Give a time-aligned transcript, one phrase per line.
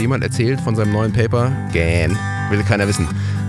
[0.00, 2.16] jemand erzählt von seinem neuen Paper, gähn,
[2.50, 3.06] will keiner wissen.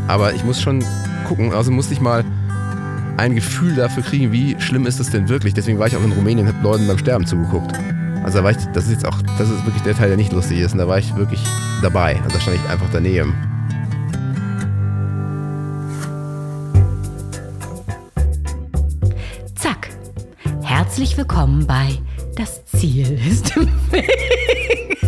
[0.08, 0.84] Aber ich muss schon
[1.28, 2.24] gucken, also musste ich mal
[3.18, 5.54] ein Gefühl dafür kriegen, wie schlimm ist es denn wirklich.
[5.54, 7.74] Deswegen war ich auch in Rumänien und habe Leuten beim Sterben zugeguckt.
[8.24, 10.32] Also da war ich, das ist jetzt auch, das ist wirklich der Teil, der nicht
[10.32, 10.72] lustig ist.
[10.74, 11.44] Und da war ich wirklich
[11.82, 12.16] dabei.
[12.24, 13.34] Also da stand ich einfach daneben.
[19.56, 19.90] Zack.
[20.62, 21.98] Herzlich willkommen bei
[22.36, 24.99] Das Ziel ist im Weg.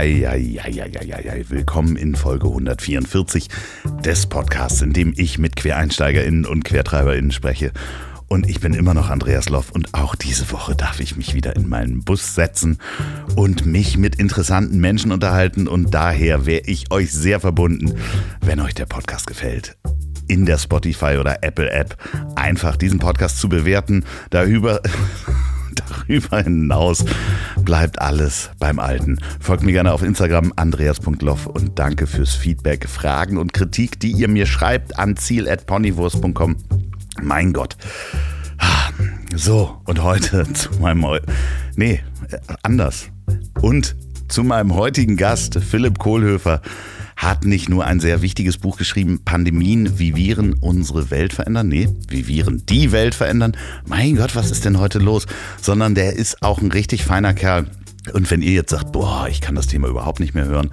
[0.00, 1.44] Hei.
[1.50, 3.48] Willkommen in Folge 144
[4.02, 7.70] des Podcasts, in dem ich mit QuereinsteigerInnen und QuertreiberInnen spreche.
[8.26, 11.54] Und ich bin immer noch Andreas Loff und auch diese Woche darf ich mich wieder
[11.54, 12.78] in meinen Bus setzen
[13.36, 15.68] und mich mit interessanten Menschen unterhalten.
[15.68, 17.92] Und daher wäre ich euch sehr verbunden,
[18.40, 19.76] wenn euch der Podcast gefällt
[20.28, 21.98] in der Spotify oder Apple App
[22.36, 24.04] einfach diesen Podcast zu bewerten.
[24.30, 24.80] Darüber
[26.08, 27.04] Darüber hinaus
[27.64, 29.18] bleibt alles beim Alten.
[29.40, 34.28] Folgt mir gerne auf Instagram andreas.loff und danke fürs Feedback, Fragen und Kritik, die ihr
[34.28, 36.56] mir schreibt an ziel.ponywurst.com.
[37.22, 37.76] Mein Gott.
[39.34, 41.06] So, und heute zu meinem.
[41.06, 41.20] Heu
[41.76, 42.00] nee,
[42.62, 43.08] anders.
[43.60, 43.96] Und
[44.28, 46.60] zu meinem heutigen Gast, Philipp Kohlhöfer
[47.20, 51.68] hat nicht nur ein sehr wichtiges Buch geschrieben, Pandemien, wie Viren unsere Welt verändern.
[51.68, 53.56] Nee, wie Viren die Welt verändern.
[53.86, 55.26] Mein Gott, was ist denn heute los?
[55.60, 57.66] Sondern der ist auch ein richtig feiner Kerl.
[58.14, 60.70] Und wenn ihr jetzt sagt, boah, ich kann das Thema überhaupt nicht mehr hören,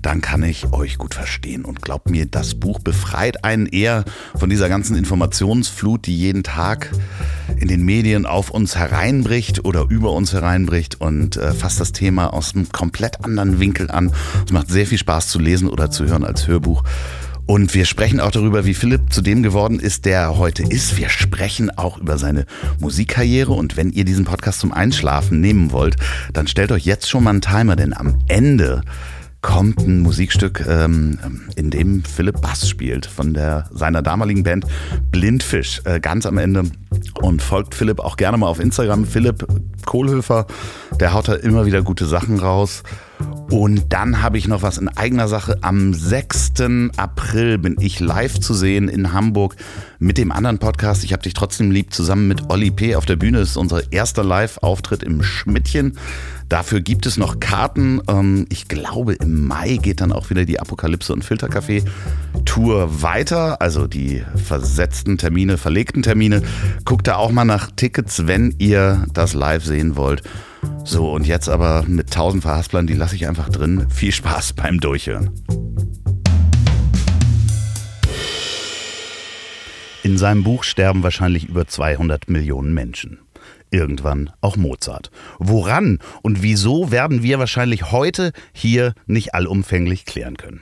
[0.00, 1.64] dann kann ich euch gut verstehen.
[1.64, 4.04] Und glaubt mir, das Buch befreit einen eher
[4.36, 6.90] von dieser ganzen Informationsflut, die jeden Tag
[7.56, 12.32] in den Medien auf uns hereinbricht oder über uns hereinbricht und äh, fasst das Thema
[12.32, 14.12] aus einem komplett anderen Winkel an.
[14.46, 16.84] Es macht sehr viel Spaß zu lesen oder zu hören als Hörbuch.
[17.48, 20.98] Und wir sprechen auch darüber, wie Philipp zu dem geworden ist, der er heute ist.
[20.98, 22.44] Wir sprechen auch über seine
[22.78, 23.52] Musikkarriere.
[23.52, 25.96] Und wenn ihr diesen Podcast zum Einschlafen nehmen wollt,
[26.34, 28.82] dann stellt euch jetzt schon mal einen Timer, denn am Ende
[29.40, 31.18] kommt ein Musikstück, ähm,
[31.56, 34.66] in dem Philipp Bass spielt von der, seiner damaligen Band
[35.10, 35.80] Blindfisch.
[35.84, 36.64] Äh, ganz am Ende.
[37.20, 39.04] Und folgt Philipp auch gerne mal auf Instagram.
[39.04, 39.46] Philipp
[39.86, 40.46] Kohlhöfer,
[40.98, 42.82] der haut da immer wieder gute Sachen raus.
[43.50, 45.58] Und dann habe ich noch was in eigener Sache.
[45.62, 46.52] Am 6.
[46.96, 49.56] April bin ich live zu sehen in Hamburg
[49.98, 51.02] mit dem anderen Podcast.
[51.04, 52.94] Ich habe dich trotzdem lieb zusammen mit Olli P.
[52.94, 53.38] auf der Bühne.
[53.38, 55.96] Das ist unser erster Live-Auftritt im Schmidtchen.
[56.48, 58.00] Dafür gibt es noch Karten.
[58.08, 61.84] Ähm, ich glaube, im Mai geht dann auch wieder die Apokalypse und Filtercafé
[62.44, 63.60] Tour weiter.
[63.60, 66.42] Also die versetzten Termine, verlegten Termine.
[66.84, 70.22] Guckt da auch mal nach Tickets, wenn ihr das live sehen wollt.
[70.84, 73.86] So, und jetzt aber mit 1000 Verhasplern, die lasse ich einfach drin.
[73.90, 75.30] Viel Spaß beim Durchhören.
[80.02, 83.18] In seinem Buch sterben wahrscheinlich über 200 Millionen Menschen.
[83.70, 85.10] Irgendwann auch Mozart.
[85.38, 90.60] Woran und wieso werden wir wahrscheinlich heute hier nicht allumfänglich klären können.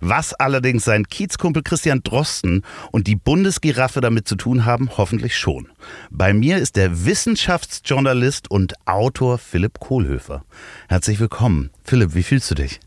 [0.00, 5.68] Was allerdings sein Kiezkumpel Christian Drosten und die Bundesgiraffe damit zu tun haben, hoffentlich schon.
[6.10, 10.44] Bei mir ist der Wissenschaftsjournalist und Autor Philipp Kohlhöfer.
[10.88, 11.70] Herzlich willkommen.
[11.84, 12.80] Philipp, wie fühlst du dich?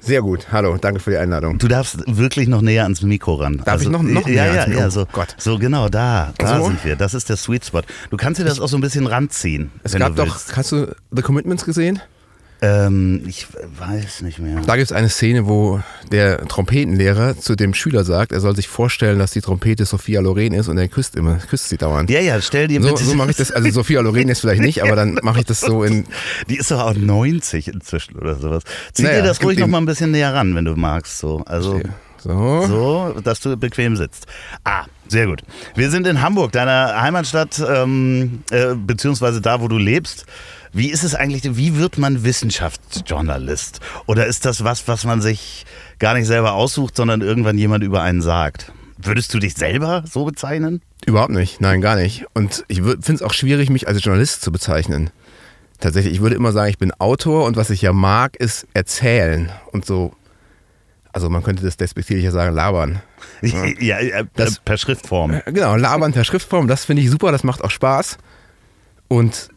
[0.00, 0.46] Sehr gut.
[0.50, 1.58] Hallo, danke für die Einladung.
[1.58, 3.58] Du darfst wirklich noch näher ans Mikro ran.
[3.58, 4.80] Darf also, ich noch, noch näher ja, ja, ans Mikro?
[4.82, 5.34] Ja, so, Gott.
[5.38, 6.66] so genau, da, da So?
[6.68, 6.96] sind wir.
[6.96, 7.82] Das ist der Sweet Spot.
[8.08, 11.22] Du kannst dir das auch so ein bisschen ranziehen, Es gab doch, hast du The
[11.22, 12.00] Commitments gesehen?
[12.62, 13.46] Ähm, ich
[13.78, 14.60] weiß nicht mehr.
[14.66, 15.80] Da gibt es eine Szene, wo
[16.12, 20.52] der Trompetenlehrer zu dem Schüler sagt, er soll sich vorstellen, dass die Trompete Sophia Loren
[20.52, 22.10] ist und er küsst immer, küsst sie dauernd.
[22.10, 23.04] Ja, ja, stell dir So, bitte.
[23.04, 25.60] so mache ich das, also Sophia Loren jetzt vielleicht nicht, aber dann mache ich das
[25.60, 26.04] so in,
[26.48, 28.62] Die ist doch auch 90 inzwischen oder sowas.
[28.92, 31.18] Zieh Naja, dir das ruhig noch mal ein bisschen näher ran, wenn du magst.
[31.18, 31.42] So.
[31.46, 31.80] Also
[32.22, 32.66] so.
[32.66, 34.26] so, dass du bequem sitzt.
[34.64, 35.42] Ah, sehr gut.
[35.74, 40.26] Wir sind in Hamburg, deiner Heimatstadt, ähm, äh, beziehungsweise da, wo du lebst.
[40.72, 43.80] Wie ist es eigentlich, wie wird man Wissenschaftsjournalist?
[44.06, 45.66] Oder ist das was, was man sich
[45.98, 48.72] gar nicht selber aussucht, sondern irgendwann jemand über einen sagt?
[48.98, 50.82] Würdest du dich selber so bezeichnen?
[51.06, 52.26] Überhaupt nicht, nein, gar nicht.
[52.34, 55.10] Und ich finde es auch schwierig, mich als Journalist zu bezeichnen.
[55.80, 59.50] Tatsächlich, ich würde immer sagen, ich bin Autor und was ich ja mag, ist erzählen
[59.72, 60.12] und so.
[61.12, 63.00] Also man könnte das despektierlicher sagen, labern.
[63.80, 65.32] Ja, äh, Das- per Schriftform.
[65.32, 68.18] Äh, Genau, labern per Schriftform, das finde ich super, das macht auch Spaß.
[69.08, 69.48] Und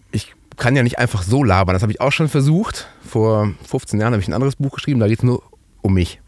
[0.58, 2.88] kann ja nicht einfach so labern, das habe ich auch schon versucht.
[3.08, 5.44] Vor 15 Jahren habe ich ein anderes Buch geschrieben, da geht es nur
[5.82, 6.20] um mich.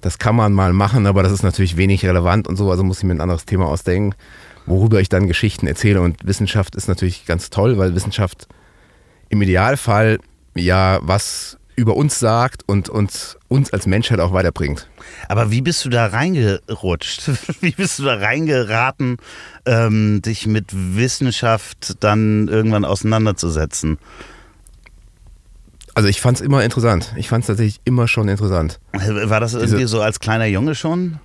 [0.00, 2.98] Das kann man mal machen, aber das ist natürlich wenig relevant und so, also muss
[2.98, 4.14] ich mir ein anderes Thema ausdenken,
[4.66, 6.00] worüber ich dann Geschichten erzähle.
[6.00, 8.46] Und Wissenschaft ist natürlich ganz toll, weil Wissenschaft
[9.28, 10.20] im Idealfall
[10.54, 14.88] ja was über uns sagt und uns, uns als Menschheit auch weiterbringt.
[15.28, 17.30] Aber wie bist du da reingerutscht?
[17.60, 19.16] Wie bist du da reingeraten,
[19.64, 23.98] ähm, dich mit Wissenschaft dann irgendwann auseinanderzusetzen?
[25.94, 27.12] Also ich fand es immer interessant.
[27.16, 28.80] Ich fand es tatsächlich immer schon interessant.
[28.92, 31.18] War das irgendwie so als kleiner Junge schon?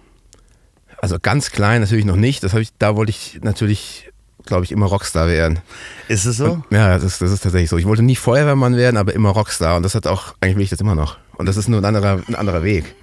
[0.99, 2.43] Also ganz klein natürlich noch nicht.
[2.43, 4.11] Das ich, da wollte ich natürlich,
[4.45, 5.59] glaube ich, immer Rockstar werden.
[6.07, 6.53] Ist es so?
[6.53, 7.77] Und, ja, das, das ist tatsächlich so.
[7.77, 9.77] Ich wollte nie Feuerwehrmann werden, aber immer Rockstar.
[9.77, 11.17] Und das hat auch, eigentlich will ich das immer noch.
[11.37, 12.95] Und das ist nur ein anderer, ein anderer Weg.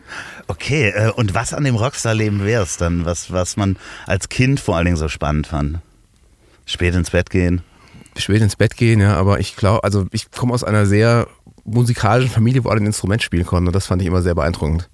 [0.46, 3.76] Okay, äh, und was an dem Rockstar-Leben wäre es dann, was, was man
[4.06, 5.78] als Kind vor allen Dingen so spannend fand?
[6.66, 7.62] Spät ins Bett gehen?
[8.16, 11.28] Spät ins Bett gehen, ja, aber ich glaube, also ich komme aus einer sehr
[11.64, 14.88] musikalischen Familie, wo alle ein Instrument spielen konnten und das fand ich immer sehr beeindruckend.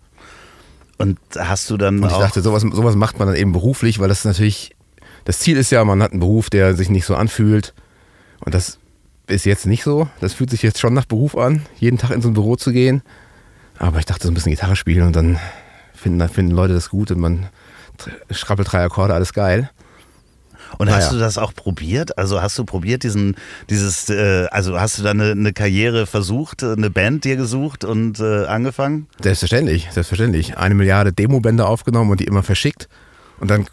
[0.99, 4.08] Und hast du dann Und ich dachte, sowas, sowas macht man dann eben beruflich, weil
[4.08, 4.75] das natürlich,
[5.26, 7.75] das Ziel ist ja, man hat einen Beruf, der sich nicht so anfühlt.
[8.40, 8.78] Und das
[9.26, 10.08] ist jetzt nicht so.
[10.20, 12.73] Das fühlt sich jetzt schon nach Beruf an, jeden Tag in so ein Büro zu
[12.73, 13.02] gehen.
[13.78, 15.38] Aber ich dachte, so ein bisschen Gitarre spielen und dann
[15.94, 17.49] finden, dann finden Leute das gut und man
[18.31, 19.69] schrappelt drei Akkorde, alles geil.
[20.78, 21.12] Und hast Naja.
[21.12, 22.19] du das auch probiert?
[22.19, 23.37] Also hast du probiert, diesen,
[23.70, 28.20] dieses, äh, also hast du da eine, eine Karriere versucht, eine Band dir gesucht und
[28.20, 29.06] äh, angefangen?
[29.23, 30.56] Selbstverständlich, selbstverständlich.
[30.56, 32.88] Eine Milliarde Demobänder aufgenommen und die immer verschickt.
[33.38, 33.67] Und dann,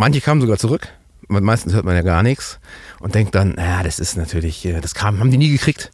[0.00, 0.88] manche kamen sogar zurück.
[1.28, 2.58] Meistens hört man ja gar nichts
[2.98, 5.92] und denkt dann, ja, das ist natürlich, äh, das kam, haben die nie gekriegt.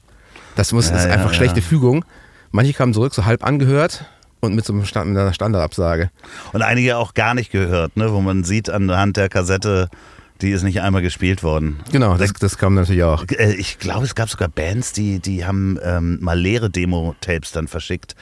[0.55, 1.67] Das muss, das ist Ja, einfach ja, schlechte ja.
[1.67, 2.05] Fügung.
[2.53, 4.07] Manche kamen zurück, so halb angehört
[4.41, 6.11] und mit so einem Stand, mit einer Standardabsage.
[6.55, 8.13] Und einige auch gar nicht gehört, ne?
[8.13, 9.91] wo man sieht anhand der Kassette,
[10.41, 11.81] die ist nicht einmal gespielt worden.
[11.93, 13.25] Genau, das, das kam natürlich auch.
[13.29, 17.69] Äh, Ich glaube, es gab sogar Bands, die, die haben ähm, mal leere Demo-Tapes dann
[17.69, 18.15] verschickt.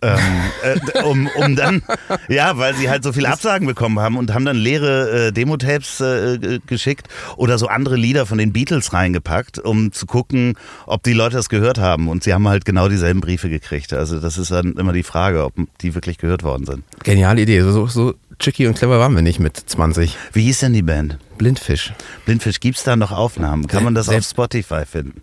[0.00, 0.18] Ähm,
[0.62, 1.82] äh, um, um dann,
[2.28, 6.00] ja, weil sie halt so viele Absagen bekommen haben und haben dann leere äh, Demo-Tapes
[6.00, 10.54] äh, geschickt oder so andere Lieder von den Beatles reingepackt, um zu gucken,
[10.86, 12.08] ob die Leute das gehört haben.
[12.08, 13.92] Und sie haben halt genau dieselben Briefe gekriegt.
[13.92, 16.84] Also das ist dann immer die Frage, ob die wirklich gehört worden sind.
[17.02, 17.60] Geniale Idee.
[17.62, 20.16] So, so, tricky und clever waren wir nicht mit 20.
[20.32, 21.18] Wie hieß denn die Band?
[21.38, 21.92] Blindfisch.
[22.24, 23.66] Blindfisch, gibt es da noch Aufnahmen?
[23.66, 25.22] Kann man das auf Selbst- Spotify finden?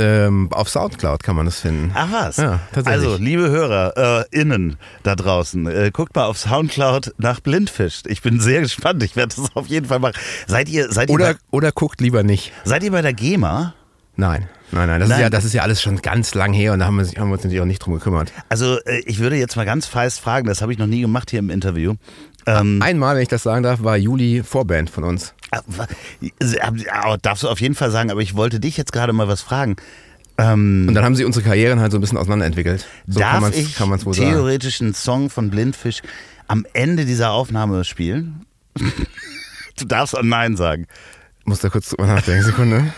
[0.00, 1.90] Ähm, auf Soundcloud kann man das finden.
[1.94, 2.36] Ach was?
[2.36, 3.04] Ja, tatsächlich.
[3.08, 8.02] Also, liebe Hörer, äh, innen da draußen, äh, guckt mal auf Soundcloud nach Blindfisch.
[8.06, 9.02] Ich bin sehr gespannt.
[9.02, 10.14] Ich werde das auf jeden Fall machen.
[10.46, 12.52] Seid ihr, seid ihr, Oder, bei, oder guckt lieber nicht.
[12.64, 13.74] seid ihr bei der GEMA?
[14.16, 15.00] Nein, nein, nein.
[15.00, 15.18] Das, Nein.
[15.18, 17.28] Ist ja, das ist ja alles schon ganz lang her und da haben wir, haben
[17.28, 18.32] wir uns natürlich auch nicht drum gekümmert.
[18.48, 21.30] Also, äh, ich würde jetzt mal ganz feist fragen, das habe ich noch nie gemacht
[21.30, 21.94] hier im Interview.
[22.48, 25.34] Ähm, Einmal, wenn ich das sagen darf, war Juli Vorband von uns.
[26.20, 29.42] äh, darfst du auf jeden Fall sagen, aber ich wollte dich jetzt gerade mal was
[29.42, 29.76] fragen.
[30.38, 32.86] Ähm, Und dann haben sie unsere Karrieren halt so ein bisschen auseinanderentwickelt.
[33.06, 34.30] So darf kann man's, ich kann man's wohl sagen.
[34.30, 36.00] theoretisch einen Song von Blindfisch
[36.46, 38.46] am Ende dieser Aufnahme spielen?
[39.78, 40.86] du darfst auch Nein sagen.
[41.44, 42.92] Muss da kurz drüber nachdenken, Sekunde.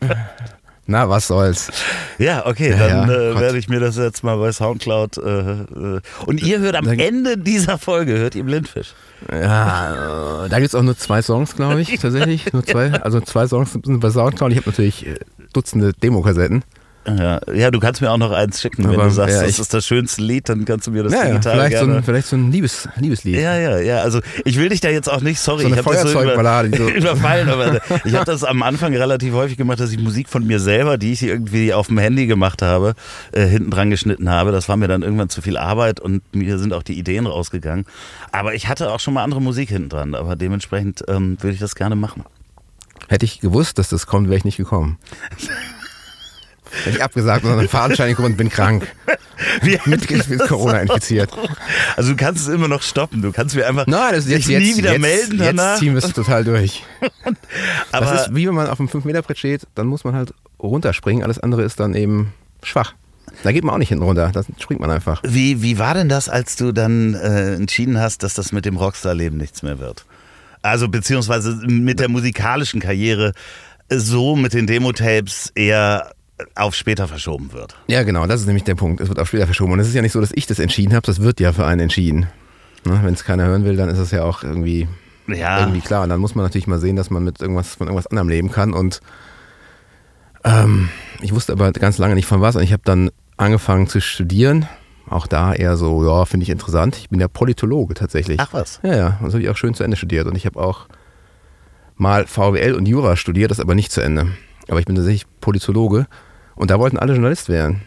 [0.92, 1.70] Na, was soll's.
[2.18, 5.16] Ja, okay, Ja, dann ja, äh, werde ich mir das jetzt mal bei Soundcloud.
[5.16, 6.00] Äh, äh.
[6.26, 8.92] Und ihr hört am Ende dieser Folge, hört ihr Blindfisch.
[9.32, 12.52] Ja, äh, da gibt's auch nur zwei Songs, glaube ich, tatsächlich.
[12.52, 12.92] Nur zwei.
[12.92, 14.52] Also zwei Songs sind bei Soundcloud.
[14.52, 15.14] Ich habe natürlich äh,
[15.54, 16.62] Dutzende Demokassetten.
[17.04, 19.58] Ja, ja, du kannst mir auch noch eins schicken, wenn Aber, du sagst, ja, das
[19.58, 21.98] ist das schönste Lied, dann kannst du mir das Ja, digital vielleicht, so gerne.
[21.98, 23.36] ein, vielleicht so ein Liebes, Liebeslied.
[23.40, 23.96] ja, ja, ja.
[24.02, 26.68] Also ich will dich da jetzt auch nicht, sorry, So ich habe das so, über,
[26.76, 30.46] so- überfallen, aber ich habe das am Anfang relativ häufig gemacht, dass ich Musik von
[30.46, 32.94] mir selber, die ich irgendwie auf dem Handy gemacht habe,
[33.32, 34.52] äh, hinten dran geschnitten habe.
[34.52, 37.84] Das war mir dann irgendwann zu viel Arbeit und mir sind auch die Ideen rausgegangen.
[38.30, 41.60] Aber ich hatte auch schon mal andere Musik hinten dran, aber dementsprechend ähm, würde ich
[41.60, 42.22] das gerne machen.
[43.08, 44.98] Hätte ich gewusst, dass das kommt, wäre ich nicht gekommen.
[46.84, 48.86] Hätte ich abgesagt eine Fadenscheinigung und bin krank.
[49.62, 51.30] Wie- Mit, mit Corona infiziert.
[51.96, 53.22] Also du kannst es immer noch stoppen.
[53.22, 55.78] Du kannst mir einfach Nein, das ist jetzt, jetzt, nie wieder jetzt, melden jetzt danach.
[55.78, 56.84] ziehen wir es total durch.
[57.92, 61.22] aber das ist wie wenn man auf einem 5-Meter-Brett steht, dann muss man halt runterspringen.
[61.24, 62.94] Alles andere ist dann eben schwach.
[63.42, 65.22] Da geht man auch nicht hinten runter, da springt man einfach.
[65.24, 68.76] wie, wie war denn das, als du dann äh, entschieden hast, dass das mit dem
[68.76, 70.04] Rockstar-Leben nichts mehr wird?
[70.60, 73.32] Also beziehungsweise mit der musikalischen Karriere
[73.88, 76.12] so mit den Demo-Tapes eher
[76.54, 77.76] auf später verschoben wird.
[77.86, 79.00] Ja, genau, das ist nämlich der Punkt.
[79.00, 79.72] Es wird auf später verschoben.
[79.72, 81.66] Und es ist ja nicht so, dass ich das entschieden habe, das wird ja für
[81.66, 82.26] einen entschieden.
[82.84, 83.00] Ne?
[83.02, 84.88] Wenn es keiner hören will, dann ist es ja auch irgendwie,
[85.28, 86.02] Ja, irgendwie klar.
[86.02, 88.50] Und dann muss man natürlich mal sehen, dass man mit irgendwas von irgendwas anderem leben
[88.50, 88.72] kann.
[88.72, 89.00] Und
[90.44, 90.88] ähm,
[91.20, 92.56] ich wusste aber ganz lange nicht von was.
[92.56, 94.66] Und ich habe dann angefangen zu studieren.
[95.08, 96.96] Auch da eher so, ja, finde ich interessant.
[96.96, 98.40] Ich bin ja Politologe tatsächlich.
[98.40, 98.80] ach was.
[98.82, 100.26] Ja, ja, das habe ich auch schön zu Ende studiert.
[100.26, 100.86] Und ich habe auch
[101.96, 104.32] mal VWL und Jura studiert, das aber nicht zu Ende.
[104.68, 106.06] Aber ich bin tatsächlich Politologe
[106.54, 107.82] und da wollten alle Journalist werden.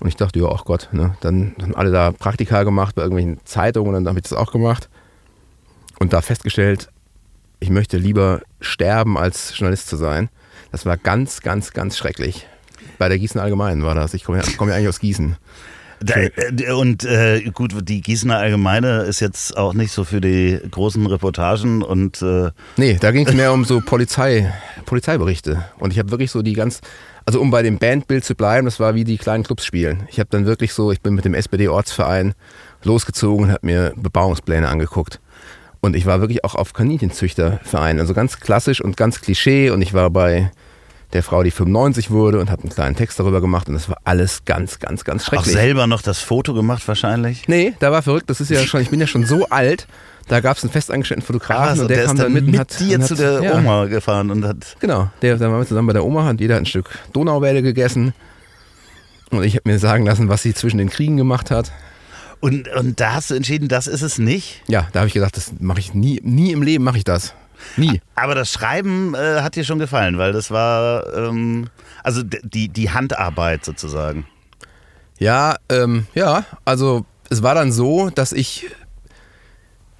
[0.00, 1.16] Und ich dachte, ja, ach Gott, ne?
[1.20, 4.52] dann haben alle da Praktika gemacht bei irgendwelchen Zeitungen und dann habe ich das auch
[4.52, 4.88] gemacht.
[6.00, 6.88] Und da festgestellt,
[7.60, 10.28] ich möchte lieber sterben, als Journalist zu sein.
[10.72, 12.46] Das war ganz, ganz, ganz schrecklich.
[12.98, 14.14] Bei der Gießen Allgemeinen war das.
[14.14, 15.36] Ich komme ja, komm ja eigentlich aus Gießen.
[16.10, 21.06] Äh, und äh, gut, die Gießener Allgemeine ist jetzt auch nicht so für die großen
[21.06, 24.52] Reportagen und äh, Nee, da ging es mehr um so Polizei,
[24.86, 25.64] Polizeiberichte.
[25.78, 26.80] Und ich habe wirklich so die ganz,
[27.24, 30.06] also um bei dem Bandbild zu bleiben, das war wie die kleinen Clubs spielen.
[30.10, 32.34] Ich habe dann wirklich so, ich bin mit dem SPD-Ortsverein
[32.82, 35.20] losgezogen und habe mir Bebauungspläne angeguckt.
[35.80, 39.70] Und ich war wirklich auch auf Kaninchenzüchterverein, also ganz klassisch und ganz Klischee.
[39.70, 40.50] Und ich war bei
[41.14, 43.68] der Frau, die 95 wurde und habe einen kleinen Text darüber gemacht.
[43.68, 45.54] Und das war alles ganz, ganz, ganz auch schrecklich.
[45.54, 47.48] selber noch das Foto gemacht wahrscheinlich.
[47.48, 48.28] Nee, da war verrückt.
[48.28, 49.86] Das ist ja schon, ich bin ja schon so alt.
[50.28, 52.46] Da gab es einen festangestellten Fotografen Also, und der, der, kam ist dann dann mit,
[52.46, 55.36] mit und hat, dir und zu hat, der ja, Oma gefahren und hat Genau, der,
[55.36, 58.12] da waren wir zusammen bei der Oma, hat jeder ein Stück Donauwelle gegessen.
[59.30, 61.72] Und ich habe mir sagen lassen, was sie zwischen den Kriegen gemacht hat.
[62.40, 64.62] und, und da hast du entschieden, das ist es nicht.
[64.66, 67.34] Ja, da habe ich gesagt, das mache ich nie, nie im Leben mache ich das.
[67.76, 68.00] Nie.
[68.14, 71.68] Aber das Schreiben äh, hat dir schon gefallen, weil das war ähm,
[72.02, 74.26] also die, die Handarbeit sozusagen.
[75.18, 78.66] Ja, ähm, ja, also es war dann so, dass ich,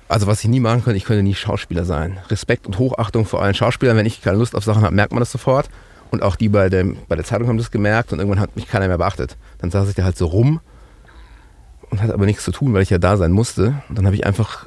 [0.09, 2.19] also was ich nie machen könnte, ich könnte nie Schauspieler sein.
[2.29, 3.97] Respekt und Hochachtung vor allen Schauspielern.
[3.97, 5.69] Wenn ich keine Lust auf Sachen habe, merkt man das sofort.
[6.11, 8.69] Und auch die bei, dem, bei der Zeitung haben das gemerkt und irgendwann hat mich
[8.69, 9.37] keiner mehr beachtet.
[9.59, 10.61] Dann saß ich da halt so rum
[11.91, 13.83] und hatte aber nichts zu tun, weil ich ja da sein musste.
[13.89, 14.67] Und dann habe ich einfach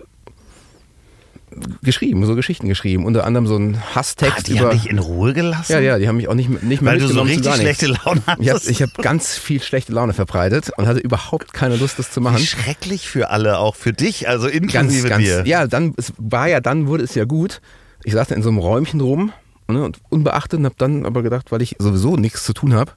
[1.83, 3.05] geschrieben, so Geschichten geschrieben.
[3.05, 4.69] Unter anderem so einen Hasstext Hat die über.
[4.69, 5.71] haben dich in Ruhe gelassen?
[5.73, 8.21] ja, ja, die haben mich auch nicht, nicht mehr Weil du so richtig schlechte Laune
[8.25, 8.69] Ich habe hattest.
[8.69, 12.37] ich hab ganz viel schlechte Laune verbreitet und hatte überhaupt keine Lust, das zu machen.
[12.37, 15.43] Wie schrecklich für alle, auch für dich, also Ganz, inklusive ganz, dir.
[15.45, 17.61] ja, dann, es war ja, dann wurde es ja gut.
[18.03, 19.31] Ich saß da in so einem Räumchen rum
[19.67, 22.91] ne, und unbeachtet und habe dann aber gedacht, weil ich sowieso nichts zu tun habe,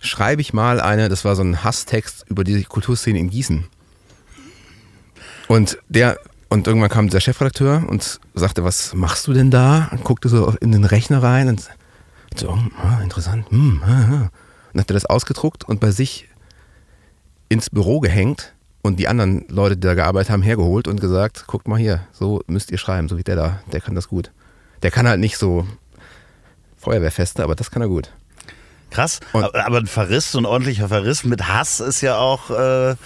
[0.00, 3.66] schreibe ich mal eine, das war so ein Hasstext über die Kulturszene in Gießen.
[5.48, 6.18] Und der,
[6.52, 9.88] und irgendwann kam der Chefredakteur und sagte, was machst du denn da?
[9.92, 11.68] Und guckte so in den Rechner rein und
[12.36, 12.50] so,
[12.82, 13.50] ah, interessant.
[13.50, 14.30] Hm, ah, ah.
[14.72, 16.28] Und hat er das ausgedruckt und bei sich
[17.48, 21.68] ins Büro gehängt und die anderen Leute, die da gearbeitet haben, hergeholt und gesagt, guckt
[21.68, 24.30] mal hier, so müsst ihr schreiben, so wie der da, der kann das gut.
[24.82, 25.66] Der kann halt nicht so
[26.78, 28.10] Feuerwehrfeste, aber das kann er gut.
[28.90, 29.20] Krass.
[29.32, 32.50] Und- aber ein Verriss, so ein ordentlicher Verriss mit Hass ist ja auch.
[32.50, 32.96] Äh,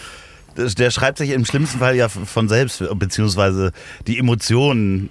[0.56, 3.72] der schreibt sich im schlimmsten Fall ja von selbst, beziehungsweise
[4.06, 5.10] die Emotionen.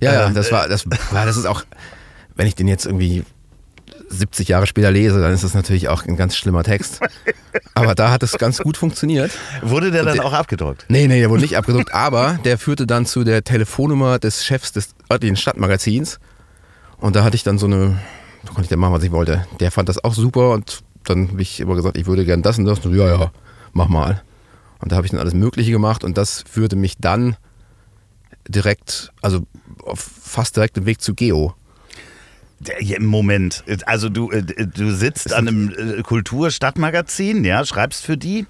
[0.00, 1.62] Ja, ja, Ähm, das war, das war, das ist auch,
[2.36, 3.24] wenn ich den jetzt irgendwie
[4.08, 7.00] 70 Jahre später lese, dann ist das natürlich auch ein ganz schlimmer Text.
[7.74, 9.30] Aber da hat es ganz gut funktioniert.
[9.62, 10.84] Wurde der dann der- auch abgedruckt?
[10.88, 14.72] Nee, nee, der wurde nicht abgedruckt, aber der führte dann zu der Telefonnummer des Chefs
[14.72, 16.18] des örtlichen Stadtmagazins.
[16.98, 17.98] Und da hatte ich dann so eine,
[18.42, 19.46] da konnte ich dann machen, was ich wollte.
[19.60, 22.58] Der fand das auch super und dann habe ich immer gesagt, ich würde gern das
[22.58, 22.78] und das.
[22.80, 23.30] Und ja, ja,
[23.72, 24.22] mach mal.
[24.84, 27.38] Und da habe ich dann alles Mögliche gemacht und das führte mich dann
[28.46, 29.46] direkt, also
[29.82, 31.54] auf fast direkt den Weg zu Geo.
[32.80, 33.64] Im Moment.
[33.86, 38.44] Also du, äh, du sitzt an einem äh, Kulturstadtmagazin, ja, schreibst für die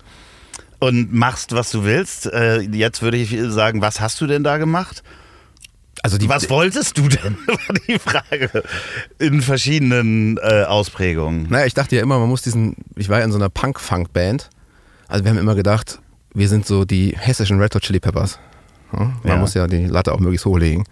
[0.81, 2.26] und machst, was du willst.
[2.26, 5.05] Äh, Jetzt würde ich sagen, was hast du denn da gemacht?
[6.03, 7.37] Also die, Was wolltest du denn?
[7.47, 8.64] War die Frage.
[9.21, 11.47] In verschiedenen äh, Ausprägungen.
[11.49, 14.50] Naja, ich dachte ja immer, man muss diesen, ich war ja in so einer Punk-Funk-Band.
[15.07, 16.00] Also wir haben immer gedacht,
[16.35, 18.38] wir sind so die hessischen Red Hot Chili Peppers.
[18.93, 19.37] Man Ja.
[19.37, 20.85] muss ja die Latte auch möglichst hochlegen.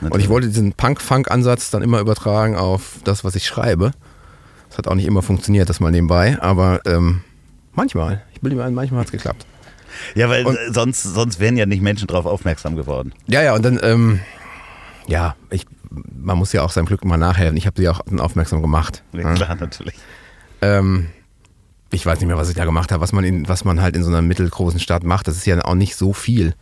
[0.00, 3.92] Und ich wollte diesen Punk-Funk-Ansatz dann immer übertragen auf das, was ich schreibe.
[4.68, 7.22] Das hat auch nicht immer funktioniert, das mal nebenbei, aber ähm,
[7.74, 8.22] manchmal.
[8.32, 9.46] Ich bilde mir ein, manchmal hat es geklappt.
[10.14, 13.12] Ja, weil Und- sonst, sonst wären ja nicht Menschen drauf aufmerksam geworden.
[13.26, 14.20] Ja, ja, und dann, ähm,
[15.06, 17.56] ja, ich, man muss ja auch seinem Glück mal nachhelfen.
[17.56, 19.02] Ich habe sie auch aufmerksam gemacht.
[19.12, 19.34] Ja, Ja.
[19.34, 19.94] klar, natürlich.
[20.60, 21.06] Ähm,
[21.90, 23.96] ich weiß nicht mehr, was ich da gemacht habe, was man, in, was man halt
[23.96, 25.28] in so einer mittelgroßen Stadt macht.
[25.28, 26.54] Das ist ja auch nicht so viel.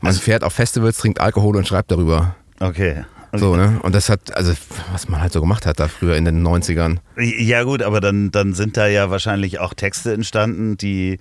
[0.00, 2.34] Man Also- fährt auf Festivals, trinkt Alkohol und schreibt darüber.
[2.58, 3.04] Okay.
[3.32, 3.78] So, ne?
[3.82, 4.52] Und das hat, also,
[4.90, 6.98] was man halt so gemacht hat da früher in den 90ern.
[7.16, 11.20] Ja gut, aber dann, dann sind da ja wahrscheinlich auch Texte entstanden, die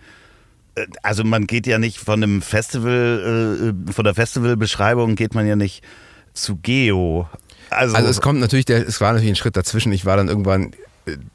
[0.74, 5.46] äh, also man geht ja nicht von einem Festival, äh, von der Festivalbeschreibung geht man
[5.48, 5.84] ja nicht
[6.34, 7.30] zu Geo.
[7.70, 9.92] Also, Also, es kommt natürlich, der, es war natürlich ein Schritt dazwischen.
[9.92, 10.72] Ich war dann irgendwann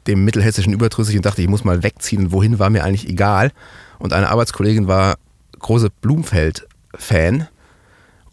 [0.07, 2.31] dem mittelhessischen überdrüssig und dachte, ich muss mal wegziehen.
[2.31, 3.51] Wohin war mir eigentlich egal.
[3.99, 5.15] Und eine Arbeitskollegin war
[5.59, 7.47] große Blumfeld-Fan.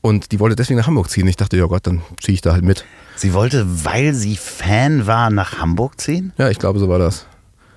[0.01, 1.27] Und die wollte deswegen nach Hamburg ziehen.
[1.29, 2.85] Ich dachte, ja Gott, dann ziehe ich da halt mit.
[3.17, 6.33] sie wollte, weil sie Fan war, nach Hamburg ziehen?
[6.39, 7.27] Ja, ich glaube, so war das.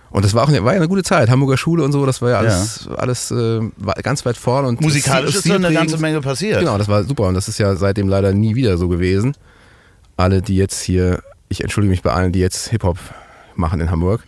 [0.10, 1.30] Und das war auch eine, war ja eine gute Zeit.
[1.30, 3.60] Hamburger Schule und so, das war ja alles, alles äh,
[4.02, 4.68] ganz weit vorne.
[4.70, 6.60] Und Musikalisch ist da eine ganze Menge passiert.
[6.60, 7.24] Genau, das war super.
[7.24, 9.36] Und das ist ja seitdem leider nie wieder so gewesen.
[10.16, 12.98] Alle, die jetzt hier, ich entschuldige mich bei allen, die jetzt Hip-Hop
[13.58, 14.24] machen in Hamburg.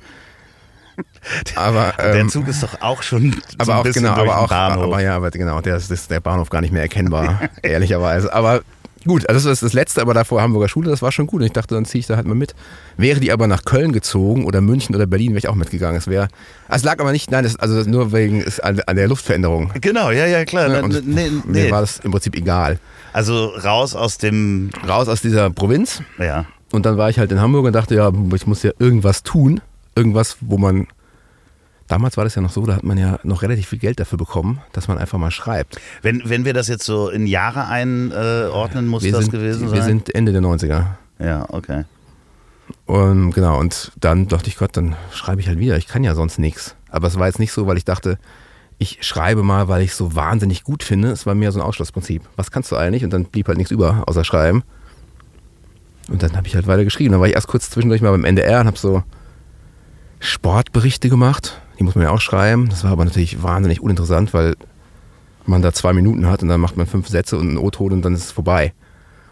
[1.55, 4.29] Aber, Der ähm, Zug ist doch auch schon so aber ein auch, bisschen genau, durch
[4.31, 4.84] aber auch, Bahnhof.
[4.86, 8.34] aber ja, aber genau, der ist, ist der Bahnhof gar nicht mehr erkennbar, ehrlicherweise.
[8.34, 8.62] Aber
[9.05, 11.39] Gut, also das ist das Letzte, aber davor Hamburger Schule, das war schon gut.
[11.39, 12.55] Und ich dachte, dann ziehe ich da halt mal mit.
[12.98, 15.98] Wäre die aber nach Köln gezogen oder München oder Berlin, wäre ich auch mitgegangen.
[15.98, 16.27] Es wäre,
[16.67, 19.72] es lag aber nicht, nein, das, also nur wegen an, an der Luftveränderung.
[19.79, 20.67] Genau, ja, ja, klar.
[20.67, 20.84] Ne?
[20.84, 21.72] Und nee, Mir nee.
[21.72, 22.79] war das im Prinzip egal.
[23.13, 26.46] Also raus aus dem, Raus aus dieser Provinz ja.
[26.71, 29.62] Und dann war ich halt in Hamburg und dachte, ja, ich muss ja irgendwas tun.
[29.95, 30.88] Irgendwas, wo man.
[31.88, 34.17] Damals war das ja noch so, da hat man ja noch relativ viel Geld dafür
[34.17, 35.79] bekommen, dass man einfach mal schreibt.
[36.01, 39.77] Wenn, wenn wir das jetzt so in Jahre einordnen, muss Wir das sind, gewesen sein?
[39.77, 40.86] wir sind Ende der 90er.
[41.19, 41.86] ja, okay.
[42.86, 45.77] Und genau, und dann dachte ich, Gott, dann schreibe ich halt wieder.
[45.77, 46.75] Ich kann ja sonst nichts.
[46.89, 48.17] Aber es war jetzt nicht so, weil ich dachte,
[48.77, 51.12] ich schreibe mal, weil ich es so wahnsinnig gut finde.
[51.12, 52.24] Es war mehr so ein Ausschlussprinzip.
[52.36, 53.03] Was kannst du eigentlich?
[53.05, 54.63] Und dann blieb halt nichts über, außer schreiben.
[56.10, 57.12] Und dann habe ich halt weiter geschrieben.
[57.12, 59.04] Dann war ich erst kurz zwischendurch mal beim NDR und habe so
[60.20, 61.62] Sportberichte gemacht.
[61.80, 62.70] Die muss man ja auch schreiben.
[62.70, 64.56] Das war aber natürlich wahnsinnig uninteressant, weil
[65.46, 68.02] man da zwei Minuten hat und dann macht man fünf Sätze und einen O-Ton und
[68.04, 68.74] dann ist es vorbei.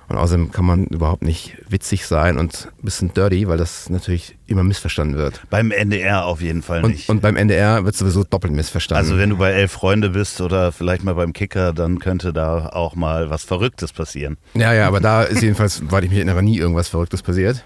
[0.08, 4.36] Und außerdem kann man überhaupt nicht witzig sein und ein bisschen dirty, weil das natürlich
[4.46, 5.42] immer missverstanden wird.
[5.50, 7.10] Beim NDR auf jeden Fall Und, nicht.
[7.10, 9.04] und beim NDR wird sowieso doppelt missverstanden.
[9.04, 12.68] also wenn du bei Elf Freunde bist oder vielleicht mal beim Kicker, dann könnte da
[12.70, 14.38] auch mal was Verrücktes passieren.
[14.54, 17.66] ja, ja, aber da ist jedenfalls, weil ich mich erinnere, nie irgendwas Verrücktes passiert.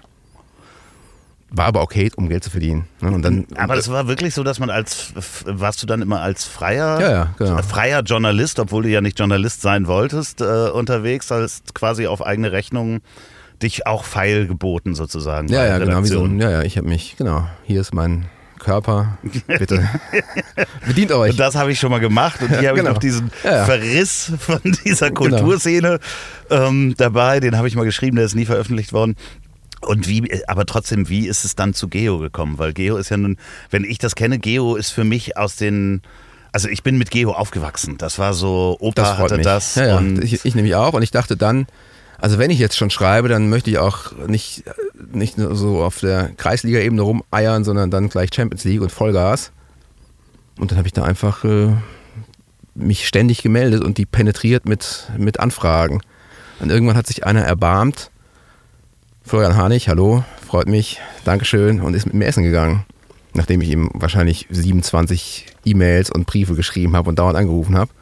[1.52, 2.86] War aber okay, um Geld zu verdienen.
[3.00, 3.10] Ne?
[3.10, 5.12] Und dann, Aber das war wirklich so, dass man als,
[5.44, 7.60] warst du dann immer als freier, Ja, ja, genau.
[7.62, 12.52] freier Journalist, obwohl du ja nicht Journalist sein wolltest, äh, unterwegs, als quasi auf eigene
[12.52, 13.00] Rechnung
[13.62, 15.48] dich auch feil geboten sozusagen.
[15.48, 18.26] ja, ja, genau, wie so ein, ja, ja, ich habe mich, genau, hier ist mein
[18.60, 19.88] Körper, bitte,
[20.86, 21.32] bedient euch.
[21.32, 22.90] Und das habe ich schon mal gemacht und hier habe genau.
[22.90, 23.64] ich noch diesen Ja, ja.
[23.64, 25.98] Verriss von dieser Kulturszene
[26.50, 27.40] ähm, dabei.
[27.40, 29.16] Den habe ich mal geschrieben, der ist nie veröffentlicht worden.
[29.80, 32.58] Und wie, aber trotzdem, wie ist es dann zu Geo gekommen?
[32.58, 33.38] Weil Geo ist ja nun,
[33.70, 36.02] wenn ich das kenne, Geo ist für mich aus den,
[36.52, 37.96] also ich bin mit Geo aufgewachsen.
[37.98, 39.44] Das war so, Opa Das hatte mich.
[39.44, 39.74] das.
[39.76, 40.92] ja, ja, und ich, ich nämlich auch.
[40.92, 41.66] Und ich dachte dann,
[42.18, 44.64] also wenn ich jetzt schon schreibe, dann möchte ich auch nicht,
[45.12, 49.52] nicht nur so auf der Kreisliga-Ebene rumeiern, sondern dann gleich Champions League und Vollgas.
[50.58, 51.72] Und dann habe ich da einfach äh,
[52.74, 56.02] mich ständig gemeldet und die penetriert mit, mit Anfragen.
[56.58, 58.10] Und irgendwann hat sich einer erbarmt.
[59.30, 62.82] Florian Harnig, hallo, freut mich, Dankeschön, und ist mit mir essen gegangen.
[63.32, 67.92] Nachdem ich ihm wahrscheinlich 27 E-Mails und Briefe geschrieben habe und dauernd angerufen habe.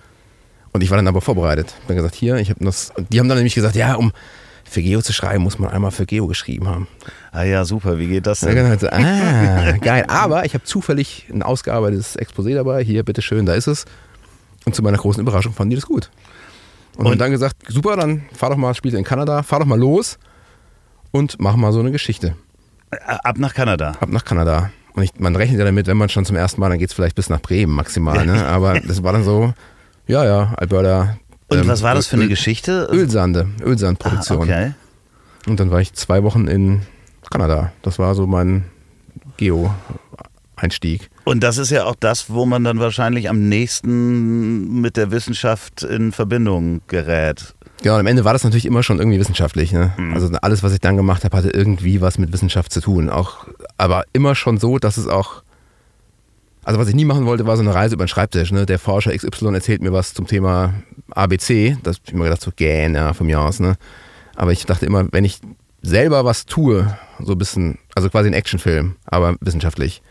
[0.73, 1.75] Und ich war dann aber vorbereitet.
[1.87, 2.93] Bin gesagt, hier, ich habe das.
[2.97, 4.12] Und die haben dann nämlich gesagt, ja, um
[4.64, 6.88] für Geo zu schreiben, muss man einmal für Geo geschrieben haben.
[7.31, 8.57] ah ja, super, wie geht das denn?
[8.57, 10.07] dann hat sie, ah, geil.
[10.09, 12.83] Aber ich habe zufällig ein ausgearbeitetes Exposé dabei.
[12.83, 13.85] Hier, bitteschön, da ist es.
[14.64, 16.09] Und zu meiner großen Überraschung fanden die das gut.
[16.97, 19.67] Und, haben Und- dann gesagt, super, dann fahr doch mal, spielt in Kanada, fahr doch
[19.67, 20.19] mal los
[21.11, 22.35] und mach mal so eine Geschichte.
[23.07, 23.92] Ab nach Kanada.
[24.01, 24.71] Ab nach Kanada.
[24.94, 26.94] Und ich, man rechnet ja damit, wenn man schon zum ersten Mal, dann geht es
[26.94, 28.25] vielleicht bis nach Bremen maximal.
[28.27, 28.47] Ne?
[28.47, 29.53] Aber das war dann so,
[30.07, 31.18] ja, ja, Alberta.
[31.49, 32.88] Und ähm, was war das für eine Öl- Geschichte?
[32.90, 34.38] Ölsande, ah, Ölsandproduktion.
[34.38, 34.73] okay.
[35.47, 36.83] Und dann war ich zwei Wochen in
[37.31, 37.73] Kanada.
[37.83, 38.64] Das war so mein
[39.37, 41.11] Geo-Einstieg.
[41.25, 45.83] Und das ist ja auch das, wo man dann wahrscheinlich am nächsten mit der Wissenschaft
[45.83, 47.55] in Verbindung gerät.
[47.85, 49.73] Ja, und am Ende war das natürlich immer schon irgendwie wissenschaftlich.
[49.73, 49.93] Ne?
[50.12, 53.09] Also alles, was ich dann gemacht habe, hatte irgendwie was mit Wissenschaft zu tun.
[53.09, 55.43] Auch, aber immer schon so, dass es auch.
[56.64, 58.51] Also was ich nie machen wollte, war so eine Reise über den Schreibtisch.
[58.53, 58.67] Ne?
[58.67, 60.75] Der Forscher XY erzählt mir was zum Thema
[61.11, 61.79] ABC.
[61.83, 63.61] Das hab ich immer gedacht, so gähn, ja, von mir aus.
[63.61, 63.77] Ne?
[64.37, 65.41] Aber ich dachte immer, wenn ich
[65.81, 70.03] selber was tue, so ein bisschen, also quasi ein Actionfilm, aber wissenschaftlich.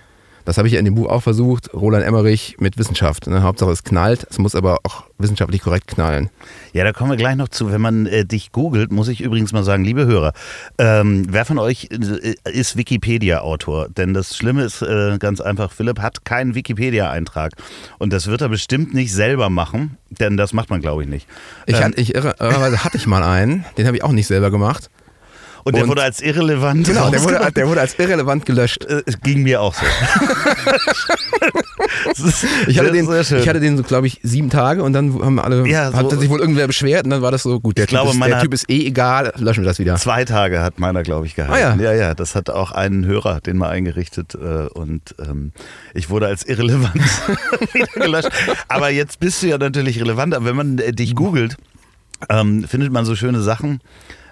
[0.48, 3.28] Das habe ich ja in dem Buch auch versucht, Roland Emmerich mit Wissenschaft.
[3.28, 3.44] Ne?
[3.44, 6.30] Hauptsache es knallt, es muss aber auch wissenschaftlich korrekt knallen.
[6.72, 7.70] Ja, da kommen wir gleich noch zu.
[7.70, 10.32] Wenn man äh, dich googelt, muss ich übrigens mal sagen, liebe Hörer,
[10.78, 13.90] ähm, wer von euch äh, ist Wikipedia-Autor?
[13.90, 17.52] Denn das Schlimme ist äh, ganz einfach, Philipp hat keinen Wikipedia-Eintrag.
[17.98, 21.28] Und das wird er bestimmt nicht selber machen, denn das macht man, glaube ich, nicht.
[21.66, 24.28] Ich, Ähm, hatte, ich irre, irrerweise hatte ich mal einen, den habe ich auch nicht
[24.28, 24.90] selber gemacht.
[25.68, 26.88] Und der und- wurde als irrelevant.
[26.88, 28.86] Genau, der wurde, der wurde als irrelevant gelöscht.
[28.86, 29.86] Äh, Es ging mir auch so.
[32.12, 35.40] Ist Ich hatte den, ich hatte den so, glaube ich, sieben Tage und dann haben
[35.40, 37.84] alle, Ja, so- hat sich wohl irgendwer beschwert und dann war das so, gut, der,
[37.86, 39.96] Ich glaube, typ, ist, der Typ ist eh egal, löschen wir das wieder.
[39.96, 41.54] Zwei Tage hat meiner, glaube ich, gehalten.
[41.54, 41.92] Ah, ja.
[41.92, 45.52] ja, ja, das hat auch einen Hörer, den mal eingerichtet äh, und ähm,
[45.94, 46.96] ich wurde als irrelevant
[47.74, 48.30] wieder gelöscht.
[48.68, 50.34] Aber jetzt bist du ja natürlich relevant.
[50.34, 51.58] Aber wenn man äh, dich googelt,
[52.30, 53.80] ähm, findet man so schöne Sachen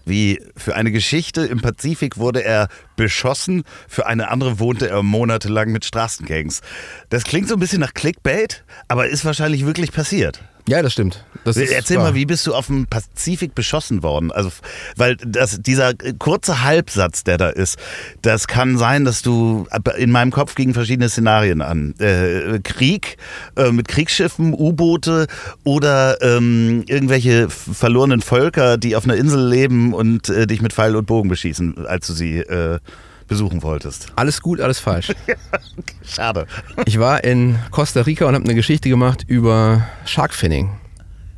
[0.06, 5.72] wie für eine Geschichte im Pazifik wurde er beschossen, für eine andere wohnte er monatelang
[5.72, 6.62] mit Straßengangs.
[7.10, 10.42] Das klingt so ein bisschen nach Clickbait, aber ist wahrscheinlich wirklich passiert.
[10.68, 11.24] Ja, das stimmt.
[11.44, 14.32] Das Erzähl mal, wie bist du auf dem Pazifik beschossen worden?
[14.32, 14.50] Also,
[14.96, 17.78] weil das, dieser kurze Halbsatz, der da ist,
[18.24, 21.94] das kann sein, dass du in meinem Kopf gegen verschiedene Szenarien an.
[22.00, 23.18] Äh, Krieg
[23.56, 25.28] äh, mit Kriegsschiffen, U-Boote
[25.64, 30.96] oder ähm, irgendwelche verlorenen Völker, die auf einer Insel leben und äh, dich mit Pfeil
[30.96, 32.80] und Bogen beschießen, als du sie äh,
[33.28, 34.08] besuchen wolltest.
[34.16, 35.12] Alles gut, alles falsch.
[36.06, 36.46] Schade.
[36.86, 40.70] Ich war in Costa Rica und habe eine Geschichte gemacht über Sharkfinning.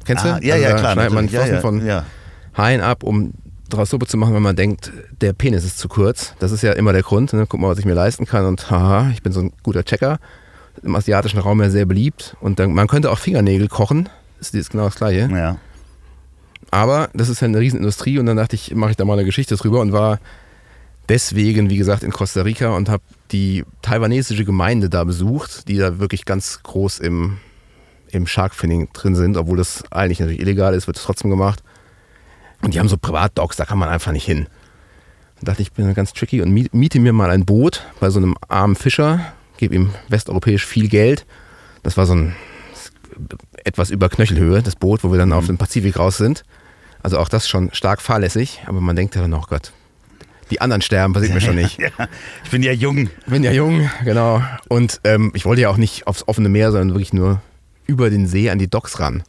[0.06, 0.34] Kennst du?
[0.34, 0.94] Ah, ja, Also ja, da klar.
[0.94, 1.30] Schneidet man.
[1.30, 2.06] Flossen ja, ja, von ja.
[2.58, 3.34] Haien ab, um
[3.70, 6.34] daraus Suppe zu machen, wenn man denkt, der Penis ist zu kurz.
[6.40, 7.34] Das ist ja immer der Grund.
[7.34, 7.46] Ne?
[7.48, 8.46] Guck mal, was ich mir leisten kann.
[8.46, 10.20] Und haha, ich bin so ein guter Checker.
[10.84, 12.36] Im asiatischen Raum ja sehr beliebt.
[12.40, 14.10] Und dann, man könnte auch Fingernägel kochen.
[14.40, 15.30] Das ist genau das Gleiche.
[15.32, 15.58] ja.
[16.70, 19.24] Aber das ist ja eine Riesenindustrie und dann dachte ich, mache ich da mal eine
[19.24, 20.20] Geschichte drüber und war
[21.10, 26.00] deswegen, wie gesagt, in Costa Rica und habe die taiwanesische Gemeinde da besucht, die da
[26.00, 27.38] wirklich ganz groß im,
[28.10, 31.64] im Sharkfinning drin sind, obwohl das eigentlich natürlich illegal ist, wird es trotzdem gemacht.
[32.62, 34.48] Und die haben so Privatdogs, da kann man einfach nicht hin.
[35.40, 38.10] Da dachte ich, ich bin ganz tricky und miet- miete mir mal ein Boot bei
[38.10, 39.20] so einem armen Fischer,
[39.58, 41.26] gebe ihm westeuropäisch viel Geld.
[41.84, 42.36] Das war so ein
[43.64, 46.44] etwas über Knöchelhöhe, das Boot, wo wir dann auf dem Pazifik raus sind.
[47.04, 49.72] Also auch das schon stark fahrlässig, aber man denkt ja dann, oh Gott,
[50.50, 51.80] die anderen sterben, passiert mir schon nicht.
[51.80, 51.90] ja.
[52.44, 53.10] Ich bin ja jung.
[53.26, 54.42] bin ja jung, genau.
[54.70, 57.42] Und ähm, ich wollte ja auch nicht aufs offene Meer, sondern wirklich nur
[57.86, 59.24] über den See an die Docks ran.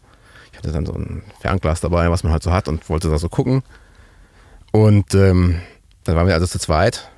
[0.52, 3.18] Ich hatte dann so ein Fernglas dabei, was man halt so hat und wollte da
[3.18, 3.62] so gucken.
[4.72, 5.60] Und ähm,
[6.04, 7.08] dann waren wir also zu zweit,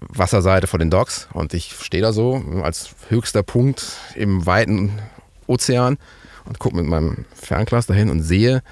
[0.00, 4.98] Wasserseite vor den Docks und ich stehe da so als höchster Punkt im weiten
[5.46, 5.98] Ozean
[6.44, 8.62] und gucke mit meinem Fernglas dahin und sehe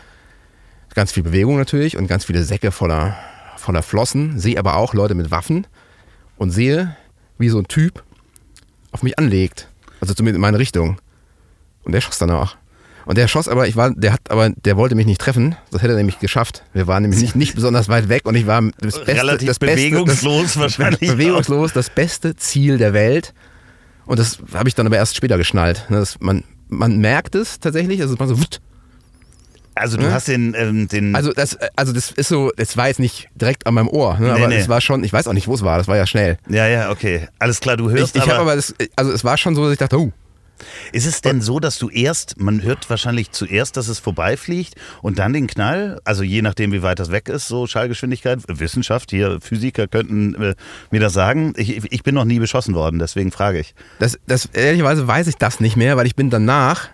[0.95, 3.17] ganz viel Bewegung natürlich und ganz viele Säcke voller,
[3.61, 5.67] voller Flossen, sehe aber auch Leute mit Waffen
[6.37, 6.97] und sehe,
[7.39, 8.03] wie so ein Typ
[8.93, 9.69] auf mich anlegt.
[10.01, 10.99] Also zumindest in meine Richtung.
[11.85, 12.57] Und der schoss danach.
[13.07, 15.57] Und der schoss aber, ich war, der hat aber, der wollte mich nicht treffen.
[15.71, 16.65] Das hätte er nämlich geschafft.
[16.73, 19.59] Wir waren nämlich nicht, nicht besonders weit weg und ich war das beste, Relativ das
[19.59, 21.11] beste, bewegungslos das, wahrscheinlich.
[21.11, 23.35] Bewegungslos, das beste Ziel der Welt.
[24.07, 25.87] Und das habe ich dann aber erst später geschnallt.
[25.89, 28.61] ne, dass man, man merkt es tatsächlich, also es war so, wutt.
[29.75, 30.13] Also du Ja.
[30.13, 33.67] hast den, ähm, den also das, also das ist so, das war jetzt nicht direkt
[33.67, 34.57] an meinem Ohr, ne, aber nee.
[34.57, 36.39] es war schon, ich weiß auch nicht, wo es war, das war ja schnell.
[36.49, 37.29] ja, ja, okay.
[37.39, 39.63] Alles klar, du hörst Ich, ich aber, habe aber das, also es war schon so,
[39.65, 40.13] dass ich dachte, oh,
[40.93, 45.19] Ist es denn so, dass du erst, man hört wahrscheinlich zuerst, dass es vorbeifliegt und
[45.19, 49.39] dann den Knall, also je nachdem, wie weit das weg ist, so Schallgeschwindigkeit, Wissenschaft, hier
[49.41, 50.55] Physiker könnten äh,
[50.91, 51.55] mir das sagen.
[51.57, 53.75] Ich, ich bin noch nie beschossen worden, deswegen frage ich.
[54.01, 56.89] Das, das, ehrlicherweise weiß ich das nicht mehr, weil ich bin danach.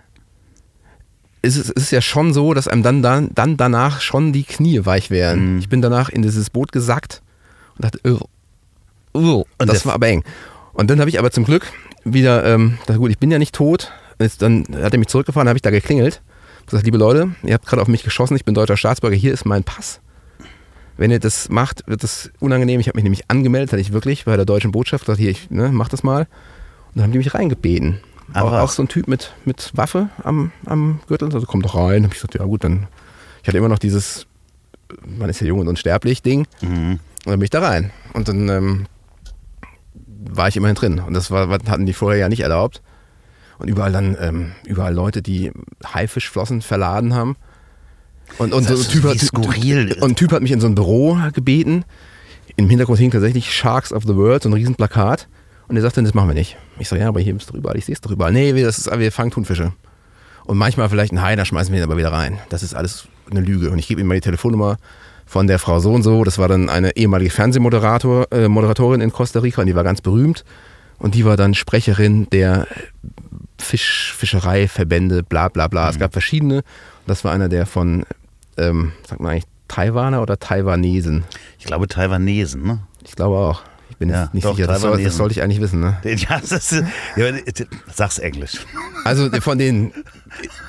[1.43, 4.85] Ist es ist ja schon so, dass einem dann, dann, dann danach schon die Knie
[4.85, 5.59] weich werden.
[5.59, 7.23] Ich bin danach in dieses Boot gesackt
[7.77, 8.21] und dachte, oh,
[9.13, 10.25] oh, Und das der- war aber eng.
[10.73, 11.67] Und dann habe ich aber zum Glück
[12.05, 13.93] wieder, ähm, dachte, gut, ich bin ja nicht tot.
[14.19, 16.23] Jetzt, dann hat er mich zurückgefahren, habe ich da geklingelt.
[16.67, 19.45] Gesagt, liebe Leute, ihr habt gerade auf mich geschossen, ich bin deutscher Staatsbürger, hier ist
[19.45, 20.01] mein Pass.
[20.97, 22.81] Wenn ihr das macht, wird das unangenehm.
[22.81, 25.51] Ich habe mich nämlich angemeldet, hatte ich wirklich bei der deutschen Botschaft gesagt, hier, ich
[25.51, 26.23] ne, mach das mal.
[26.23, 26.27] Und
[26.97, 28.01] dann haben die mich reingebeten.
[28.33, 31.75] Ach Auch, auch so ein Typ mit, mit Waffe am, am Gürtel, also komm doch
[31.75, 32.05] rein.
[32.05, 32.87] Hab ich gesagt, ja gut, dann.
[33.43, 34.27] Ich hatte immer noch dieses,
[35.07, 36.47] man ist ja jung und unsterblich Ding.
[36.61, 36.99] Mhm.
[37.25, 37.93] Und dann bin ich da rein.
[38.13, 38.87] Und dann ähm,
[40.31, 40.99] war ich immerhin drin.
[40.99, 42.83] Und das war, hatten die vorher ja nicht erlaubt.
[43.59, 45.53] Und überall dann, ähm, überall Leute, die
[45.85, 47.37] Haifischflossen verladen haben.
[48.39, 49.97] Und, und, so ein typ hat, skurril.
[50.01, 51.85] und ein Typ hat mich in so ein Büro gebeten.
[52.57, 55.29] Im Hintergrund hing tatsächlich Sharks of the World, so ein Riesenplakat.
[55.69, 56.57] Und er sagte, das machen wir nicht.
[56.79, 58.33] Ich so, ja, aber hier bist du überall, ich sehe es doch überall.
[58.33, 59.73] Nee, wir, das ist, wir fangen Thunfische.
[60.45, 62.39] Und manchmal vielleicht ein Hai, da schmeißen wir ihn aber wieder rein.
[62.51, 63.71] Das ist alles eine Lüge.
[63.71, 64.77] Und ich gebe ihm mal die Telefonnummer
[65.27, 66.23] von der Frau so und so.
[66.23, 70.01] Das war dann eine ehemalige Fernsehmoderatorin äh, Moderatorin in Costa Rica und die war ganz
[70.01, 70.45] berühmt.
[70.99, 72.69] Und die war dann Sprecherin der
[73.59, 75.91] Fisch, Fischereiverbände, bla bla bla.
[75.91, 76.63] Es gab verschiedene.
[77.07, 78.05] Das war einer der von,
[78.57, 81.25] ähm, sagt man eigentlich, Taiwaner oder Taiwanesen?
[81.59, 82.79] Ich glaube Taiwanesen, ne?
[83.05, 83.63] Ich glaube auch.
[83.97, 84.69] Ich bin Ja, jetzt nicht doch, sicher.
[84.69, 85.97] Das, soll, das sollte ich eigentlich wissen, ne?
[86.05, 86.85] Ja, das ist,
[87.17, 87.33] ja,
[87.95, 88.59] sag's Englisch.
[89.05, 89.91] Also von den,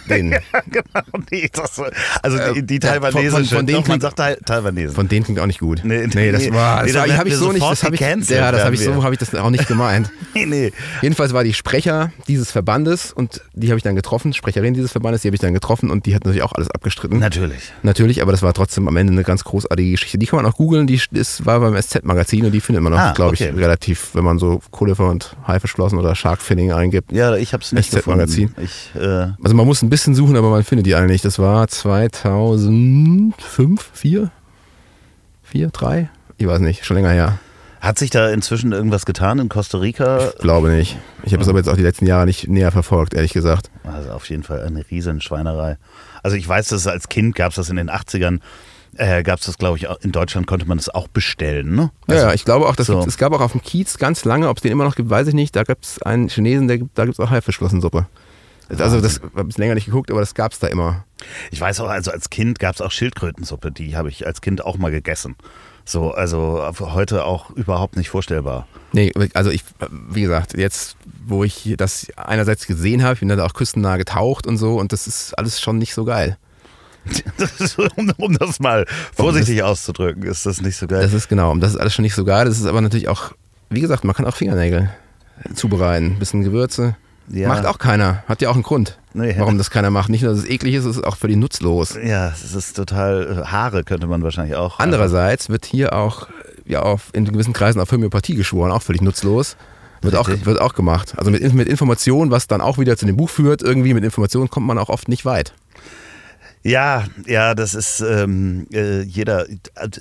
[0.09, 0.29] den
[0.71, 1.01] genau,
[1.31, 1.81] nee, das,
[2.21, 4.37] also die, die Äh, ja, von- Taiwanesische, von- von denen doch, man klingt- sagt Tai-
[4.45, 4.95] Taiwanesen.
[4.95, 5.81] Von denen klingt auch nicht gut.
[5.83, 8.63] Nee, nee das war, das habe ich wir so nicht, das habe ich, ja, das
[8.63, 10.09] habe ich so habe ich das auch nicht gemeint.
[10.33, 10.71] nee, nee.
[11.01, 15.21] Jedenfalls war die Sprecher dieses Verbandes und die habe ich dann getroffen, Sprecherin dieses Verbandes,
[15.23, 17.19] die habe ich dann getroffen und die hat natürlich auch alles abgestritten.
[17.19, 17.73] Natürlich.
[17.83, 20.17] Natürlich, aber das war trotzdem am Ende eine ganz großartige Geschichte.
[20.17, 22.97] Die kann man auch googeln, die ist, war beim SZ-Magazin und die findet man auch,
[22.97, 23.51] Ah, glaube okay.
[23.53, 27.11] ich, relativ, wenn man so Kohlefer und Haifischflossen oder Sharkfinning eingibt.
[27.11, 28.47] Ja, ich hab's nicht SZ-Magazin.
[28.55, 28.61] gefunden.
[28.95, 29.05] Ich, äh,
[29.43, 31.25] Also man muss ein bisschen suchen, aber man findet die alle nicht.
[31.25, 34.31] Das war 2005, 4,
[35.43, 36.09] 4, 3?
[36.37, 37.39] Ich weiß nicht, schon länger her.
[37.81, 40.29] Hat sich da inzwischen irgendwas getan in Costa Rica?
[40.29, 40.97] Ich glaube nicht.
[41.23, 43.69] Ich habe es aber jetzt auch die letzten Jahre nicht näher verfolgt, ehrlich gesagt.
[43.83, 45.77] Also auf jeden Fall eine riesen Schweinerei.
[46.23, 48.39] Also ich weiß, dass es als Kind gab es das in den 80ern,
[48.95, 51.91] äh, gab es das, glaube ich, auch- in Deutschland konnte man das auch bestellen, ne?
[52.07, 52.99] Also, ja, ich glaube auch, dass so.
[53.05, 55.27] es gab auch auf dem Kiez ganz lange, ob es den immer noch gibt, weiß
[55.27, 55.55] ich nicht.
[55.55, 58.07] Da gibt es einen Chinesen, der, da gibt es auch Haifischflossensuppe.
[58.69, 61.05] Also das habe ich länger nicht geguckt, aber das gab es da immer.
[61.51, 64.63] Ich weiß auch, also als Kind gab es auch Schildkrötensuppe, die habe ich als Kind
[64.63, 65.35] auch mal gegessen.
[65.85, 68.67] So, also heute auch überhaupt nicht vorstellbar.
[68.91, 69.63] Nee, also ich,
[70.09, 74.47] wie gesagt, jetzt, wo ich das einerseits gesehen habe, ich bin da auch küstennah getaucht
[74.47, 76.37] und so und das ist alles schon nicht so geil.
[77.37, 81.01] Das um, um das mal vorsichtig auszudrücken, ist das nicht so geil.
[81.03, 82.43] Das ist genau, das ist alles schon nicht so geil.
[82.45, 83.31] Das ist aber natürlich auch,
[83.69, 84.89] wie gesagt, man kann auch Fingernägel
[85.53, 86.97] zubereiten, bisschen Gewürze.
[87.29, 87.49] Ja.
[87.49, 89.35] Macht auch keiner, hat ja auch einen Grund, Nee.
[89.37, 90.09] warum das keiner macht.
[90.09, 91.97] Nicht nur, dass es eklig ist, es ist auch völlig nutzlos.
[92.01, 94.79] ja, es ist total, äh, Haare könnte man wahrscheinlich auch.
[94.79, 96.27] Andererseits wird hier auch
[96.65, 99.57] ja, auf, in gewissen Kreisen auf Homöopathie geschworen, auch völlig nutzlos.
[100.01, 101.15] Wird auch, wird auch gemacht.
[101.17, 104.49] Also mit, mit Informationen, was dann auch wieder zu dem Buch führt, irgendwie mit Informationen
[104.49, 105.53] kommt man auch oft nicht weit.
[106.63, 109.45] Ja, ja, das ist ähm, äh, jeder,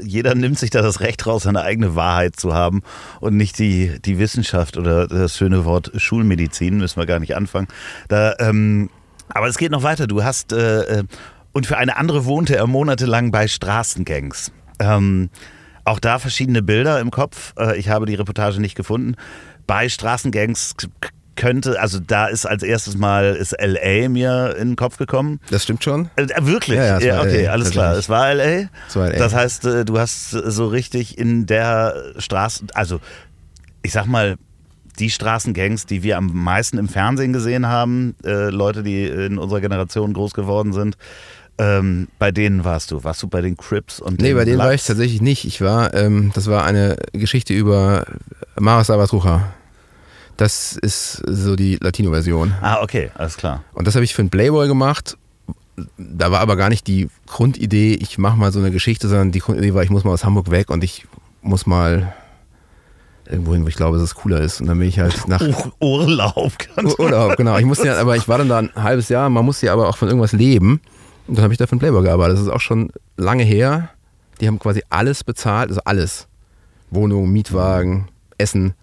[0.02, 2.82] jeder nimmt sich da das Recht raus, seine eigene Wahrheit zu haben
[3.20, 7.68] und nicht die, die Wissenschaft oder das schöne Wort Schulmedizin, müssen wir gar nicht anfangen.
[8.08, 8.90] Da, ähm,
[9.28, 10.06] aber es geht noch weiter.
[10.06, 11.04] Du hast äh, äh,
[11.52, 14.52] und für eine andere wohnte er monatelang bei Straßengangs.
[14.78, 15.30] Ähm,
[15.84, 17.54] auch da verschiedene Bilder im Kopf.
[17.58, 19.14] Äh, ich habe die Reportage nicht gefunden.
[19.66, 20.74] Bei Straßengangs
[21.36, 25.40] könnte, also da ist als erstes mal ist LA mir in den Kopf gekommen.
[25.50, 26.10] Das stimmt schon.
[26.16, 26.78] Äh, wirklich?
[26.78, 27.96] Ja, ja, war okay, LA, alles klar.
[27.96, 28.68] Es war LA.
[28.88, 29.18] Es war LA.
[29.18, 33.00] Das heißt, äh, du hast so richtig in der Straße, also
[33.82, 34.36] ich sag mal,
[34.98, 39.60] die Straßengangs, die wir am meisten im Fernsehen gesehen haben, äh, Leute, die in unserer
[39.60, 40.96] Generation groß geworden sind,
[41.58, 43.04] ähm, bei denen warst du.
[43.04, 44.86] Warst du bei den Crips und Nee, den bei denen war ich Bloods?
[44.86, 45.44] tatsächlich nicht.
[45.44, 48.06] Ich war, ähm, das war eine Geschichte über
[48.58, 49.52] Maras Salvatrucha.
[50.36, 52.54] Das ist so die Latino-Version.
[52.60, 53.62] Ah, okay, alles klar.
[53.72, 55.16] Und das habe ich für einen Playboy gemacht.
[55.98, 59.40] Da war aber gar nicht die Grundidee, ich mache mal so eine Geschichte, sondern die
[59.40, 61.06] Grundidee war, ich muss mal aus Hamburg weg und ich
[61.42, 62.14] muss mal
[63.28, 64.60] irgendwo hin, wo ich glaube, dass es cooler ist.
[64.60, 65.40] Und dann bin ich halt nach
[65.80, 66.52] Ur Urlaub.
[66.82, 67.58] Ur- Urlaub, genau.
[67.58, 69.88] Ich musste ja, aber ich war dann da ein halbes Jahr, man muss ja aber
[69.88, 70.80] auch von irgendwas leben.
[71.26, 72.36] Und dann habe ich da für einen Playboy gearbeitet.
[72.36, 73.90] Das ist auch schon lange her.
[74.40, 76.26] Die haben quasi alles bezahlt, also alles.
[76.90, 78.74] Wohnung, Mietwagen, Essen.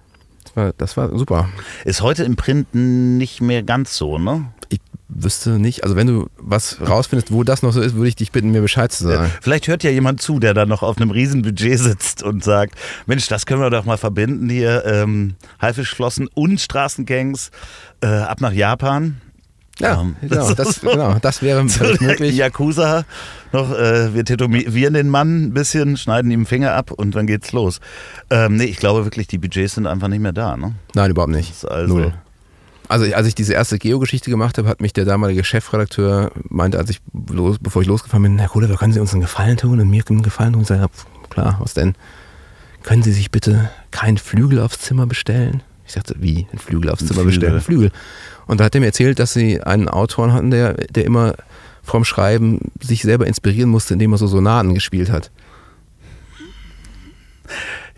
[0.56, 1.50] Das war, das war super.
[1.84, 4.46] Ist heute im Print nicht mehr ganz so, ne?
[4.70, 8.16] Ich wüsste nicht, also wenn du was rausfindest, wo das noch so ist, würde ich
[8.16, 9.32] dich bitten, mir Bescheid zu sagen.
[9.42, 12.76] Vielleicht hört ja jemand zu, der da noch auf einem riesen Budget sitzt und sagt,
[13.06, 17.52] Mensch, das können wir doch mal verbinden hier, ähm, Haifischflossen und Straßengangs
[18.02, 19.22] äh, ab nach Japan.
[19.80, 22.36] Ja, Ähm, genau, das so- genau, das wäre der möglich.
[22.36, 23.06] Yakuza
[23.52, 27.26] noch, äh, wir tätowieren den Mann ein bisschen, schneiden ihm den Finger ab und dann
[27.28, 27.80] geht's los.
[28.30, 30.74] Ähm, nee, ich glaube wirklich, die Budgets sind einfach nicht mehr da, ne?
[30.94, 31.66] Nein, überhaupt nicht.
[31.66, 32.14] Also- Null.
[32.90, 36.90] Also als ich diese erste Geo-Geschichte gemacht habe, hat mich der damalige Chefredakteur meinte, als
[36.92, 39.90] ich los, bevor ich losgefahren bin, Herr Kohler, können Sie uns einen Gefallen tun und
[39.90, 40.62] mir einen Gefallen tun?
[40.64, 40.88] Ich sage,
[41.30, 41.96] klar, was denn?
[42.84, 45.64] Können Sie sich bitte keinen Flügel aufs Zimmer bestellen?
[45.86, 46.48] Ich sagte, wie?
[46.52, 47.40] Einen Flügel aufs Ein Zimmer Flügel.
[47.40, 47.62] bestellen?
[47.62, 47.92] Flügel.
[48.48, 51.36] Und da hat er mir erzählt, dass sie einen Autoren hatten, der, der immer
[51.84, 55.32] vom Schreiben sich selber inspirieren musste, indem er so Sonaten gespielt hat.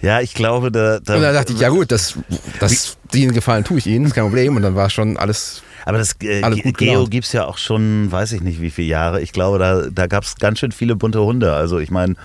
[0.01, 0.99] Ja, ich glaube, da.
[0.99, 2.15] da Und da dachte ich, ja gut, das,
[2.59, 4.55] das, den Gefallen tue ich Ihnen, ist kein Problem.
[4.55, 7.45] Und dann war schon alles Aber das äh, Alle Ge- gut Geo gibt es ja
[7.45, 9.21] auch schon, weiß ich nicht wie viele Jahre.
[9.21, 11.53] Ich glaube, da, da gab es ganz schön viele bunte Hunde.
[11.53, 12.15] Also ich meine,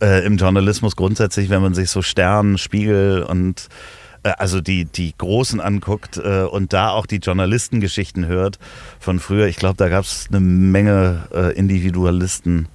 [0.00, 3.68] äh, im Journalismus grundsätzlich, wenn man sich so Stern, Spiegel und
[4.22, 8.58] also die, die Großen anguckt äh, und da auch die Journalistengeschichten hört
[9.00, 12.68] von früher, ich glaube, da gab es eine Menge äh, Individualisten,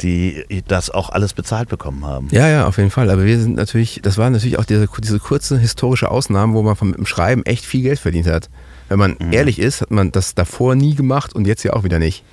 [0.00, 2.28] die das auch alles bezahlt bekommen haben.
[2.32, 3.10] Ja, ja, auf jeden Fall.
[3.10, 6.76] Aber wir sind natürlich, das war natürlich auch diese, diese kurze historische Ausnahme, wo man
[6.76, 8.50] vom im Schreiben echt viel Geld verdient hat.
[8.88, 11.98] Wenn man ehrlich ist, hat man das davor nie gemacht und jetzt ja auch wieder
[11.98, 12.24] nicht.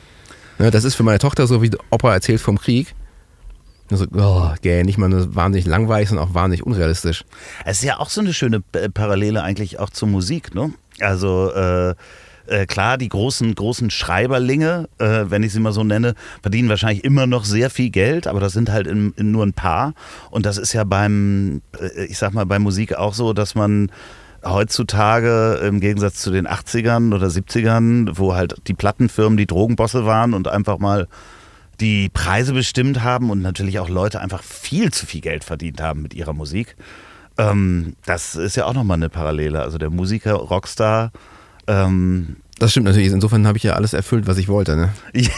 [0.57, 2.95] Ne, das ist für meine Tochter so, wie Opa erzählt vom Krieg.
[3.91, 7.25] So, oh, gell, nicht mal nur wahnsinnig langweilig, sondern auch wahnsinnig unrealistisch.
[7.65, 10.71] Es ist ja auch so eine schöne äh, Parallele eigentlich auch zur Musik, ne?
[10.99, 11.95] Also äh,
[12.49, 17.03] äh, klar, die großen, großen Schreiberlinge, äh, wenn ich sie mal so nenne, verdienen wahrscheinlich
[17.03, 19.93] immer noch sehr viel Geld, aber das sind halt in, in nur ein paar.
[20.29, 23.91] Und das ist ja beim, äh, ich sag mal, bei Musik auch so, dass man
[24.43, 30.33] heutzutage im Gegensatz zu den 80ern oder 70ern, wo halt die Plattenfirmen die Drogenbosse waren
[30.33, 31.07] und einfach mal
[31.79, 36.01] die Preise bestimmt haben und natürlich auch Leute einfach viel zu viel Geld verdient haben
[36.01, 36.75] mit ihrer Musik.
[37.37, 39.61] Ähm, das ist ja auch nochmal eine Parallele.
[39.61, 41.11] Also der Musiker, Rockstar,
[41.67, 43.11] ähm, Das stimmt natürlich.
[43.11, 44.75] Insofern habe ich ja alles erfüllt, was ich wollte.
[44.75, 44.93] Ne?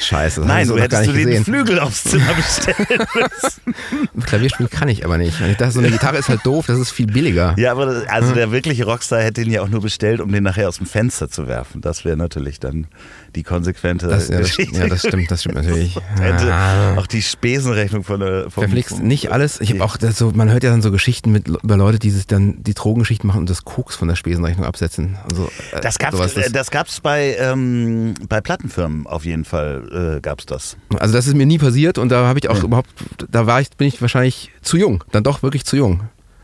[0.00, 0.40] Scheiße.
[0.40, 1.44] das Nein, du hättest du den gesehen.
[1.44, 2.76] Flügel aufs Zimmer bestellt.
[4.26, 5.40] Klavier spielen kann ich aber nicht.
[5.40, 7.54] Und ich dachte, so eine Gitarre ist halt doof, das ist viel billiger.
[7.58, 10.42] ja, aber das- also der wirkliche Rockstar hätte ihn ja auch nur bestellt, um den
[10.42, 11.80] nachher aus dem Fenster zu werfen.
[11.80, 12.86] Das wäre natürlich dann
[13.34, 14.78] die konsequente Das, ja, das, Geschichte.
[14.78, 15.96] ja, das stimmt, das stimmt natürlich.
[16.20, 16.96] Hätte Ah.
[16.96, 19.60] auch die Spesenrechnung von der vom, Verflixt nicht alles.
[19.60, 22.10] Ich habe auch das so, man hört ja dann so Geschichten mit über Leute, die
[22.10, 25.16] sich dann die Drogengeschichten machen und das Koks von der Spesenrechnung absetzen.
[25.30, 29.65] Also, äh, Das gab's, sowas, äh, das gab's bei, ähm, bei Plattenfirmen auf jeden Fall,
[29.66, 30.76] äh, gab's das.
[30.98, 32.64] also das ist mir nie passiert und da habe ich auch Ja.
[32.64, 32.88] überhaupt,
[33.30, 36.02] da war ich, bin ich wahrscheinlich zu jung, dann doch wirklich zu jung.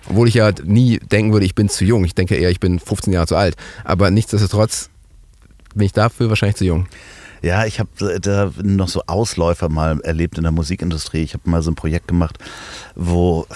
[0.08, 2.04] Obwohl ich ja nie denken würde, ich bin zu jung.
[2.04, 3.54] Ich denke eher, ich bin 15 Jahre zu alt.
[3.84, 4.90] Aber nichtsdestotrotz
[5.76, 6.86] bin ich dafür wahrscheinlich zu jung.
[7.40, 11.22] Ja, ich habe da noch so Ausläufer mal erlebt in der Musikindustrie.
[11.22, 12.38] Ich habe mal so ein Projekt gemacht,
[12.96, 13.46] wo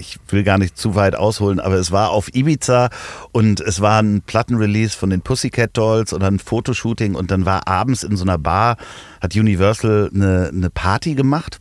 [0.00, 2.90] ich will gar nicht zu weit ausholen, aber es war auf Ibiza
[3.32, 7.68] und es war ein Plattenrelease von den Pussycat Dolls und ein Fotoshooting und dann war
[7.68, 8.76] abends in so einer Bar,
[9.20, 11.60] hat Universal eine, eine Party gemacht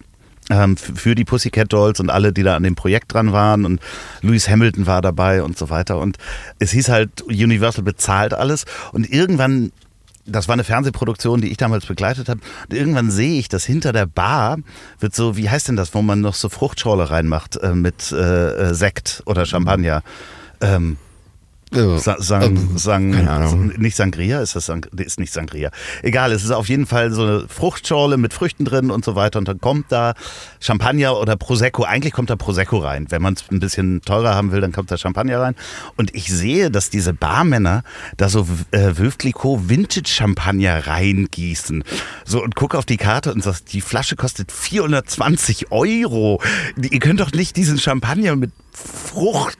[0.49, 3.81] ähm, für die Pussycat Dolls und alle, die da an dem Projekt dran waren und
[4.21, 6.17] Lewis Hamilton war dabei und so weiter und
[6.57, 9.71] es hieß halt, Universal bezahlt alles und irgendwann
[10.29, 12.39] das war eine Fernsehproduktion, die ich damals begleitet habe.
[12.69, 14.57] Und irgendwann sehe ich, dass hinter der Bar
[14.99, 18.69] wird so, wie heißt denn das, wo man noch so Fruchtschorle reinmacht äh, mit äh,
[18.69, 20.03] äh, Sekt oder Champagner.
[20.61, 20.97] Ähm,
[21.71, 23.73] Sa sang, Ähm, sang, Ahnung.
[23.77, 25.69] Nicht Sangria, ist das Sang ist nicht Sangria.
[26.01, 29.37] Egal, es ist auf jeden Fall so eine Fruchtschorle mit Früchten drin und so weiter.
[29.37, 30.13] Und dann kommt da
[30.59, 31.83] Champagner oder Prosecco.
[31.83, 33.05] Eigentlich kommt da Prosecco rein.
[33.09, 35.55] Wenn man es ein bisschen teurer haben will, dann kommt da Champagner rein.
[35.95, 37.83] Und ich sehe, dass diese Barmänner
[38.17, 41.83] da so äh, Veuve Clicquot Vintage Champagner reingießen.
[42.25, 46.41] So und gucke auf die Karte und sag, die Flasche kostet 420 Euro.
[46.81, 49.57] Ihr könnt doch nicht diesen Champagner mit Frucht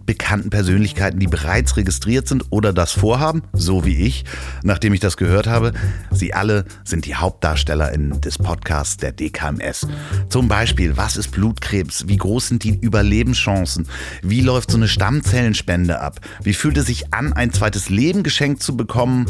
[0.08, 4.24] bekannten Persönlichkeiten, die bereits registriert sind oder das vorhaben, so wie ich,
[4.62, 5.72] nachdem ich das gehört habe.
[6.10, 9.86] Sie alle sind die HauptdarstellerInnen des Podcasts der DKMS.
[10.28, 12.08] Zum Beispiel, was ist Blutkrebs?
[12.08, 13.86] Wie groß sind die Überlebenschancen?
[14.22, 16.20] Wie läuft so eine Stammzellenspende ab?
[16.42, 19.26] Wie fühlt es sich an, ein zweites Leben geschenkt zu bekommen?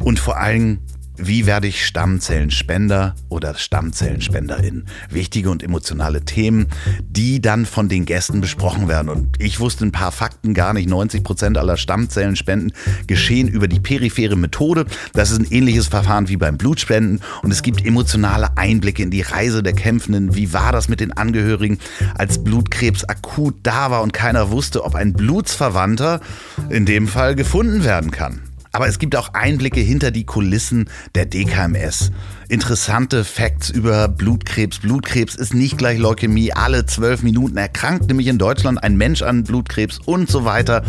[0.00, 0.80] Und vor allem,
[1.18, 4.84] wie werde ich Stammzellenspender oder Stammzellenspenderin?
[5.10, 6.66] Wichtige und emotionale Themen,
[7.08, 9.08] die dann von den Gästen besprochen werden.
[9.08, 10.88] Und ich wusste ein paar Fakten gar nicht.
[10.88, 12.72] 90 Prozent aller Stammzellenspenden
[13.06, 14.86] geschehen über die periphere Methode.
[15.12, 17.20] Das ist ein ähnliches Verfahren wie beim Blutspenden.
[17.42, 20.34] Und es gibt emotionale Einblicke in die Reise der Kämpfenden.
[20.34, 21.78] Wie war das mit den Angehörigen,
[22.14, 26.20] als Blutkrebs akut da war und keiner wusste, ob ein Blutsverwandter
[26.68, 28.40] in dem Fall gefunden werden kann?
[28.76, 32.10] Aber es gibt auch Einblicke hinter die Kulissen der DKMS.
[32.50, 34.80] Interessante Facts über Blutkrebs.
[34.80, 36.52] Blutkrebs ist nicht gleich Leukämie.
[36.52, 40.82] Alle zwölf Minuten erkrankt nämlich in Deutschland ein Mensch an Blutkrebs und so weiter.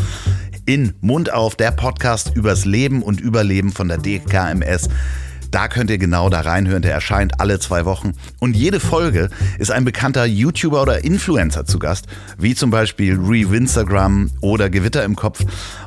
[0.65, 4.89] In Mund auf, der Podcast übers Leben und Überleben von der DKMS.
[5.52, 6.82] Da könnt ihr genau da reinhören.
[6.82, 8.14] Der erscheint alle zwei Wochen.
[8.40, 9.30] Und jede Folge
[9.60, 12.08] ist ein bekannter YouTuber oder Influencer zu Gast,
[12.38, 15.44] wie zum Beispiel Re Winstagram oder Gewitter im Kopf.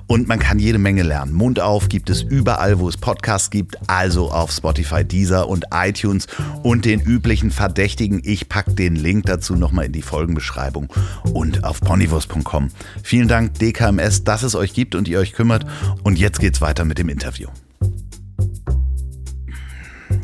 [0.07, 1.33] Und man kann jede Menge lernen.
[1.33, 6.27] Mund auf gibt es überall, wo es Podcasts gibt, also auf Spotify, Deezer und iTunes
[6.63, 8.21] und den üblichen Verdächtigen.
[8.25, 10.93] Ich packe den Link dazu nochmal in die Folgenbeschreibung
[11.33, 12.71] und auf ponywurst.com.
[13.05, 15.65] Vielen Dank DKMS, dass es euch gibt und ihr euch kümmert.
[16.03, 17.49] Und jetzt geht's weiter mit dem Interview.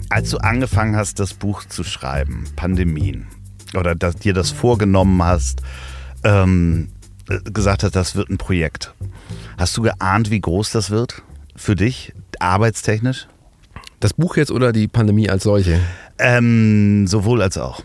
[0.09, 3.27] Als du angefangen hast, das Buch zu schreiben, Pandemien,
[3.75, 5.63] oder dass dir das vorgenommen hast,
[6.25, 6.89] ähm,
[7.29, 8.95] äh, gesagt hast, das wird ein Projekt,
[9.59, 11.23] hast du geahnt, wie groß das wird?
[11.57, 13.27] für dich, arbeitstechnisch?
[13.99, 15.81] Das Buch jetzt oder die Pandemie als solche?
[16.19, 17.83] Ähm, sowohl als auch.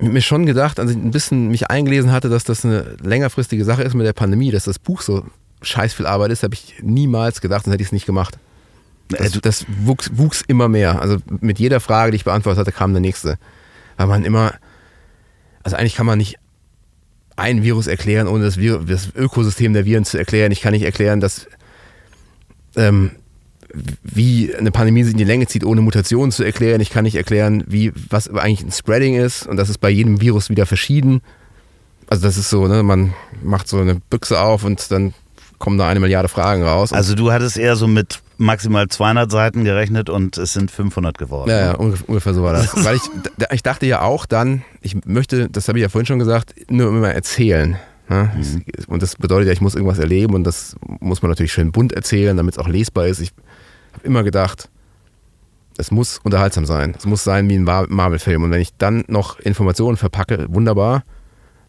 [0.00, 3.64] Ich mir schon gedacht, als ich ein bisschen mich eingelesen hatte, dass das eine längerfristige
[3.64, 5.24] Sache ist mit der Pandemie, dass das Buch so
[5.62, 8.38] scheiß viel Arbeit ist, habe ich niemals gedacht, sonst hätte ich es nicht gemacht.
[9.08, 11.00] Das, das wuchs, wuchs immer mehr.
[11.00, 13.38] Also mit jeder Frage, die ich beantwortet hatte, kam der nächste.
[13.96, 14.54] Weil man immer,
[15.62, 16.38] also eigentlich kann man nicht
[17.36, 20.52] ein Virus erklären, ohne das, Vir das Ökosystem der Viren zu erklären.
[20.52, 21.46] Ich kann nicht erklären, dass
[22.76, 23.12] ähm,
[24.02, 26.80] wie eine Pandemie sich in die Länge zieht, ohne Mutationen zu erklären.
[26.80, 30.20] Ich kann nicht erklären, wie was eigentlich ein Spreading ist und das ist bei jedem
[30.20, 31.22] Virus wieder verschieden.
[32.08, 35.12] Also das ist so, ne, man macht so eine Büchse auf und dann
[35.58, 36.92] kommen da eine Milliarde Fragen raus.
[36.92, 41.50] Also du hattest eher so mit maximal 200 Seiten gerechnet und es sind 500 geworden.
[41.50, 42.72] Ja, ja ungefähr so war das.
[42.84, 43.02] Weil ich,
[43.52, 46.88] ich dachte ja auch dann, ich möchte, das habe ich ja vorhin schon gesagt, nur
[46.88, 47.76] immer erzählen.
[48.08, 48.30] Ne?
[48.34, 48.62] Mhm.
[48.86, 51.92] Und das bedeutet ja, ich muss irgendwas erleben und das muss man natürlich schön bunt
[51.92, 53.20] erzählen, damit es auch lesbar ist.
[53.20, 53.32] Ich
[53.92, 54.68] habe immer gedacht,
[55.76, 56.94] es muss unterhaltsam sein.
[56.96, 58.42] Es muss sein wie ein Marvel-Film.
[58.42, 61.04] Und wenn ich dann noch Informationen verpacke, wunderbar.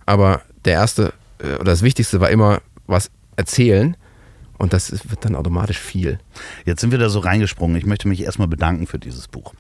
[0.06, 3.96] Aber der erste äh, oder das Wichtigste war immer was erzählen.
[4.60, 6.20] Und das wird dann automatisch viel.
[6.66, 7.78] Jetzt sind wir da so reingesprungen.
[7.78, 9.54] Ich möchte mich erstmal bedanken für dieses Buch.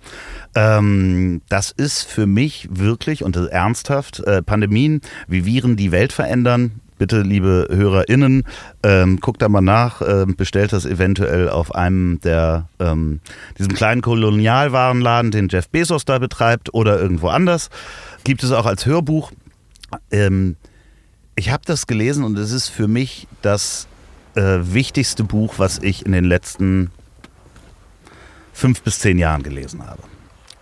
[0.55, 4.99] Ähm, das ist für mich wirklich und ernsthaft äh, Pandemien,
[5.29, 6.81] wie Viren die Welt verändern.
[6.97, 8.43] Bitte, liebe HörerInnen,
[8.83, 13.21] ähm, guckt da mal nach, äh, bestellt das eventuell auf einem der, ähm,
[13.57, 17.69] diesem kleinen Kolonialwarenladen, den Jeff Bezos da betreibt oder irgendwo anders.
[18.25, 19.31] Gibt es auch als Hörbuch.
[20.11, 20.57] Ähm,
[21.39, 23.87] ich habe das gelesen und es ist für mich das
[24.35, 26.91] äh, wichtigste Buch, was ich in den letzten
[28.51, 30.03] fünf bis zehn Jahren gelesen habe.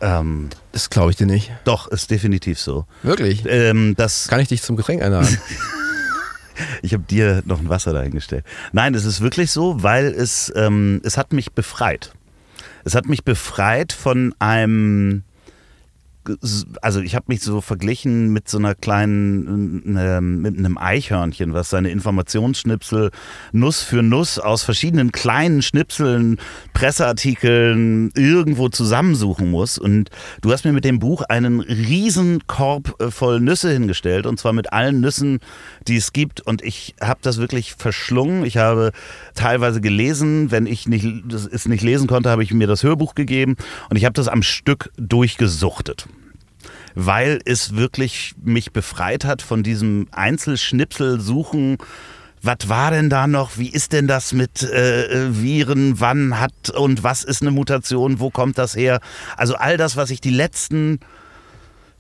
[0.02, 1.52] Ähm, das glaube ich dir nicht.
[1.64, 2.86] Doch, ist definitiv so.
[3.02, 3.44] Wirklich?
[3.48, 5.36] Ähm, das Kann ich dich zum Getränk einladen?
[6.84, 8.46] ich habe dir noch ein Wasser dahingestellt.
[8.72, 12.14] Nein, es ist wirklich so, weil es, ähm, es hat mich befreit.
[12.84, 15.24] Es hat mich befreit von einem
[16.82, 21.70] also ich habe mich so verglichen mit so einer kleinen, äh, mit einem Eichhörnchen, was
[21.70, 23.12] seine Informationsschnipsel
[23.52, 26.38] Nuss für Nuss aus verschiedenen kleinen Schnipseln,
[26.74, 29.78] Presseartikeln irgendwo zusammensuchen muss.
[29.78, 30.10] Und
[30.42, 34.54] du hast mir mit dem Buch einen riesen Korb äh, voll Nüsse hingestellt und zwar
[34.54, 35.40] mit allen Nüssen,
[35.88, 36.42] die es gibt.
[36.42, 38.46] Und ich habe das wirklich verschlungen.
[38.46, 38.92] Ich habe
[39.36, 43.56] teilweise gelesen, wenn ich nicht, es nicht lesen konnte, habe ich mir das Hörbuch gegeben
[43.90, 46.08] und ich habe das am Stück durchgesuchtet
[47.00, 51.78] weil es wirklich mich befreit hat von diesem Einzelschnipsel suchen.
[52.42, 53.60] Was war denn da noch?
[53.60, 56.00] Wie ist denn das mit äh, Viren?
[56.00, 58.20] Wann hat und was ist eine Mutation?
[58.20, 59.00] Wo kommt das her?
[59.36, 61.00] Also all das, was ich die letzten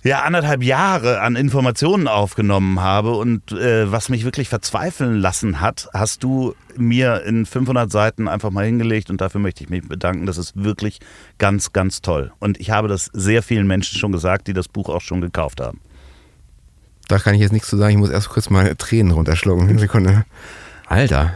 [0.04, 5.90] ja, anderthalb Jahre an Informationen aufgenommen habe und äh, was mich wirklich verzweifeln lassen hat,
[5.94, 10.26] hast du mir in 500 Seiten einfach mal hingelegt und dafür möchte ich mich bedanken.
[10.26, 11.00] Das ist wirklich
[11.40, 12.32] ganz, ganz toll.
[12.40, 15.60] Und ich habe das sehr vielen Menschen schon gesagt, die das Buch auch schon gekauft
[15.60, 15.82] haben.
[17.08, 17.92] Da kann ich jetzt nichts zu sagen.
[17.92, 19.68] Ich muss erst kurz mal Tränen runterschlucken.
[19.68, 20.26] Eine Sekunde.
[20.88, 21.34] Alter.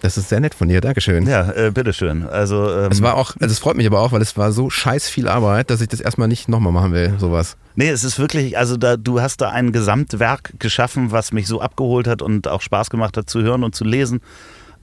[0.00, 1.26] Das ist sehr nett von dir, Dankeschön.
[1.26, 2.24] Ja, äh, bitteschön.
[2.24, 4.70] Also, ähm, es war auch, also es freut mich aber auch, weil es war so
[4.70, 7.56] scheiß viel Arbeit, dass ich das erstmal nicht nochmal machen will, sowas.
[7.74, 11.60] Nee, es ist wirklich, also da, du hast da ein Gesamtwerk geschaffen, was mich so
[11.60, 14.20] abgeholt hat und auch Spaß gemacht hat zu hören und zu lesen.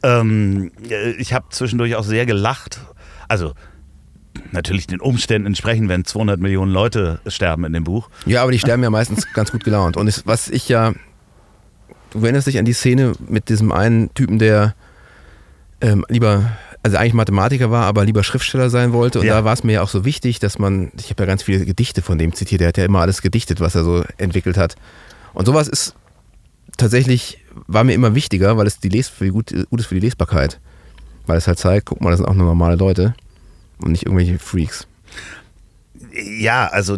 [0.03, 0.71] Ähm,
[1.17, 2.79] ich habe zwischendurch auch sehr gelacht.
[3.27, 3.53] Also
[4.51, 8.09] natürlich den Umständen entsprechend, wenn 200 Millionen Leute sterben in dem Buch.
[8.25, 9.97] Ja, aber die sterben ja meistens ganz gut gelaunt.
[9.97, 10.93] Und es, was ich ja,
[12.11, 14.75] du erinnerst dich an die Szene mit diesem einen Typen, der
[15.85, 16.51] ähm, lieber,
[16.83, 19.19] also eigentlich Mathematiker war, aber lieber Schriftsteller sein wollte.
[19.19, 19.35] Und ja.
[19.35, 21.63] da war es mir ja auch so wichtig, dass man, ich habe ja ganz viele
[21.63, 24.75] Gedichte von dem zitiert, der hat ja immer alles gedichtet, was er so entwickelt hat.
[25.33, 25.93] Und sowas ist
[26.77, 29.95] tatsächlich, war mir immer wichtiger, weil es die Les für die gut, gut ist für
[29.95, 30.59] die Lesbarkeit.
[31.27, 33.15] Weil es halt zeigt, guck mal, das sind auch nur normale Leute
[33.79, 34.87] und nicht irgendwelche Freaks.
[36.39, 36.97] Ja, also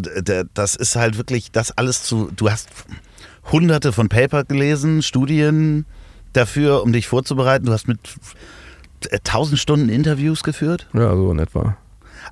[0.54, 2.70] das ist halt wirklich das alles zu, du hast
[3.52, 5.86] hunderte von Paper gelesen, Studien
[6.34, 7.66] dafür, um dich vorzubereiten.
[7.66, 8.00] Du hast mit
[9.12, 10.88] 1000 Stunden Interviews geführt?
[10.94, 11.78] Ja, so in etwa.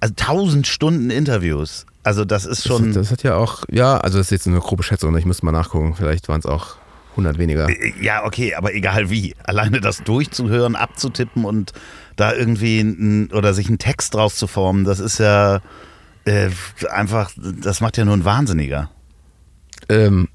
[0.02, 1.86] Also 1000 Stunden Interviews.
[2.04, 2.88] Also das ist schon.
[2.88, 5.46] Das, das hat ja auch, ja, also das ist jetzt eine grobe Schätzung, ich müsste
[5.46, 5.96] mal nachgucken.
[5.96, 6.76] Vielleicht waren es auch
[7.12, 7.70] 100 weniger.
[7.70, 9.36] Äh, ja, okay, aber egal wie.
[9.44, 11.74] Alleine das durchzuhören, abzutippen und
[12.16, 15.62] da irgendwie ein, oder sich einen Text draus zu formen, das ist ja
[16.26, 16.50] äh,
[16.90, 18.90] einfach, das macht ja nur ein Wahnsinniger.
[19.90, 20.28] Ähm,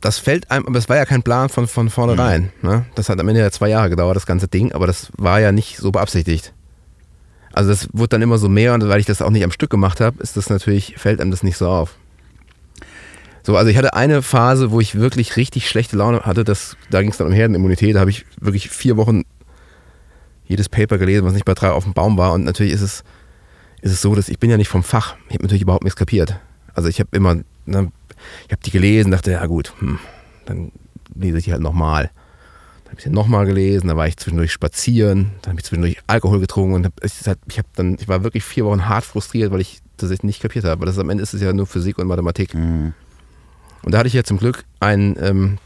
[0.00, 2.50] das fällt einem, aber es war ja kein Plan von, von vornherein.
[2.62, 2.68] Mhm.
[2.68, 2.86] Ne?
[2.94, 5.52] Das hat am Ende ja zwei Jahre gedauert, das ganze Ding, aber das war ja
[5.52, 6.52] nicht so beabsichtigt.
[7.52, 9.70] Also das wurde dann immer so mehr und weil ich das auch nicht am Stück
[9.70, 11.96] gemacht habe, ist das natürlich, fällt einem das nicht so auf.
[13.46, 16.42] So, also ich hatte eine Phase, wo ich wirklich richtig schlechte Laune hatte.
[16.42, 17.94] Das, da ging es dann um Herdenimmunität.
[17.94, 19.22] Da habe ich wirklich vier Wochen
[20.48, 22.32] jedes Paper gelesen, was nicht bei drei auf dem Baum war.
[22.32, 23.04] Und natürlich ist es,
[23.82, 25.14] ist es so, dass ich bin ja nicht vom Fach.
[25.28, 26.40] Ich habe natürlich überhaupt nichts kapiert.
[26.74, 27.36] Also ich habe immer,
[27.66, 27.92] ne,
[28.46, 29.98] ich habe die gelesen, dachte, ja gut, hm,
[30.44, 30.72] dann
[31.14, 32.10] lese ich die halt nochmal.
[32.84, 35.98] Dann habe ich sie nochmal gelesen, dann war ich zwischendurch spazieren, dann habe ich zwischendurch
[36.06, 37.12] Alkohol getrunken und hab, ich,
[37.48, 40.64] ich, hab dann, ich war wirklich vier Wochen hart frustriert, weil ich das nicht kapiert
[40.64, 40.80] habe.
[40.80, 42.54] Weil das am Ende ist es ja nur Physik und Mathematik.
[42.54, 42.92] Mhm.
[43.82, 45.58] Und da hatte ich ja zum Glück einen ähm,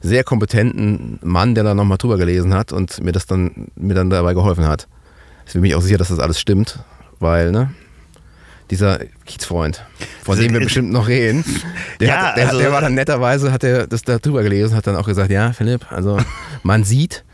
[0.00, 4.10] sehr kompetenten Mann, der da nochmal drüber gelesen hat und mir das dann, mir dann
[4.10, 4.86] dabei geholfen hat.
[5.46, 6.78] Ich bin mir auch sicher, dass das alles stimmt,
[7.18, 7.70] weil, ne?
[8.70, 9.82] Dieser Kiezfreund,
[10.24, 11.44] von dem wir bestimmt noch reden,
[12.00, 14.76] der, Ja, hat, der, also- der war dann netterweise, hat er das da drüber gelesen,
[14.76, 16.18] hat dann auch gesagt, ja, Philipp, also
[16.62, 17.24] man sieht,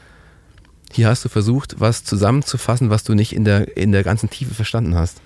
[0.93, 4.55] hier hast du versucht, was zusammenzufassen, was du nicht in der, in der ganzen Tiefe
[4.55, 5.17] verstanden hast.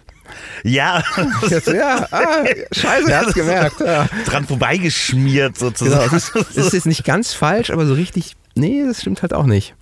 [0.63, 1.03] Ja,
[1.49, 3.81] Jetzt, ja, ah, scheiße, er hat's gemerkt.
[3.81, 4.09] Ja.
[4.27, 6.15] dran vorbeigeschmiert Genau, sozusagen.
[6.17, 9.33] es ist, es ist jetzt nicht ganz falsch, aber so richtig, nee, das stimmt halt
[9.35, 9.75] auch nicht.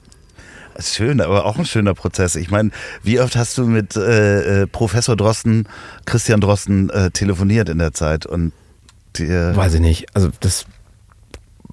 [0.81, 2.37] Schön, aber auch ein schöner Prozess.
[2.37, 2.71] Ich meine,
[3.03, 5.69] wie oft hast du mit äh, äh, Professor Drosten,
[6.05, 8.27] Christian Drosten, äh, telefoniert in der Zeit?
[8.27, 8.53] Und
[9.17, 10.67] dir, Weiß ich nicht, also das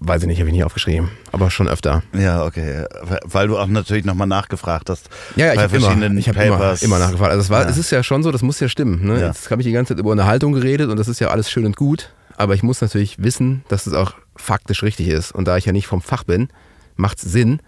[0.06, 2.04] weiß ich nicht, habe ich nicht aufgeschrieben, aber schon öfter.
[2.14, 2.86] ja, okay.
[3.24, 5.10] Weil du auch natürlich nochmal nachgefragt hast.
[5.36, 7.32] Ja, ja ich habe immer, ich hab immer, immer nachgefragt.
[7.32, 7.70] Also es, war, Ja.
[7.70, 9.06] es ist ja schon so, das muss ja stimmen.
[9.06, 9.22] Ne?
[9.22, 9.28] Ja.
[9.28, 11.66] Jetzt habe ich die ganze Zeit über Unterhaltung geredet und das ist ja alles schön
[11.66, 15.32] und gut, aber ich muss natürlich wissen, dass es auch faktisch richtig ist.
[15.32, 16.50] Und da ich ja nicht vom Fach bin,
[16.98, 17.60] macht es Sinn,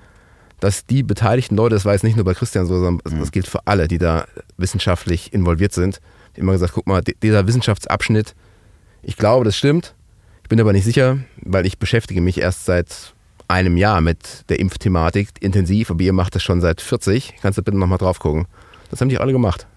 [0.60, 3.20] dass die beteiligten Leute, das war jetzt nicht nur bei Christian so, sondern Mhm.
[3.20, 4.26] das gilt für alle, die da
[4.58, 5.99] wissenschaftlich involviert sind,
[6.36, 8.36] die immer gesagt, guck mal, di- dieser Wissenschaftsabschnitt,
[9.03, 9.93] ich glaube, das stimmt,
[10.43, 13.14] ich bin aber nicht sicher, weil ich beschäftige mich erst seit
[13.47, 17.36] einem Jahr mit der Impfthematik intensiv, aber ihr macht das schon seit 40.
[17.41, 18.47] Kannst du bitte nochmal drauf gucken.
[18.89, 19.68] Das haben die alle gemacht.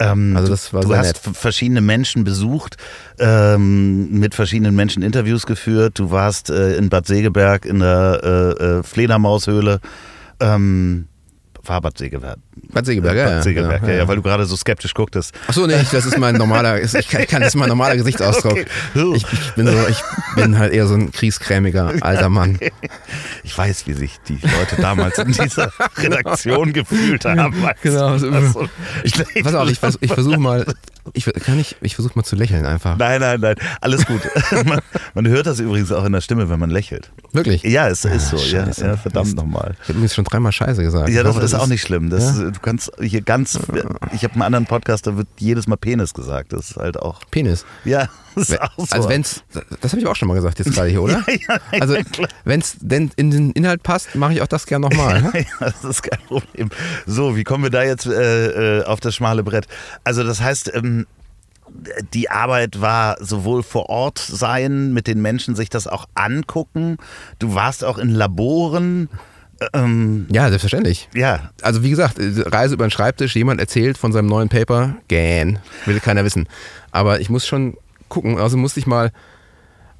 [0.00, 1.36] Ähm, Also du- das war du sehr hast nett.
[1.36, 2.76] verschiedene Menschen besucht,
[3.18, 5.98] ähm, mit verschiedenen Menschen Interviews geführt.
[5.98, 8.20] Du warst äh, in Bad Segeberg in der
[8.60, 9.80] äh, äh, Fledermaushöhle.
[10.40, 11.06] Ähm,
[11.62, 12.38] war Bad Segeberg.
[12.72, 14.02] Bad Segeberg, ja, Bad ja, Segeberg, genau, ja, ja.
[14.02, 15.34] ja, weil du gerade so skeptisch gucktest.
[15.46, 18.54] Achso, nee, ich, das ist mein normaler, ich kann, das ist mein normaler Gesichtsausdruck.
[18.94, 19.16] Okay.
[19.16, 20.02] Ich, ich, bin so, ich
[20.36, 22.58] bin halt eher so ein kriegskrämiger alter Mann.
[23.42, 27.54] Ich weiß, wie sich die Leute damals in dieser Redaktion gefühlt haben.
[27.82, 28.30] Genau, so-
[29.42, 30.64] Pass auf, ich, vers ich versuche mal,
[31.12, 32.96] ich, kann ich, ich versuche mal zu lächeln einfach.
[32.96, 34.20] Nein, nein, nein, alles gut.
[34.64, 34.80] man,
[35.14, 37.10] man hört das übrigens auch in der Stimme, wenn man lächelt.
[37.32, 37.62] Wirklich?
[37.64, 38.36] Ja, es ist so.
[38.36, 38.84] Ja, scheiße.
[38.86, 39.74] ja, verdammt nochmal.
[39.82, 41.08] Ich habe übrigens schon dreimal Scheiße gesagt.
[41.10, 42.10] Ja, das hoffe, ist auch nicht schlimm.
[42.10, 42.43] Das, Ja?
[42.50, 43.58] Du kannst hier ganz.
[44.12, 46.52] Ich habe einen anderen Podcast, da wird jedes Mal Penis gesagt.
[46.52, 47.20] Das ist halt auch.
[47.30, 47.64] Penis.
[47.84, 48.86] Ja, das ist auch so.
[48.90, 49.42] Also wenn's,
[49.80, 51.24] das habe ich auch schon mal gesagt jetzt gerade hier, oder?
[51.28, 51.96] Ja, ja, Also
[52.44, 55.22] wenn es denn in den Inhalt passt, mache ich auch das gern nochmal.
[55.24, 55.30] Ne?
[55.34, 56.70] Ja, das ist kein Problem.
[57.06, 59.68] So, wie kommen wir da jetzt äh, äh, auf das schmale Brett?
[60.02, 61.06] Also, das heißt, ähm,
[62.12, 66.98] die Arbeit war sowohl vor Ort sein, mit den Menschen sich das auch angucken.
[67.38, 69.08] Du warst auch in Laboren.
[69.72, 71.08] Ähm, Ja, selbstverständlich.
[71.14, 75.58] ja, Also wie gesagt, Reise über den Schreibtisch, jemand erzählt von seinem neuen Paper, gähn,
[75.86, 76.46] will keiner wissen.
[76.90, 77.76] Aber ich muss schon
[78.08, 79.10] gucken, also musste ich mal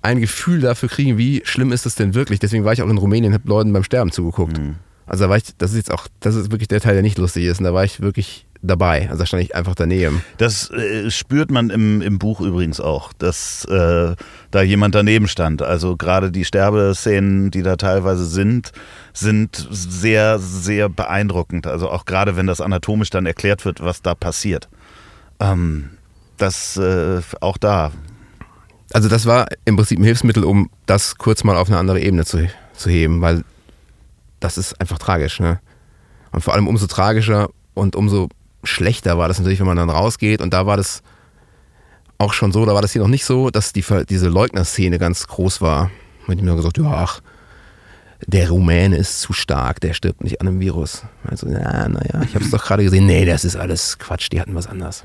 [0.02, 2.38] ein Gefühl dafür kriegen, wie schlimm ist es denn wirklich.
[2.38, 4.60] Deswegen war ich auch in Rumänien habe Leuten beim Sterben zugeguckt.
[5.06, 7.18] Also da war ich, das ist jetzt auch, das ist wirklich der Teil, der nicht
[7.18, 7.58] lustig ist.
[7.58, 9.08] Und da war ich wirklich dabei.
[9.08, 10.22] Also da stand ich einfach daneben.
[10.38, 14.16] Das äh, spürt man im, im Buch übrigens auch, dass äh,
[14.50, 15.62] da jemand daneben stand.
[15.62, 18.72] Also gerade die Sterbeszenen, die da teilweise sind,
[19.12, 21.66] sind sehr, sehr beeindruckend.
[21.66, 24.68] Also auch gerade wenn das anatomisch dann erklärt wird, was da passiert.
[25.40, 25.90] Ähm,
[26.36, 27.92] das äh, auch da.
[28.92, 32.24] Also das war im Prinzip ein Hilfsmittel, um das kurz mal auf eine andere Ebene
[32.24, 33.44] zu, zu heben, weil
[34.40, 35.40] das ist einfach tragisch.
[35.40, 35.60] Ne?
[36.32, 38.28] Und vor allem umso tragischer und umso
[38.66, 40.40] schlechter war das natürlich, wenn man dann rausgeht.
[40.40, 41.02] Und da war das
[42.18, 45.26] auch schon so, da war das hier noch nicht so, dass die, diese Leugner-Szene ganz
[45.26, 45.90] groß war.
[46.26, 47.20] Man hat mir gesagt, ja, ach,
[48.26, 51.02] der Rumäne ist zu stark, der stirbt nicht an einem Virus.
[51.28, 53.06] Also, ja, naja, ich habe es doch gerade gesehen.
[53.06, 55.04] Nee, das ist alles Quatsch, die hatten was anderes.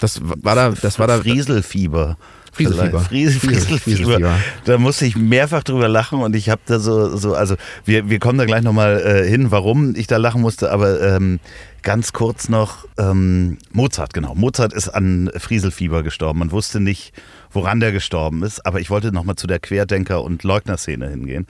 [0.00, 1.18] Das war da, das war da.
[1.18, 2.16] Frieselfieber.
[2.54, 3.00] Frieselfieber.
[3.00, 3.78] Fries, Friesel- Frieselfieber.
[3.78, 4.36] Frieselfieber.
[4.64, 8.18] Da musste ich mehrfach drüber lachen und ich habe da so, so, also wir, wir
[8.18, 11.40] kommen da gleich nochmal äh, hin, warum ich da lachen musste, aber ähm,
[11.82, 14.34] ganz kurz noch, ähm, Mozart, genau.
[14.34, 16.38] Mozart ist an Frieselfieber gestorben.
[16.38, 17.12] Man wusste nicht,
[17.52, 21.46] woran der gestorben ist, aber ich wollte nochmal zu der Querdenker- und Leugnerszene hingehen.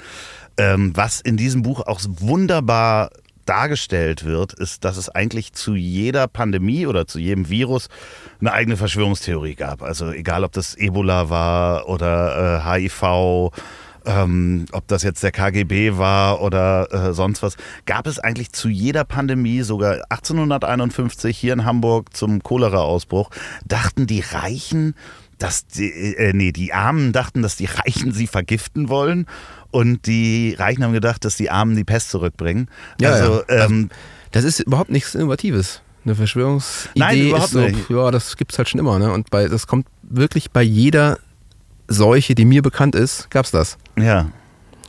[0.57, 3.11] Ähm, was in diesem Buch auch wunderbar
[3.45, 7.88] dargestellt wird, ist, dass es eigentlich zu jeder Pandemie oder zu jedem Virus
[8.40, 9.82] eine eigene Verschwörungstheorie gab.
[9.82, 13.53] Also egal, ob das Ebola war oder äh, HIV,
[14.07, 18.68] ähm, ob das jetzt der KGB war oder äh, sonst was, gab es eigentlich zu
[18.68, 23.30] jeder Pandemie, sogar 1851 hier in Hamburg zum Cholera-Ausbruch,
[23.66, 24.95] dachten die Reichen,
[25.38, 29.26] dass die, äh, nee, die Armen dachten, dass die Reichen sie vergiften wollen
[29.75, 32.68] und die Reichen haben gedacht, dass die Armen die Pest zurückbringen.
[33.01, 33.64] Ja, also, ja.
[33.64, 33.91] Ähm,
[34.31, 35.81] Das ist überhaupt nichts Innovatives.
[36.05, 37.91] Eine Verschwörungsidee Nein, überhaupt ist so, nicht.
[37.91, 39.12] ja, das gibt's halt schon immer, ne?
[39.12, 41.18] Und bei, das kommt wirklich bei jeder
[41.89, 43.77] Seuche, die mir bekannt ist, gab's das.
[43.97, 44.20] ja.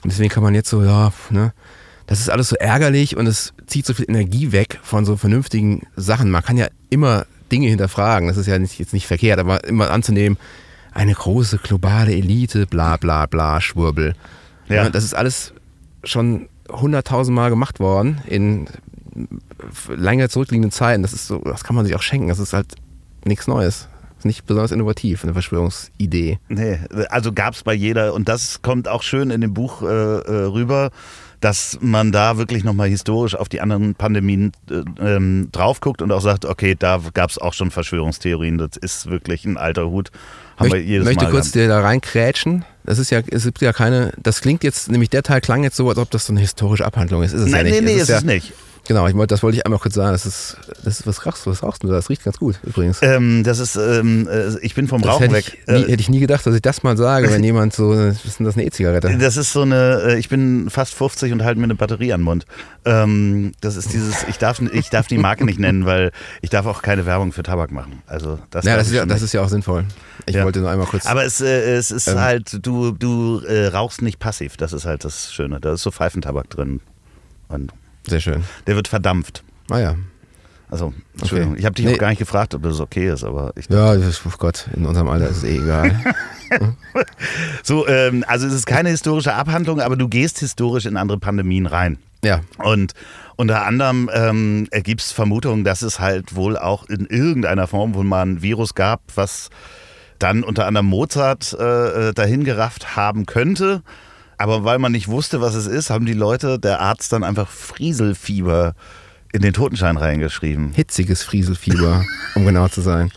[0.04, 1.52] Und deswegen kann man jetzt so, ja, ne,
[2.06, 5.88] das ist alles so ärgerlich und es zieht so viel Energie weg von so vernünftigen
[5.96, 6.30] Sachen.
[6.30, 9.90] Man kann ja immer Dinge hinterfragen, das ist ja nicht, jetzt nicht verkehrt, aber immer
[9.90, 10.38] anzunehmen,
[10.94, 14.14] eine große globale Elite, bla bla bla, Schwurbel.
[14.68, 14.84] Ja.
[14.84, 15.54] Ja, das ist alles
[16.04, 18.68] schon hunderttausendmal gemacht worden in
[19.90, 21.02] lange zurückliegenden Zeiten.
[21.02, 22.28] Das ist so, das kann man sich auch schenken.
[22.28, 22.76] Das ist halt
[23.24, 23.88] nichts Neues.
[24.10, 26.40] Das ist nicht besonders innovativ, eine Verschwörungsidee.
[26.48, 29.86] Nee, also gab es bei jeder, und das kommt auch schön in dem Buch äh,
[29.86, 30.92] äh, rüber,
[31.46, 36.12] dass man da wirklich nochmal historisch auf die anderen Pandemien äh, ähm, drauf guckt und
[36.12, 40.10] auch sagt, okay, da gab es auch schon Verschwörungstheorien, das ist wirklich ein alter Hut.
[40.58, 42.66] Haben wir Möcht, jedes möchte Mal kurz dir da reinkrätschen.
[42.84, 45.76] Das ist ja, es gibt ja keine, das klingt jetzt, nämlich der Teil klang jetzt
[45.76, 47.34] so, als ob das so eine historische Abhandlung ist.
[47.34, 47.82] Ist es Nein, ja nicht.
[47.84, 48.54] nee, nee, es ist ja, es nicht.
[48.88, 50.12] Genau, ich das wollte ich einmal kurz sagen.
[50.12, 51.88] Das ist, das ist was rauchst du, was rauchst du?
[51.88, 53.00] Das riecht ganz gut übrigens.
[53.02, 55.58] Ähm, das ist, ähm, äh, ich bin vom Das Rauchen hätte weg.
[55.62, 57.90] ich, nie, Äh, hätte ich nie gedacht, dass ich das mal sage, wenn jemand so,
[57.90, 59.18] was ist denn das, eine E-Zigarette?
[59.18, 62.20] Das ist so eine, äh, ich bin fast 50 und halte mir eine Batterie an
[62.22, 62.46] den Mund.
[62.86, 66.12] Ähm, das ist dieses, ich darf, ich darf die Marke nicht nennen, weil
[66.44, 68.04] ich darf auch keine Werbung für Tabak machen.
[68.06, 69.86] Also das Ja, darf das ist ja, das ist ja auch sinnvoll.
[70.28, 70.44] Ich Ja.
[70.44, 71.08] wollte nur einmal kurz.
[71.08, 72.20] Aber es, äh, es ist Ähm.
[72.20, 74.58] halt, du, du äh, rauchst nicht passiv.
[74.58, 75.60] Das ist halt das Schöne.
[75.60, 76.82] Da ist so Pfeifentabak drin.
[77.48, 77.72] Und
[78.08, 78.44] sehr schön.
[78.68, 79.44] der wird verdampft.
[79.70, 79.96] Ah ja.
[80.70, 81.94] Also, Entschuldigung, ich habe dich Nee.
[81.94, 83.70] auch gar nicht gefragt, ob das okay ist, aber ich.
[83.70, 85.96] Ja, das, oh Gott, in unserem Alter ist es eh egal.
[87.64, 91.66] So, ähm, also es ist keine historische Abhandlung, aber du gehst historisch in andere Pandemien
[91.66, 91.98] rein.
[92.24, 92.42] ja.
[92.60, 92.94] Und
[93.36, 98.06] unter anderem ähm, ergibt es Vermutungen, dass es halt wohl auch in irgendeiner Form wohl
[98.06, 99.50] mal ein Virus gab, was
[100.20, 103.82] dann unter anderem Mozart äh, dahin gerafft haben könnte.
[104.38, 107.48] Aber weil man nicht wusste, was es ist, haben die Leute, der Arzt dann einfach
[107.48, 108.74] Frieselfieber
[109.32, 110.72] in den Totenschein reingeschrieben.
[110.74, 112.04] Hitziges Frieselfieber,
[112.36, 113.12] um genau zu sein.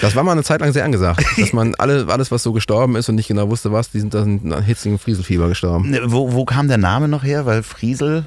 [0.00, 2.96] Das war mal eine Zeit lang sehr angesagt, dass man alle, alles, was so gestorben
[2.96, 5.90] ist und nicht genau wusste, was, die sind dann an hitzigen Frieselfieber gestorben.
[5.90, 7.44] Ne, Wo, wo kam der Name noch her?
[7.44, 8.24] Weil Friesel,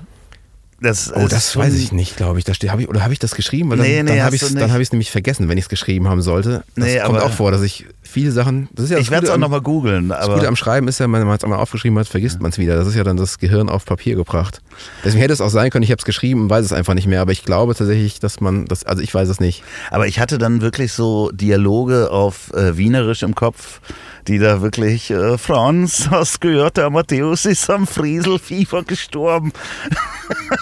[0.83, 2.45] das Oh, das weiß ich nicht, glaube ich.
[2.45, 2.87] Da steht, hab ich.
[2.87, 3.69] Oder habe ich das geschrieben?
[3.69, 6.07] Weil dann, Nee, nee, dann habe ich es hab nämlich vergessen, wenn ich es geschrieben
[6.07, 6.63] haben sollte.
[6.75, 8.69] Das Nee, kommt auch vor, dass ich viele Sachen.
[8.73, 10.09] Das ist ja das Ich werde es auch nochmal googeln.
[10.09, 12.57] Das Gute am Schreiben ist ja, wenn man es einmal aufgeschrieben hat, vergisst man es
[12.57, 12.75] wieder.
[12.75, 14.61] Das ist ja dann das Gehirn auf Papier gebracht.
[15.03, 17.21] Deswegen hätte es auch sein können, ich habe es geschrieben weiß es einfach nicht mehr.
[17.21, 19.63] Aber ich glaube tatsächlich, dass man das, also ich weiß es nicht.
[19.89, 23.79] Aber ich hatte dann wirklich so Dialoge auf äh, Wienerisch im Kopf,
[24.27, 29.51] die da wirklich, äh, Franz, hast gehört, der Matthäus ist am Frieselfieber gestorben.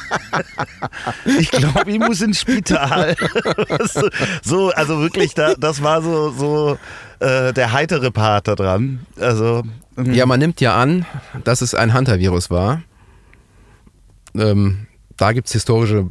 [1.39, 3.15] ich glaube, ich muss ins Spital.
[4.43, 6.77] So, also wirklich, da, das war so, so
[7.19, 9.05] äh, der heitere Part da dran.
[9.19, 9.63] Also,
[9.95, 11.05] mm, Ja, man nimmt ja an,
[11.43, 12.81] dass es ein Hunter-Virus war.
[14.35, 14.87] Ähm,
[15.17, 16.09] da gibt es historische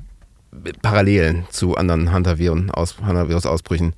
[0.83, 3.95] Parallelen zu anderen Hunter-Viren, aus, Hunter-Virus-Ausbrüchen.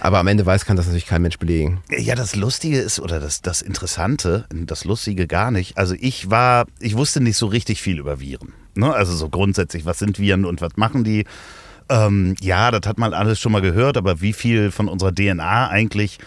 [0.00, 1.80] Aber am Ende weiß, kann das natürlich kein Mensch belegen.
[1.90, 5.76] Ja, das Lustige ist, oder das, das Interessante, das Lustige gar nicht.
[5.78, 8.52] Also ich war, ich wusste nicht so richtig viel über Viren.
[8.74, 8.92] Ne?
[8.92, 11.24] Also so grundsätzlich, was sind Viren und was machen die?
[11.88, 15.68] Ähm, ja, das hat man alles schon mal gehört, aber wie viel von unserer DNA
[15.68, 16.18] eigentlich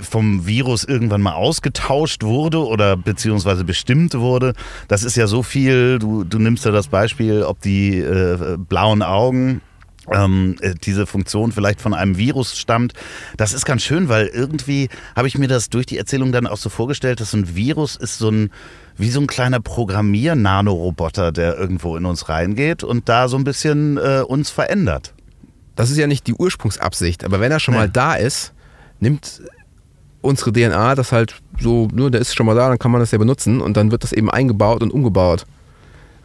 [0.00, 4.52] vom Virus irgendwann mal ausgetauscht wurde oder beziehungsweise bestimmt wurde,
[4.88, 9.02] das ist ja so viel, du, du nimmst ja das Beispiel, ob die äh, blauen
[9.02, 9.60] Augen
[10.12, 12.92] ähm, äh, diese Funktion vielleicht von einem Virus stammt.
[13.36, 16.56] Das ist ganz schön, weil irgendwie habe ich mir das durch die Erzählung dann auch
[16.56, 18.50] so vorgestellt, dass so ein Virus ist so ein
[18.98, 23.98] wie so ein kleiner Programmier-Nanoroboter, der irgendwo in uns reingeht und da so ein bisschen
[23.98, 25.12] äh, uns verändert.
[25.74, 27.80] Das ist ja nicht die Ursprungsabsicht, aber wenn er schon Nee.
[27.80, 28.52] mal da ist,
[29.00, 29.42] nimmt
[30.22, 33.10] unsere DNA das halt so, nur der ist schon mal da, dann kann man das
[33.10, 35.44] ja benutzen und dann wird das eben eingebaut und umgebaut.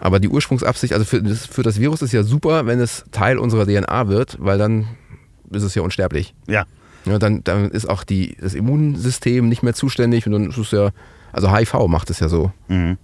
[0.02, 3.38] Aber die Ursprungsabsicht, also für das, für das Virus ist ja super, wenn es Teil
[3.38, 4.88] unserer DNA wird, weil dann
[5.52, 6.34] ist es ja unsterblich.
[6.47, 6.66] Ja.
[7.06, 10.72] Ja, dann, dann ist auch die, das Immunsystem nicht mehr zuständig und dann ist es
[10.72, 10.89] ja,
[11.32, 12.52] also HIV macht es ja so.
[12.68, 12.97] Mhm.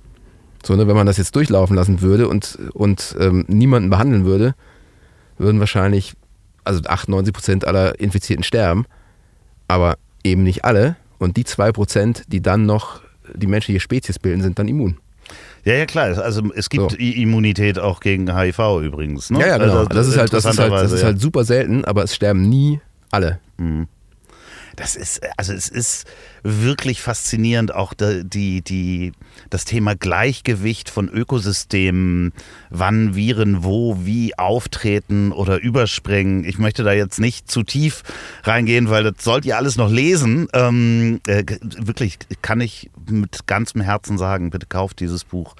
[0.65, 4.55] So, ne, wenn man das jetzt durchlaufen lassen würde und, und ähm, niemanden behandeln würde,
[5.37, 6.15] würden wahrscheinlich,
[6.63, 8.85] also 98 Prozent aller Infizierten sterben,
[9.67, 10.95] aber eben nicht alle.
[11.19, 13.01] Und die 2 Prozent, die dann noch
[13.35, 14.97] die menschliche Spezies bilden, sind dann immun.
[15.67, 16.17] Ja, ja, klar.
[16.17, 16.97] Also es gibt So.
[16.97, 19.29] Immunität auch gegen HIV übrigens.
[19.29, 19.41] Ne?
[19.41, 19.79] Ja, ja, genau.
[19.79, 22.47] Also, das, ist halt, das, ist halt, das ist halt super selten, aber es sterben
[22.47, 22.79] nie
[23.11, 23.39] alle.
[24.77, 26.05] Das ist, also es ist,
[26.43, 29.11] wirklich faszinierend, auch die, die,
[29.49, 32.33] das Thema Gleichgewicht von Ökosystemen,
[32.69, 36.43] wann Viren wo, wie auftreten oder überspringen.
[36.43, 38.03] Ich möchte da jetzt nicht zu tief
[38.43, 40.47] reingehen, weil das sollt ihr alles noch lesen.
[40.53, 41.43] Ähm, äh,
[41.77, 45.55] wirklich kann ich mit ganzem Herzen sagen, bitte kauft dieses Buch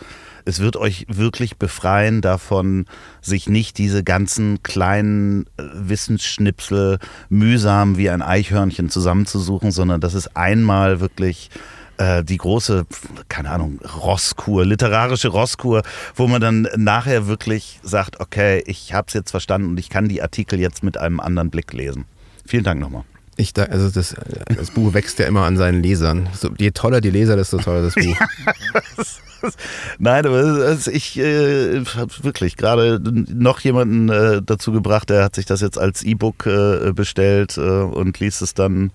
[0.48, 2.86] es wird euch wirklich befreien davon,
[3.22, 10.38] sich nicht diese ganzen kleinen äh, Wissensschnipsel mühsam wie ein Eichhörnchen zusammenzusuchen, sondern das ist
[10.38, 11.50] einmal wirklich
[11.98, 12.86] äh, die große,
[13.28, 15.84] keine Ahnung, Rosskur, literarische Rosskur,
[16.16, 20.08] wo man dann nachher wirklich sagt, okay, ich habe es jetzt verstanden und ich kann
[20.08, 22.06] die Artikel jetzt mit einem anderen Blick lesen.
[22.46, 23.04] Vielen Dank nochmal.
[23.38, 24.16] Ich da, also das,
[24.48, 26.28] das Buch wächst ja immer an seinen Lesern.
[26.34, 28.18] So, je toller die Leser, desto toller das Buch.
[30.00, 33.00] Nein, aber ich äh, habe wirklich gerade
[33.32, 37.62] noch jemanden äh, dazu gebracht, der hat sich das jetzt als E-Book äh, bestellt äh,
[37.62, 38.92] und liest es dann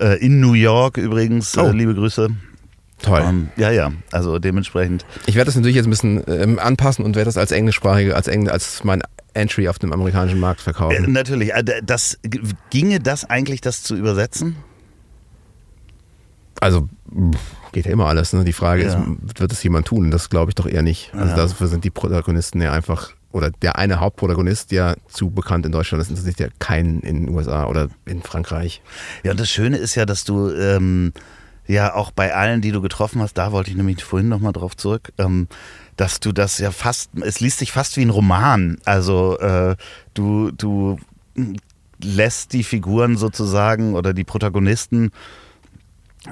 [0.00, 1.56] äh, in New York übrigens.
[1.56, 1.70] Äh, oh.
[1.72, 2.28] liebe Grüße.
[3.02, 3.20] Toll.
[3.22, 5.04] Um, ähm, ja, ja, also dementsprechend.
[5.26, 8.28] Ich werde das natürlich jetzt ein bisschen ähm, anpassen und werde das als englischsprachige, als,
[8.28, 9.02] Engl als mein
[9.34, 11.12] Entry auf dem amerikanischen Markt verkaufen.
[11.12, 11.52] natürlich.
[11.84, 12.18] Das,
[12.70, 14.56] ginge das eigentlich, das zu übersetzen?
[16.60, 16.88] Also
[17.72, 18.32] geht ja immer alles.
[18.32, 18.44] Ne?
[18.44, 18.88] Die Frage ja.
[18.88, 20.10] ist, wird es jemand tun?
[20.10, 21.12] Das glaube ich doch eher nicht.
[21.14, 21.36] Also ja.
[21.36, 26.00] dafür sind die Protagonisten ja einfach, oder der eine Hauptprotagonist ja zu bekannt in Deutschland,
[26.00, 28.82] das interessiert ja keinen in den USA oder in Frankreich.
[29.22, 31.12] Ja, und das Schöne ist ja, dass du ähm,
[31.66, 34.76] ja auch bei allen, die du getroffen hast, da wollte ich nämlich vorhin nochmal drauf
[34.76, 35.48] zurück, ähm,
[36.00, 38.78] dass du das ja fast, es liest sich fast wie ein Roman.
[38.86, 39.76] Also äh,
[40.14, 40.98] du, du
[42.02, 45.10] lässt die Figuren sozusagen oder die Protagonisten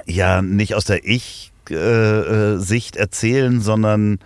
[0.07, 4.17] ja nicht aus der Ich-Sicht erzählen, sondern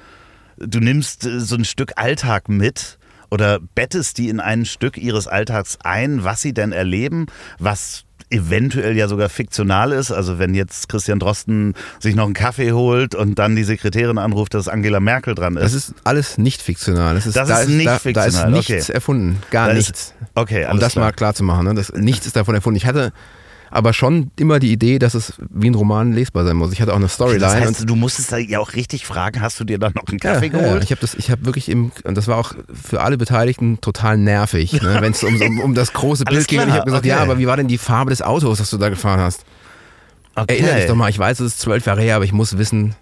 [0.58, 2.98] du nimmst so ein Stück Alltag mit
[3.30, 7.26] oder bettest die in ein Stück ihres Alltags ein, was sie denn erleben,
[7.60, 10.12] was eventuell ja sogar fiktional ist.
[10.12, 14.54] Also wenn jetzt Christian Drosten sich noch einen Kaffee holt und dann die Sekretärin anruft,
[14.54, 15.64] dass Angela Merkel dran ist.
[15.64, 17.16] Das ist alles nicht fiktional.
[17.16, 18.52] Das ist, das da ist nicht da, fiktional.
[18.52, 18.94] Da ist nichts okay.
[18.94, 19.40] erfunden.
[19.52, 19.90] Gar da nichts.
[19.90, 21.06] Ist, okay, alles Um das klar.
[21.06, 21.66] mal klar zu machen.
[21.66, 21.76] Ne?
[21.76, 22.78] Das, nichts ist davon erfunden.
[22.78, 23.14] Ich hatte
[23.74, 26.72] aber schon immer die Idee, dass es wie ein Roman lesbar sein muss.
[26.74, 27.40] Ich hatte auch eine Storyline.
[27.40, 30.20] Das heißt, du musstest da ja auch richtig fragen, hast du dir dann noch einen
[30.20, 30.76] Kaffee ja, geholt?
[30.76, 33.82] Ja, ich habe das, ich habe wirklich im, und das war auch für alle Beteiligten
[33.82, 36.60] total nervig, ne, wenn es um, um, um, das große Bild ging.
[36.60, 37.10] Und ich habe gesagt, okay.
[37.10, 39.44] ja, aber wie war denn die Farbe des Autos, das du da gefahren hast?
[40.36, 40.54] Okay.
[40.54, 42.94] Erinnere dich doch mal, ich weiß, es ist zwölf Jahre her, aber ich muss wissen,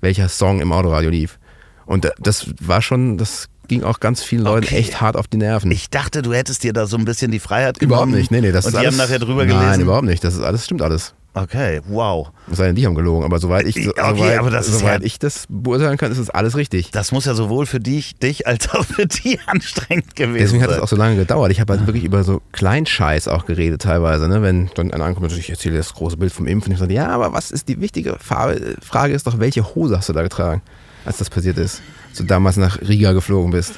[0.00, 1.38] welcher Song im Autoradio lief.
[1.86, 4.76] Und das war schon, das ging auch ganz vielen Leuten okay.
[4.76, 5.70] echt hart auf die Nerven.
[5.70, 7.92] Ich dachte, du hättest dir da so ein bisschen die Freiheit genommen.
[7.92, 8.52] Überhaupt nicht, nee, nee.
[8.52, 9.66] Das und ist die alles, haben nachher drüber gelesen?
[9.66, 10.22] Nein, überhaupt nicht.
[10.22, 11.14] Das ist alles, stimmt alles.
[11.34, 12.30] Okay, wow.
[12.50, 15.06] Es sei denn, die haben gelogen, aber soweit ich, okay, soweit, aber das soweit ja,
[15.06, 16.90] ich das beurteilen kann, ist das alles richtig.
[16.90, 20.70] Das muss ja sowohl für dich, dich als auch für die anstrengend gewesen Deswegen sein.
[20.70, 21.50] hat es auch so lange gedauert.
[21.50, 24.28] Ich habe halt wirklich über so Kleinscheiß auch geredet teilweise.
[24.28, 24.42] Ne?
[24.42, 26.70] Wenn dann einer ankommt und ich erzähle das große Bild vom Impfen.
[26.72, 28.76] Ich sage, ja, aber was ist die wichtige Frage?
[28.82, 30.60] Frage ist doch, welche Hose hast du da getragen,
[31.06, 31.80] als das passiert ist?
[32.10, 33.76] Als du damals nach Riga geflogen bist.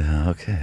[0.00, 0.56] Ja, okay.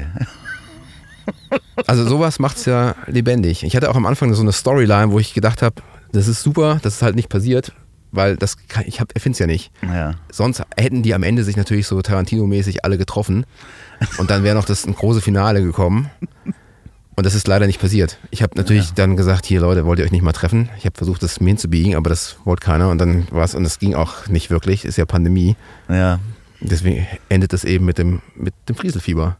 [1.88, 3.64] Also sowas macht es ja lebendig.
[3.64, 5.76] Ich hatte auch am Anfang so eine Storyline, wo ich gedacht habe,
[6.16, 7.74] das ist super, dass es halt nicht passiert,
[8.11, 9.72] weil das kann, ich erfinde es ja nicht.
[9.84, 10.16] Ja.
[10.32, 13.45] Sonst hätten die am Ende sich natürlich so Tarantino-mäßig alle getroffen
[14.18, 16.09] und dann wäre noch das ein große Finale gekommen.
[17.18, 18.18] Und das ist leider nicht passiert.
[18.30, 18.95] Ich habe natürlich ja.
[18.95, 20.70] dann gesagt, hier Leute, wollt ihr euch nicht mal treffen?
[20.78, 23.63] Ich habe versucht, das mir hinzubiegen, aber das wollte keiner und dann war es, und
[23.63, 25.55] das ging auch nicht wirklich, ist ja Pandemie.
[25.88, 26.20] Ja.
[26.59, 29.38] Deswegen endet es eben mit dem, mit dem Frieselfieber.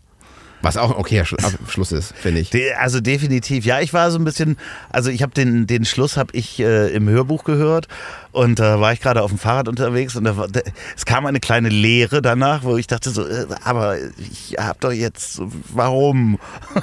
[0.66, 2.52] Was auch ein okayer Schluss ist, finde ich.
[2.80, 3.66] Also definitiv.
[3.66, 4.58] Ja, ich war so ein bisschen,
[4.90, 7.88] also ich habe den, den Schluss habe ich äh, im Hörbuch gehört
[8.32, 10.62] und da äh, war ich gerade auf dem Fahrrad unterwegs und da war, da,
[10.98, 14.92] es kam eine kleine Leere danach, wo ich dachte so, äh, aber ich habe doch
[14.92, 15.40] jetzt,
[15.74, 16.40] warum?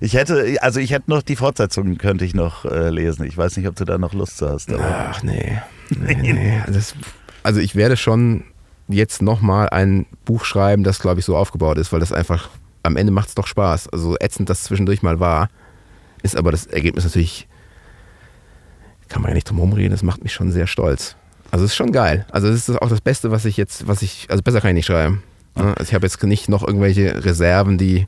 [0.00, 3.24] Ich hätte, also ich hätte noch die Fortsetzung könnte ich noch äh, lesen.
[3.24, 4.72] Ich weiß nicht, ob du da noch Lust hast.
[4.72, 5.60] Ach nee.
[5.90, 6.62] nee, nee.
[6.68, 6.94] Das,
[7.42, 8.44] also ich werde schon
[8.88, 12.48] jetzt nochmal ein Buch schreiben, das, glaube ich, so aufgebaut ist, weil das einfach,
[12.88, 13.88] am Ende macht es doch Spaß.
[13.88, 15.48] Also ätzend das zwischendurch mal war,
[16.22, 17.46] ist aber das Ergebnis natürlich,
[19.08, 21.16] kann man ja nicht drum herum reden, das macht mich schon sehr stolz.
[21.50, 22.26] Also es ist schon geil.
[22.30, 24.76] Also es ist auch das Beste, was ich jetzt, was ich, also besser kann ich
[24.76, 25.22] nicht schreiben.
[25.54, 25.74] Ne?
[25.78, 28.06] Also ich habe jetzt nicht noch irgendwelche Reserven, die,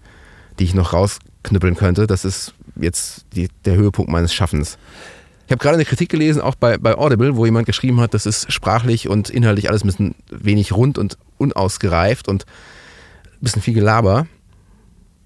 [0.59, 2.07] die ich noch rausknüppeln könnte.
[2.07, 4.78] Das ist jetzt die, der Höhepunkt meines Schaffens.
[5.47, 8.24] Ich habe gerade eine Kritik gelesen, auch bei, bei Audible, wo jemand geschrieben hat, das
[8.24, 13.74] ist sprachlich und inhaltlich alles ein bisschen wenig rund und unausgereift und ein bisschen viel
[13.74, 14.26] Gelaber.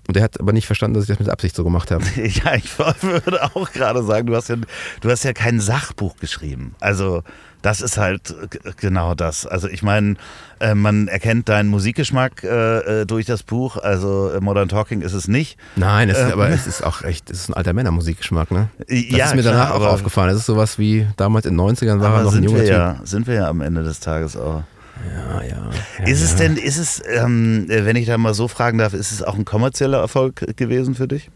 [0.08, 2.04] Und er hat aber nicht verstanden, dass ich das mit Absicht so gemacht habe.
[2.16, 4.56] Ja, ich würde auch gerade sagen, du hast ja,
[5.00, 6.74] du hast ja kein Sachbuch geschrieben.
[6.80, 7.22] Also
[7.62, 8.34] Das ist halt
[8.76, 9.46] genau das.
[9.46, 10.16] Also ich meine,
[10.60, 12.48] äh, man erkennt deinen Musikgeschmack äh,
[13.02, 13.78] äh, durch das Buch.
[13.78, 15.56] Also äh, Modern Talking ist es nicht.
[15.76, 16.32] Nein, es ist, Ähm.
[16.32, 18.68] aber es ist auch echt, es ist ein alter Männermusikgeschmack, ne?
[18.80, 20.28] Das ja, ist mir klar, danach auch aber- aufgefallen.
[20.28, 22.68] Das ist sowas wie damals in den 90ern war er noch ein junger Typ.
[22.68, 24.62] ja, sind wir ja am Ende des Tages auch.
[25.02, 25.70] Ja, ja.
[25.98, 28.94] ja Ist es denn, ist es, ähm, äh, wenn ich da mal so fragen darf,
[28.94, 31.30] ist es auch ein kommerzieller Erfolg gewesen für dich?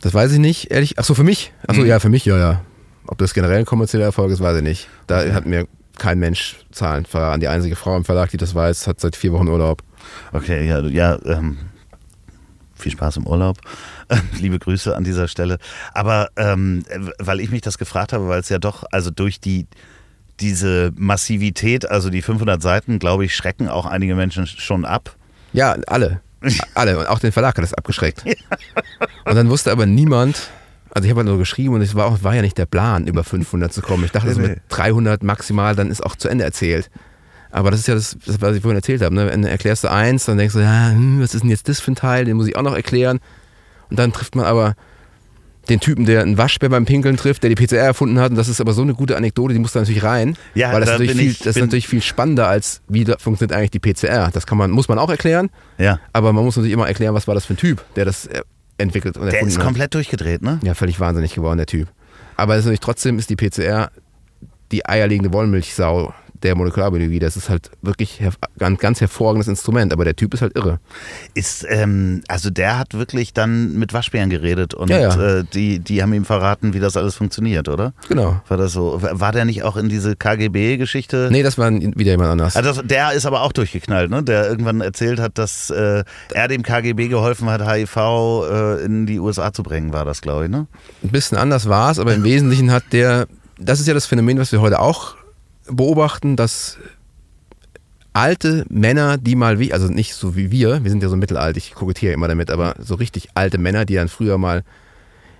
[0.00, 0.98] Das weiß ich nicht, ehrlich.
[0.98, 1.52] Achso, für mich?
[1.66, 1.86] Achso, Mhm.
[1.86, 2.60] ja, für mich, ja, ja.
[3.06, 4.88] Ob das generell ein kommerzieller Erfolg ist, weiß ich nicht.
[5.06, 5.66] Da hat mir
[5.98, 7.40] kein Mensch Zahlen verraten.
[7.40, 9.82] Die einzige Frau im Verlag, die das weiß, hat seit vier Wochen Urlaub.
[10.32, 11.58] Okay, ja, ja ähm,
[12.74, 13.58] viel Spaß im Urlaub.
[14.40, 15.58] Liebe Grüße an dieser Stelle.
[15.94, 19.40] Aber ähm, äh, weil ich mich das gefragt habe, weil es ja doch, also durch
[19.40, 19.66] die
[20.40, 25.16] diese Massivität, also die 500 Seiten, glaube ich, schrecken auch einige Menschen schon ab.
[25.52, 26.20] Ja, alle.
[26.74, 26.98] alle.
[26.98, 28.24] Und auch den Verlag hat das abgeschreckt.
[29.24, 30.50] Und dann wusste aber niemand,
[30.90, 33.06] also ich habe halt nur geschrieben und es war, auch, war ja nicht der Plan,
[33.06, 34.04] über 500 zu kommen.
[34.04, 36.90] Ich dachte, so Nee, mit 300 maximal, dann ist auch zu Ende erzählt.
[37.50, 39.14] Aber das ist ja das, das was ich vorhin erzählt habe.
[39.14, 39.26] Ne?
[39.30, 41.80] Wenn du erklärst du eins, dann denkst du, ja, hm, was ist denn jetzt das
[41.80, 43.20] für ein Teil, den muss ich auch noch erklären.
[43.90, 44.74] Und dann trifft man aber
[45.68, 48.30] den Typen, der einen Waschbär beim Pinkeln trifft, der die PCR erfunden hat.
[48.30, 50.36] Und das ist aber so eine gute Anekdote, die muss da natürlich rein.
[50.54, 53.52] Ja, weil das, da natürlich viel, ich- das ist natürlich viel spannender, als wie funktioniert
[53.56, 54.30] eigentlich die PCR.
[54.32, 55.50] Das kann man, muss man auch erklären.
[55.78, 56.00] Ja.
[56.12, 58.42] Aber man muss natürlich immer erklären, was war das für ein Typ, der das äh,
[58.78, 59.64] entwickelt und Der ist hat.
[59.64, 60.58] komplett durchgedreht, ne?
[60.62, 61.88] Ja, völlig wahnsinnig geworden, der Typ.
[62.36, 63.90] Aber ist natürlich trotzdem ist die PCR
[64.72, 67.18] die eierlegende Wollmilchsau der Molekularbiologie.
[67.18, 70.78] Das ist halt wirklich herv- ein ganz hervorragendes Instrument, aber der Typ ist halt irre.
[71.34, 75.38] Ist, ähm, also der hat wirklich dann mit Waschbären geredet und Ja, ja.
[75.38, 77.92] Äh, die, die haben ihm verraten, wie das alles funktioniert, oder?
[78.08, 78.40] Genau.
[78.48, 78.98] War das so?
[79.02, 81.28] War der nicht auch in diese KGB-Geschichte?
[81.30, 82.56] Nee, das war wieder jemand anders.
[82.56, 84.22] Also das, der ist aber auch durchgeknallt, ne?
[84.22, 89.18] Der irgendwann erzählt hat, dass äh, er dem KGB geholfen hat, HIV äh, in die
[89.20, 90.66] USA zu bringen, war das, glaube ich, ne?
[91.02, 93.26] Ein bisschen anders war es, aber im Wesentlichen hat der,
[93.58, 95.16] das ist ja das Phänomen, was wir heute auch
[95.66, 96.78] beobachten, dass
[98.12, 101.56] alte Männer, die mal wie, also nicht so wie wir, wir sind ja so mittelalt,
[101.56, 104.64] ich kokettiere immer damit, aber so richtig alte Männer, die dann früher mal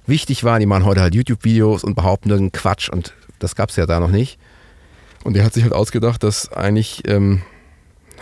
[0.06, 3.76] wichtig waren, die machen heute halt YouTube-Videos und behaupten irgendeinen Quatsch und das gab es
[3.76, 4.38] ja da noch nicht.
[5.24, 7.42] Und der hat sich halt ausgedacht, dass eigentlich ähm,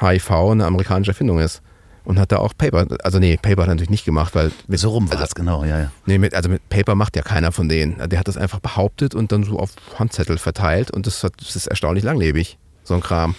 [0.01, 1.63] HIV eine amerikanische Erfindung ist.
[2.05, 4.79] Und hat da auch Paper, also nee, Paper hat er natürlich nicht gemacht, weil mit,
[4.81, 5.93] So rum war also, genau, ja, ja.
[6.07, 7.97] Nee, mit, also mit Paper macht ja keiner von denen.
[8.09, 11.57] Der hat das einfach behauptet und dann so auf Handzettel verteilt und das, hat, das
[11.57, 13.35] ist erstaunlich langlebig, so ein Kram.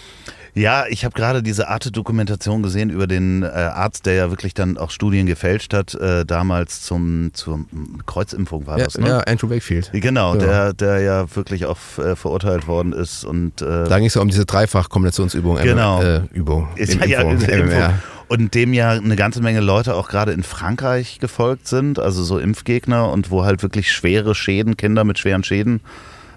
[0.54, 4.76] Ja, ich habe gerade diese Arte-Dokumentation gesehen über den äh, Arzt, der ja wirklich dann
[4.76, 7.60] auch Studien gefälscht hat, äh, damals zum, zur
[8.04, 9.08] Kreuzimpfung war Ja, das, ne?
[9.08, 9.90] ja, Andrew Wakefield.
[9.94, 10.40] Genau, Ja.
[10.40, 14.20] Der, der ja wirklich auch äh, verurteilt worden ist und äh, Da ging es ja
[14.20, 15.56] um diese Dreifach-Kombinationsübung.
[15.56, 16.02] Genau.
[16.02, 16.68] Äh, Übung.
[16.76, 17.94] ist ja, ja, Impfung, Impfung.
[18.32, 22.38] Und dem ja eine ganze Menge Leute auch gerade in Frankreich gefolgt sind, also so
[22.38, 25.82] Impfgegner und wo halt wirklich schwere Schäden, Kinder mit schweren Schäden,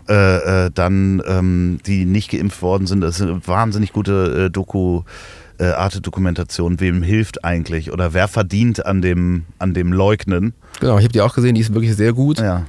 [0.10, 3.00] äh, äh, dann, ähm, die nicht geimpft worden sind.
[3.00, 5.04] Das ist eine wahnsinnig gute äh, Doku,
[5.58, 6.82] äh, Arte-Dokumentation.
[6.82, 10.54] Wem hilft eigentlich oder wer verdient an dem, an dem Leugnen?
[10.82, 12.40] Genau, ich habe die auch gesehen, die ist wirklich sehr gut.
[12.40, 12.66] Ja.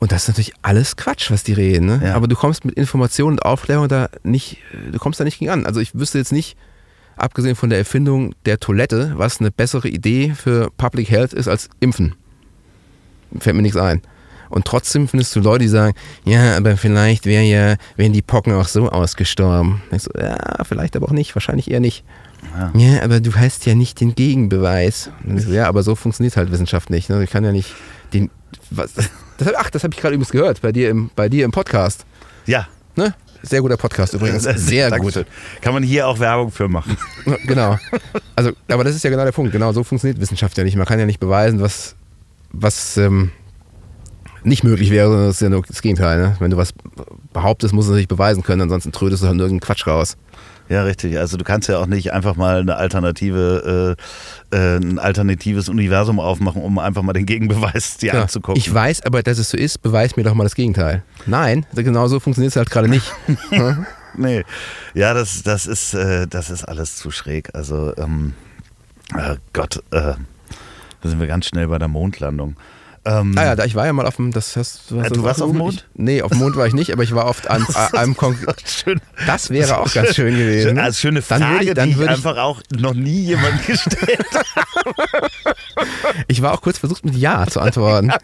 [0.00, 1.86] Und das ist natürlich alles Quatsch, was die reden.
[1.86, 2.02] Ne?
[2.04, 2.14] Ja.
[2.14, 4.58] Aber du kommst mit Information und Aufklärung da nicht,
[4.92, 5.64] du kommst da nicht gegen an.
[5.64, 6.58] Also ich wüsste jetzt nicht,
[7.16, 11.68] abgesehen von der Erfindung der Toilette, was eine bessere Idee für Public Health ist als
[11.80, 12.14] Impfen.
[13.38, 14.02] Fällt mir nichts ein.
[14.48, 15.94] Und trotzdem findest du Leute, die sagen,
[16.24, 19.80] ja, aber vielleicht wär ja, wären die Pocken auch so ausgestorben.
[19.96, 22.04] So, ja, vielleicht aber auch nicht, wahrscheinlich eher nicht.
[22.56, 22.72] Ja.
[22.74, 25.10] Ja, aber du hast ja nicht den Gegenbeweis.
[25.36, 27.08] So, ja, aber so funktioniert halt Wissenschaft nicht.
[27.08, 27.22] Ne?
[27.22, 27.74] Ich kann ja nicht
[28.12, 28.30] den.
[28.70, 31.52] Was, das, ach, das habe ich gerade übrigens gehört bei dir im, bei dir im
[31.52, 32.04] Podcast.
[32.46, 32.66] Ja.
[32.96, 33.14] Ne?
[33.42, 34.42] Sehr guter Podcast übrigens.
[34.56, 35.24] Sehr gut.
[35.60, 36.96] Kann man hier auch Werbung für machen.
[37.46, 37.78] Genau.
[38.36, 39.52] Also, aber das ist ja genau der Punkt.
[39.52, 40.76] Genau so funktioniert Wissenschaft ja nicht.
[40.76, 41.94] Man kann ja nicht beweisen, was,
[42.52, 43.30] was ähm,
[44.44, 46.18] nicht möglich wäre, sondern das ist ja nur das Gegenteil.
[46.18, 46.36] Ne?
[46.38, 46.72] Wenn du was
[47.32, 50.16] behauptest, musst du es natürlich beweisen können, ansonsten trödest du halt nur irgendeinen Quatsch raus.
[50.70, 51.18] Ja, richtig.
[51.18, 53.96] Also du kannst ja auch nicht einfach mal eine alternative,
[54.52, 58.22] äh, äh, ein alternatives Universum aufmachen, um einfach mal den Gegenbeweis dir Ja.
[58.22, 58.56] anzugucken.
[58.56, 61.02] Ich weiß aber, dass es so ist, beweis mir doch mal das Gegenteil.
[61.26, 63.12] Nein, genau so funktioniert es halt gerade nicht.
[64.16, 64.44] nee.
[64.94, 67.52] Ja, das, das ist, äh, das ist alles zu schräg.
[67.52, 68.34] Also, ähm,
[69.16, 70.14] äh, Gott, äh,
[71.02, 72.54] da sind wir ganz schnell bei der Mondlandung.
[73.06, 75.50] Ähm, Ah ja, ich war ja mal auf dem, das hast Äh, du warst auf
[75.50, 75.86] dem Mond?
[75.94, 78.14] Ich, nee, auf dem Mond war ich nicht, aber ich war oft an äh, einem
[78.16, 78.36] Kon
[78.66, 79.00] schön.
[79.26, 80.68] Das wäre auch ganz schön gewesen.
[80.68, 82.92] Schön, also schöne Dann Frage, würde ich- dann die ich würde ich- einfach auch noch
[82.94, 84.26] nie jemand gestellt
[86.28, 88.12] Ich war auch kurz versucht mit Ja zu antworten.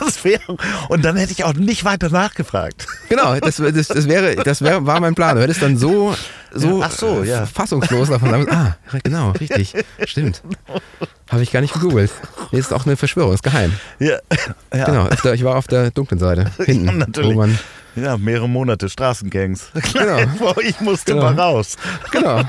[0.00, 0.56] Das wäre,
[0.88, 2.86] und dann hätte ich auch nicht weiter nachgefragt.
[3.08, 5.36] Genau, das, das, das wäre, das wäre, war mein Plan.
[5.36, 6.14] Du hättest dann so,
[6.52, 7.46] so, Ach so, äh, ja.
[7.46, 9.74] fassungslos davon ah, genau, richtig,
[10.04, 10.42] stimmt.
[11.30, 12.12] Habe ich gar nicht gegoogelt.
[12.52, 13.72] Nee, ist auch eine Verschwörung, ist geheim.
[13.98, 14.18] Ja,
[14.72, 14.84] ja.
[14.84, 17.58] Genau, auf der, ich war auf der dunklen Seite, hinten, Ja, natürlich.
[17.96, 19.70] Ja, mehrere Monate Straßengangs.
[19.94, 20.18] Genau.
[20.60, 21.32] ich musste Genau.
[21.32, 21.76] mal raus.
[22.12, 22.42] Genau.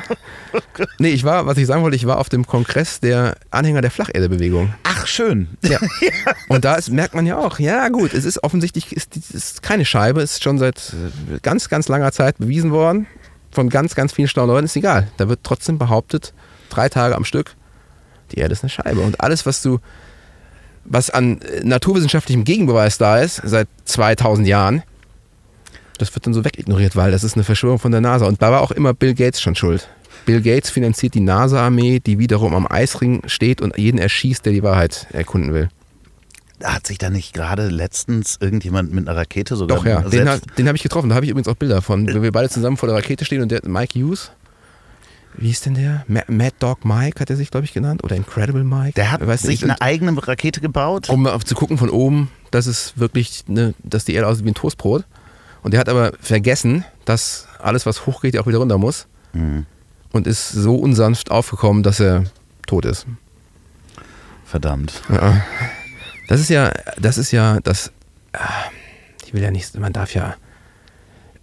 [0.99, 3.89] Nee, ich war, was ich sagen wollte, ich war auf dem Kongress der Anhänger der
[3.91, 4.73] Flacherde-Bewegung.
[4.83, 5.47] Ach, schön.
[5.63, 5.79] Ja.
[6.49, 9.85] Und da ist, merkt man ja auch, ja gut, es ist offensichtlich ist, ist keine
[9.85, 10.93] Scheibe, ist schon seit
[11.33, 13.07] äh, ganz, ganz langer Zeit bewiesen worden.
[13.57, 15.07] Von ganz, ganz vielen schlauen Leuten ist egal.
[15.17, 16.31] Da wird trotzdem behauptet,
[16.69, 17.55] drei Tage am Stück,
[18.31, 19.01] die Erde ist eine Scheibe.
[19.01, 19.79] Und alles, was du,
[20.85, 24.83] was an äh, naturwissenschaftlichem Gegenbeweis da ist, seit 2000 Jahren,
[25.97, 28.27] das wird dann so wegignoriert, weil das ist eine Verschwörung von der NASA.
[28.27, 29.89] Und da war auch immer Bill Gates schon schuld.
[30.27, 34.61] Bill Gates finanziert die NASA-Armee, die wiederum am Eisring steht und jeden erschießt, der die
[34.61, 35.69] Wahrheit erkunden will.
[36.63, 40.01] Hat sich da nicht gerade letztens irgendjemand mit einer Rakete sogar Doch, ja.
[40.01, 41.09] Den, ha- den habe ich getroffen.
[41.09, 43.41] Da habe ich übrigens auch Bilder von, wo wir beide zusammen vor der Rakete stehen
[43.43, 44.31] und der Mike Hughes.
[45.35, 46.03] Wie ist denn der?
[46.07, 48.03] Ma Mad Dog Mike hat er sich, glaube ich, genannt.
[48.03, 48.93] Oder Incredible Mike.
[48.95, 49.63] Der hat Weiß sich nicht.
[49.65, 51.09] eine eigene Rakete gebaut.
[51.09, 54.55] um zu gucken von oben, dass es wirklich, ne, dass die Erde aussieht wie ein
[54.55, 55.03] Toastbrot.
[55.61, 59.05] Und der hat aber vergessen, dass alles, was hochgeht, ja auch wieder runter muss.
[59.33, 59.67] Mhm.
[60.11, 62.23] Und ist so unsanft aufgekommen, dass er
[62.65, 63.05] tot ist.
[64.45, 65.01] Verdammt.
[65.09, 65.43] Ja.
[66.27, 67.91] Das ist ja, das ist ja, das.
[68.33, 68.47] ah,
[69.25, 70.35] Ich will ja nicht, man darf ja.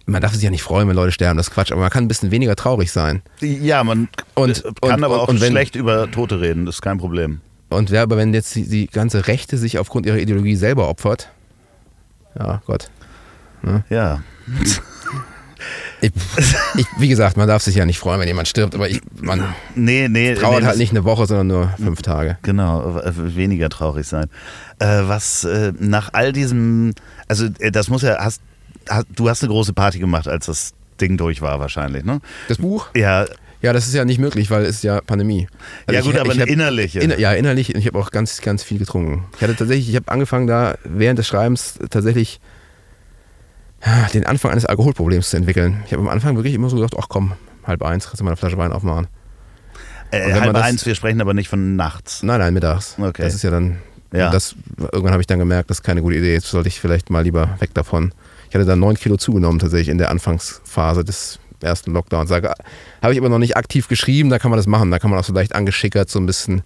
[0.07, 2.03] Man darf sich ja nicht freuen, wenn Leute sterben, das ist Quatsch, aber man kann
[2.03, 3.23] ein bisschen weniger traurig sein.
[3.41, 6.99] Ja, man Und- kann und- aber auch wenn- schlecht über Tote reden, das ist kein
[6.99, 7.41] Problem.
[7.69, 11.29] Und wer aber, wenn jetzt die, die ganze Rechte sich aufgrund ihrer Ideologie selber opfert,
[12.37, 12.89] ja, Gott.
[13.89, 14.21] Ja.
[16.01, 16.11] Ich,
[16.77, 19.43] ich, wie gesagt, man darf sich ja nicht freuen, wenn jemand stirbt, aber ich, man
[19.75, 20.35] Nee, nee.
[20.35, 22.37] trauert nee, halt nicht eine Woche, sondern nur fünf Tage.
[22.41, 24.27] Genau, äh, weniger traurig sein.
[24.79, 26.93] Äh, was äh, nach all diesem,
[27.27, 28.41] also äh, das muss ja, hast,
[28.89, 32.19] hast, du hast eine große Party gemacht, als das Ding durch war wahrscheinlich, ne?
[32.49, 32.87] Das Buch?
[32.95, 33.25] Ja,
[33.61, 35.47] Ja, das ist ja nicht möglich, weil es ist ja Pandemie.
[35.89, 36.99] ja Also gut, ich- aber ich hab- innerliche.
[36.99, 37.73] Inner, ja, innerlich.
[37.73, 39.25] Ich habe auch ganz, ganz viel getrunken.
[39.37, 42.45] Ich hatte tatsächlich, ich habe angefangen da während des Schreibens tatsächlich ja,
[44.13, 45.83] den Anfang eines Alkoholproblems zu entwickeln.
[45.85, 47.33] Ich habe am Anfang wirklich immer so gedacht, ach komm,
[47.65, 49.07] halb eins, kannst du mal eine Flasche Wein aufmachen.
[50.11, 52.23] äh, halb das- eins, wir sprechen aber nicht von nachts.
[52.23, 52.95] Nein, nein, mittags.
[52.99, 53.21] Okay.
[53.23, 53.77] Das ist ja dann,
[54.13, 54.29] Ja.
[54.31, 54.55] das,
[54.91, 56.33] irgendwann habe ich dann gemerkt, das ist keine gute Idee.
[56.33, 58.13] Jetzt sollte ich vielleicht mal lieber weg davon.
[58.49, 62.31] Ich hatte dann neun Kilo zugenommen tatsächlich in der Anfangsphase des ersten Lockdowns.
[62.31, 62.53] Habe
[63.11, 64.91] ich aber noch nicht aktiv geschrieben, da kann man das machen.
[64.91, 66.61] Da kann man auch so leicht angeschickert so ein bisschen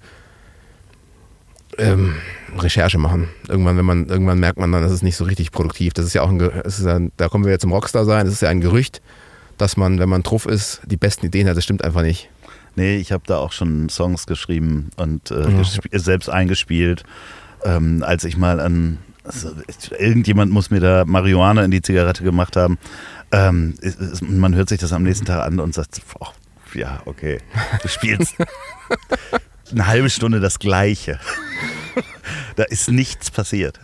[1.79, 2.15] ähm,
[2.57, 3.27] Recherche machen.
[3.47, 5.93] Irgendwann, wenn man, irgendwann merkt man dann, das ist nicht so richtig produktiv.
[5.93, 8.25] Das ist ja auch ein, ist ein da kommen wir jetzt zum Rockstar sein.
[8.25, 9.01] Das ist ja ein Gerücht,
[9.57, 11.57] dass man, wenn man truff ist, die besten Ideen hat.
[11.57, 12.29] Das stimmt einfach nicht.
[12.75, 15.99] Nee, ich habe da auch schon Songs geschrieben und äh, Ja.
[15.99, 17.03] selbst eingespielt.
[17.65, 19.51] Ähm, als ich mal an, also,
[19.97, 22.77] irgendjemand muss mir da Marihuana in die Zigarette gemacht haben.
[23.31, 26.27] Ähm, es- man hört sich das am nächsten Tag an und sagt, oh,
[26.73, 27.39] ja, okay,
[27.81, 28.35] du spielst
[29.71, 31.19] eine halbe Stunde das Gleiche.
[32.55, 33.79] da ist nichts passiert.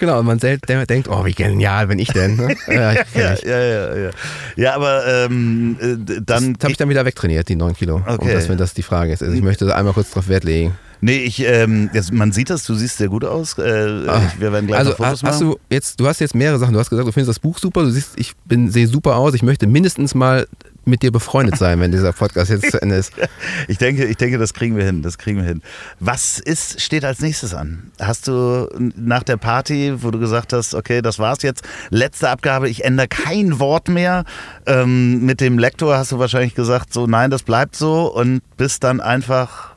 [0.00, 2.36] Genau, und man selbst denkt, oh, wie genial bin ich denn?
[2.36, 2.56] Ne?
[2.68, 4.10] Ja, Ja, ja, ja,
[4.56, 4.74] ja.
[4.74, 6.54] Aber ähm, äh, dann.
[6.54, 7.96] Das habe ich dann wieder wegtrainiert, die 9 Kilo.
[7.96, 8.18] Okay.
[8.18, 9.22] Und das, wenn das die Frage ist.
[9.22, 10.74] Also ich möchte da einmal kurz drauf Wert legen.
[11.00, 13.56] Nee, ich, ähm, jetzt, man sieht das, du siehst sehr gut aus.
[13.58, 14.22] Äh, Ah.
[14.26, 15.50] ich, wir werden gleich Also noch Fotos hast, machen.
[15.52, 16.72] du jetzt, du hast jetzt mehrere Sachen.
[16.72, 19.34] Du hast gesagt, du findest das Buch super, du siehst, ich bin, sehe super aus.
[19.34, 20.46] Ich möchte mindestens mal
[20.86, 23.12] mit dir befreundet sein, wenn dieser Podcast jetzt zu Ende ist.
[23.68, 25.02] Ich denke, ich denke, das kriegen wir hin.
[25.02, 25.62] Das kriegen wir hin.
[26.00, 27.90] Was ist, steht als nächstes an?
[28.00, 32.68] Hast du nach der Party, wo du gesagt hast, okay, das war's jetzt, letzte Abgabe,
[32.68, 34.24] ich ändere kein Wort mehr.
[34.66, 38.82] Ähm, mit dem Lektor hast du wahrscheinlich gesagt, so nein, das bleibt so und bist
[38.82, 39.69] dann einfach.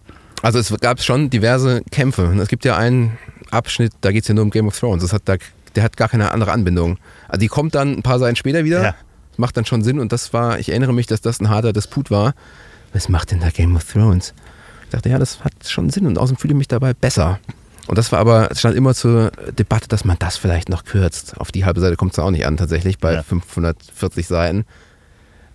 [0.43, 2.25] Also es gab schon diverse Kämpfe.
[2.39, 3.17] Es gibt ja einen
[3.49, 5.01] Abschnitt, da geht es ja nur um Game of Thrones.
[5.01, 5.37] Das hat da,
[5.75, 6.97] der hat gar keine andere Anbindung.
[7.29, 8.83] Also die kommt dann ein paar Seiten später wieder.
[8.83, 8.95] Ja.
[9.31, 11.73] Das macht dann schon Sinn und das war, ich erinnere mich, dass das ein harter
[11.73, 12.35] Disput war.
[12.91, 14.33] Was macht denn da Game of Thrones?
[14.83, 17.39] Ich dachte, ja, das hat schon Sinn und außerdem fühle ich mich dabei besser.
[17.87, 21.39] Und das war aber, es stand immer zur Debatte, dass man das vielleicht noch kürzt.
[21.39, 23.23] Auf die halbe Seite kommt es auch nicht an, tatsächlich, bei Ja.
[23.23, 24.65] 540 Seiten.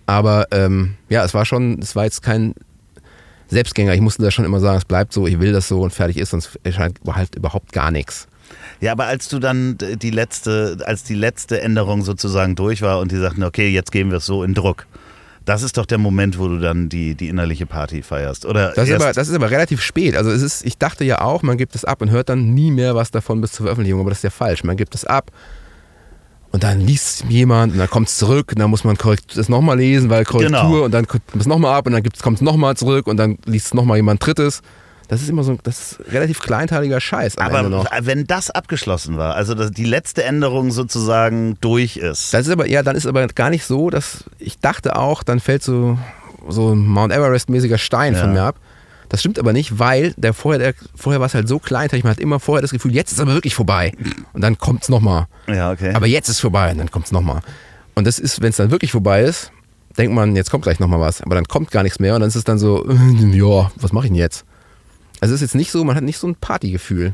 [0.07, 2.53] Aber ähm, ja, es war schon, es war jetzt kein
[3.49, 3.93] Selbstgänger.
[3.93, 6.17] Ich musste da schon immer sagen, es bleibt so, ich will das so und fertig
[6.17, 8.27] ist, sonst erscheint halt überhaupt gar nichts.
[8.81, 13.11] Ja, aber als du dann die letzte, als die letzte Änderung sozusagen durch war und
[13.11, 14.85] die sagten, okay, jetzt gehen wir es so in Druck.
[15.45, 18.45] Das ist doch der Moment, wo du dann die, die innerliche Party feierst.
[18.45, 20.15] Oder Das ist, aber, das ist aber relativ spät.
[20.15, 22.71] Also es ist, ich dachte ja auch, man gibt es ab und hört dann nie
[22.71, 24.63] mehr was davon bis zur Veröffentlichung, aber das ist ja falsch.
[24.63, 25.31] Man gibt es ab
[26.51, 28.97] und dann liest jemand und dann kommt es zurück und dann muss man
[29.35, 30.83] das nochmal lesen, weil Korrektur Genau.
[30.85, 33.67] und dann kommt es nochmal ab und dann kommt es nochmal zurück und dann liest
[33.67, 34.61] es nochmal jemand Drittes.
[35.07, 39.55] Das ist immer so, das ist relativ kleinteiliger Scheiß aber wenn das abgeschlossen war, also
[39.55, 42.31] dass die letzte Änderung sozusagen durch ist.
[42.33, 45.39] Das ist aber, ja, dann ist aber gar nicht so, dass ich dachte auch, dann
[45.39, 45.97] fällt so,
[46.47, 48.21] so ein Mount Everest-mäßiger Stein Ja.
[48.21, 48.55] von mir ab.
[49.09, 52.11] Das stimmt aber nicht, weil der vorher, der, vorher war es halt so kleinteilig, man
[52.11, 53.91] hat immer vorher das Gefühl, jetzt ist aber wirklich vorbei.
[54.33, 55.27] Und dann kommt es nochmal.
[55.47, 55.93] ja, okay.
[55.93, 57.41] Aber jetzt ist vorbei und dann kommt es nochmal.
[57.95, 59.51] Und das ist, wenn es dann wirklich vorbei ist,
[59.97, 61.21] denkt man, jetzt kommt gleich nochmal was.
[61.21, 62.87] Aber dann kommt gar nichts mehr und dann ist es dann so,
[63.31, 64.45] ja, was mache ich denn jetzt?
[65.21, 67.13] Also es ist jetzt nicht so, man hat nicht so ein Partygefühl.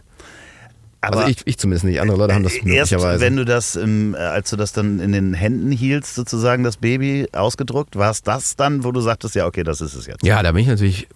[1.01, 3.21] Aber also ich, ich zumindest nicht, andere Leute haben das erst, möglicherweise.
[3.21, 6.77] wenn du das, im, äh, als du das dann in den Händen hieltst, sozusagen das
[6.77, 10.25] Baby ausgedruckt, war es das dann, wo du sagtest, ja, okay, das ist es jetzt.
[10.25, 11.07] ja, da bin ich natürlich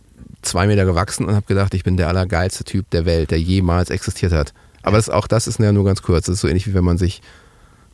[0.41, 3.89] zwei Meter gewachsen und habe gedacht, ich bin der allergeilste Typ der Welt, der jemals
[3.89, 4.53] existiert hat.
[4.81, 6.25] Aber das, auch das ist ja nur ganz kurz.
[6.25, 7.21] Das ist so ähnlich wie wenn man sich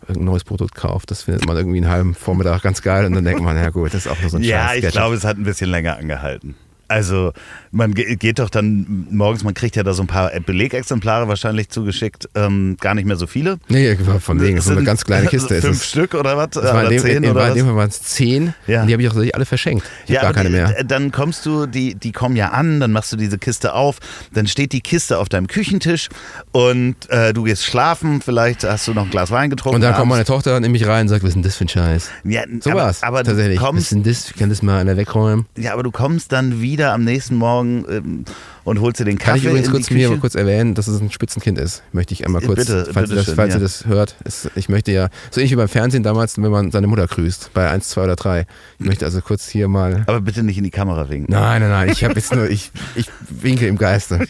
[0.01, 1.09] irgendein neues Produkt kauft.
[1.11, 3.93] Das findet man irgendwie einen halben Vormittag ganz geil und dann denkt man, ja gut,
[3.93, 5.97] das ist auch nur so ein Ja, scheiß ich glaube, es hat ein bisschen länger
[5.97, 6.55] angehalten.
[6.87, 7.33] Also
[7.75, 11.69] man ge- geht doch dann morgens, man kriegt ja da so ein paar Belegexemplare wahrscheinlich
[11.69, 13.57] zugeschickt, ähm, gar nicht mehr so viele.
[13.67, 15.89] Nee, von wegen, so eine ganz kleine Kiste ist Fünf es.
[15.89, 16.49] Stück oder was?
[16.51, 17.53] Das war in oder dem, zehn in, oder in was?
[17.55, 18.81] dem Fall waren es zehn Ja.
[18.81, 19.85] und die habe ich auch tatsächlich alle verschenkt.
[20.07, 20.79] Ich habe gar keine die- mehr.
[20.79, 23.97] äh, Dann kommst du, die, die kommen ja an, dann machst du diese Kiste auf,
[24.33, 26.09] dann steht die Kiste auf deinem Küchentisch
[26.51, 29.75] und äh, du gehst schlafen, vielleicht hast du noch ein Glas Wein getrunken.
[29.75, 30.25] Und dann kommt meine.
[30.25, 32.09] Tochter in mich rein und sagt, was ist denn das für ein Scheiß?
[32.23, 33.03] ja, So aber, war's.
[33.03, 33.57] aber tatsächlich.
[33.59, 34.33] Was ist kommst, denn das?
[34.37, 35.45] Kann das mal einer wegräumen?
[35.57, 38.25] ja, aber du kommst dann wieder am nächsten Morgen ähm,
[38.63, 40.99] und holst dir den Kann Kaffee ich übrigens kurz mir mal kurz erwähnen, dass es
[41.01, 41.83] ein Spitzenkind ist.
[41.91, 43.59] Möchte ich einmal Ja, kurz, bitte, falls, bitte ihr das, schön, falls ja.
[43.59, 44.15] ihr das hört.
[44.23, 47.51] Es, ich möchte ja, so ähnlich wie beim Fernsehen damals, wenn man seine Mutter grüßt,
[47.53, 48.45] bei 1, 2 oder 3.
[48.79, 50.03] Ich möchte also kurz hier mal.
[50.07, 51.33] Aber bitte nicht in die Kamera winken.
[51.33, 54.27] Nein, nein, nein, ich habe jetzt nur, ich, ich winke im Geiste.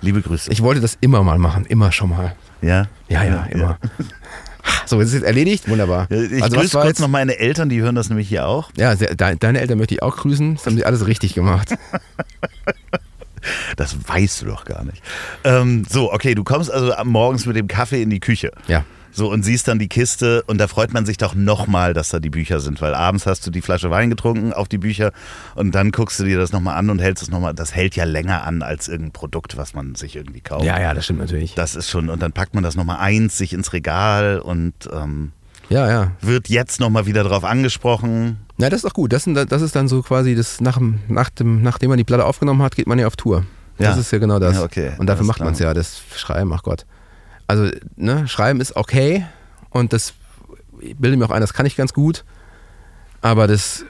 [0.00, 0.50] Liebe Grüße.
[0.50, 2.34] Ich wollte das immer mal machen, immer schon mal.
[2.60, 2.88] ja?
[3.08, 3.78] Ja, ja, immer.
[4.86, 6.10] So, jetzt ist es erledigt, wunderbar.
[6.10, 7.00] Ich also grüße kurz jetzt?
[7.00, 8.70] noch meine Eltern, die hören das nämlich hier auch.
[8.76, 10.56] Ja, sehr, de, deine Eltern möchte ich auch grüßen.
[10.56, 11.74] Das haben sie alles richtig gemacht.
[13.76, 15.02] Das weißt du doch gar nicht.
[15.42, 18.52] Ähm, so, okay, du kommst also morgens mit dem Kaffee in die Küche.
[18.68, 18.84] Ja.
[19.14, 22.18] So, und siehst dann die Kiste und da freut man sich doch nochmal, dass da
[22.18, 25.12] die Bücher sind, weil abends hast du die Flasche Wein getrunken auf die Bücher
[25.54, 27.52] und dann guckst du dir das nochmal an und hältst es nochmal.
[27.52, 30.64] Das hält ja länger an als irgendein Produkt, was man sich irgendwie kauft.
[30.64, 31.54] Ja, ja, das stimmt natürlich.
[31.54, 35.32] Das ist schon, und dann packt man das nochmal eins sich ins Regal und ähm,
[35.68, 36.12] Ja, ja.
[36.22, 38.38] wird jetzt nochmal wieder drauf angesprochen.
[38.56, 39.12] Na, das ist doch gut.
[39.12, 42.24] Das, das ist dann so quasi das nach, dem- nach dem, nachdem man die Platte
[42.24, 43.44] aufgenommen hat, geht man ja auf Tour.
[43.78, 44.00] Das Ja.
[44.00, 44.54] ist ja genau das.
[44.56, 44.92] Ja, okay.
[44.98, 46.86] Und dafür macht man es ja, das Schreiben, ach Gott.
[47.52, 49.26] Also, ne, Schreiben ist okay
[49.68, 50.14] und das
[50.80, 52.24] ich bilde mir auch ein, das kann ich ganz gut.
[53.20, 53.84] Aber das,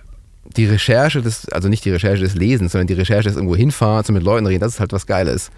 [0.57, 4.05] die Recherche, des, also nicht die Recherche des Lesens, sondern die Recherche des irgendwo hinfahren
[4.07, 5.51] und mit Leuten reden, das ist halt was Geiles.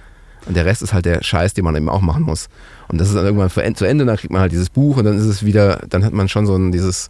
[0.46, 2.48] Und der Rest ist halt der Scheiß, den man eben auch machen muss.
[2.88, 5.16] Und das ist dann irgendwann zu Ende, dann kriegt man halt dieses Buch und dann
[5.16, 7.08] ist es wieder, dann hat man schon so ein dieses,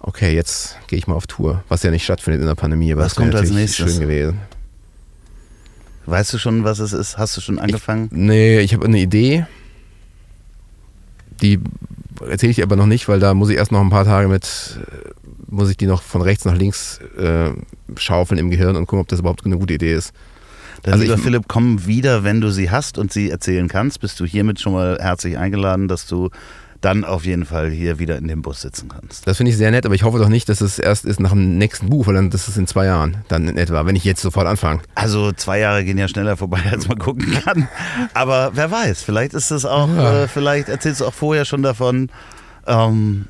[0.00, 3.04] okay, jetzt gehe ich mal auf Tour, was ja nicht stattfindet in der Pandemie, aber
[3.04, 3.92] Was kommt als nächstes?
[3.92, 4.40] schön gewesen.
[6.06, 7.18] Weißt du schon, was es ist?
[7.18, 8.08] Hast du schon angefangen?
[8.10, 9.46] Nee, ich habe eine Idee.
[11.42, 11.60] Die
[12.28, 14.44] erzähle ich aber noch nicht, weil da muss ich erst noch ein paar Tage mit,
[14.80, 15.08] äh,
[15.48, 17.50] muss ich die noch von rechts nach links äh,
[17.96, 20.12] schaufeln im Gehirn und gucken, ob das überhaupt eine gute Idee ist.
[20.82, 24.00] Dann, Also lieber ich- Philipp, komm wieder, wenn du sie hast und sie erzählen kannst.
[24.00, 26.30] Bist du hiermit schon mal herzlich eingeladen, dass du
[26.80, 29.26] dann auf jeden Fall hier wieder in dem Bus sitzen kannst.
[29.26, 31.30] Das finde ich sehr nett, aber ich hoffe doch nicht, dass es erst ist nach
[31.32, 34.04] dem nächsten Buch, weil dann das ist in zwei Jahren dann in etwa, wenn ich
[34.04, 34.80] jetzt sofort anfange.
[34.94, 37.68] Also zwei Jahre gehen ja schneller vorbei, als man gucken kann.
[38.14, 40.22] Aber wer weiß, vielleicht ist es auch, Ja.
[40.24, 42.10] äh, vielleicht erzählst du auch vorher schon davon.
[42.66, 43.26] Ähm,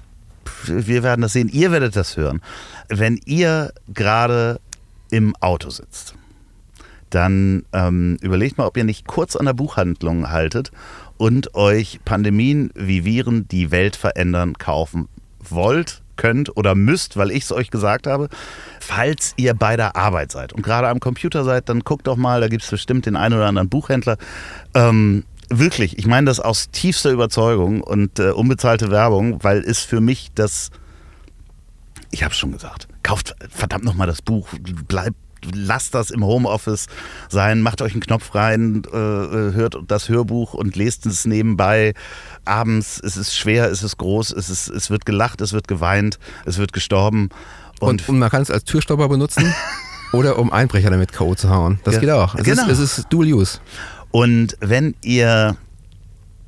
[0.67, 1.49] wir werden das sehen.
[1.49, 2.43] Ihr werdet das hören.
[2.89, 4.61] Wenn ihr gerade
[5.11, 6.15] im Auto sitzt,
[7.11, 10.71] dann ähm, überlegt mal, ob ihr nicht kurz an der Buchhandlung haltet
[11.19, 15.09] und euch Pandemien wie Viren die Welt verändern kaufen
[15.41, 18.29] wollt, könnt oder müsst, weil ich es euch gesagt habe.
[18.81, 22.41] Falls ihr bei der Arbeit seid und gerade am Computer seid, dann guckt doch mal,
[22.41, 24.17] da gibt es bestimmt den einen oder anderen Buchhändler.
[24.75, 30.01] Ähm, wirklich, ich meine das aus tiefster Überzeugung und äh, unbezahlte Werbung, weil es für
[30.01, 30.71] mich das
[32.11, 34.49] ich habe schon gesagt, kauft verdammt nochmal das Buch,
[34.87, 35.17] bleibt,
[35.53, 36.87] lasst das im Homeoffice
[37.29, 41.95] sein, macht euch einen Knopf rein, äh, äh, hört das Hörbuch und lest es nebenbei.
[42.45, 46.19] Abends, es ist schwer, es ist groß, es, ist, es wird gelacht, es wird geweint,
[46.45, 47.31] es wird gestorben.
[47.81, 49.55] Und, Und, und man kann es als Türstopper benutzen
[50.13, 51.35] oder um Einbrecher damit K.O.
[51.35, 51.81] zu hauen.
[51.85, 52.35] Das Ja, geht auch.
[52.35, 52.67] Es, genau.
[52.67, 53.59] ist, es ist Dual Use.
[54.11, 55.57] Und wenn ihr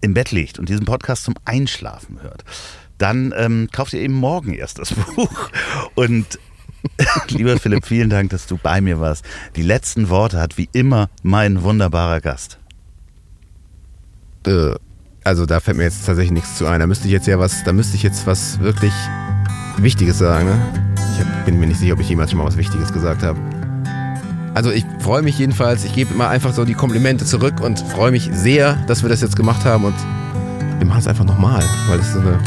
[0.01, 2.45] im Bett liegt und diesen Podcast zum Einschlafen hört,
[2.99, 5.51] dann ähm, kauft ihr eben morgen erst das Buch.
[5.95, 6.38] Und
[7.28, 9.24] lieber Philipp, vielen Dank, dass du bei mir warst.
[9.57, 12.59] Die letzten Worte hat wie immer mein wunderbarer Gast.
[14.47, 14.74] Äh,
[15.24, 16.81] also da fällt mir jetzt tatsächlich nichts zu ein.
[16.81, 18.93] Da müsste ich jetzt ja was, da müsste ich jetzt was wirklich
[19.76, 20.47] Wichtiges sagen.
[20.47, 20.59] Ne?
[21.18, 23.39] Ich bin mir nicht sicher, ob ich jemals schon mal was Wichtiges gesagt habe.
[24.55, 28.11] Also ich freue mich jedenfalls, ich gebe immer einfach so die Komplimente zurück und freue
[28.11, 29.95] mich sehr, dass wir das jetzt gemacht haben und
[30.79, 32.38] wir machen es einfach nochmal, weil ist so eine,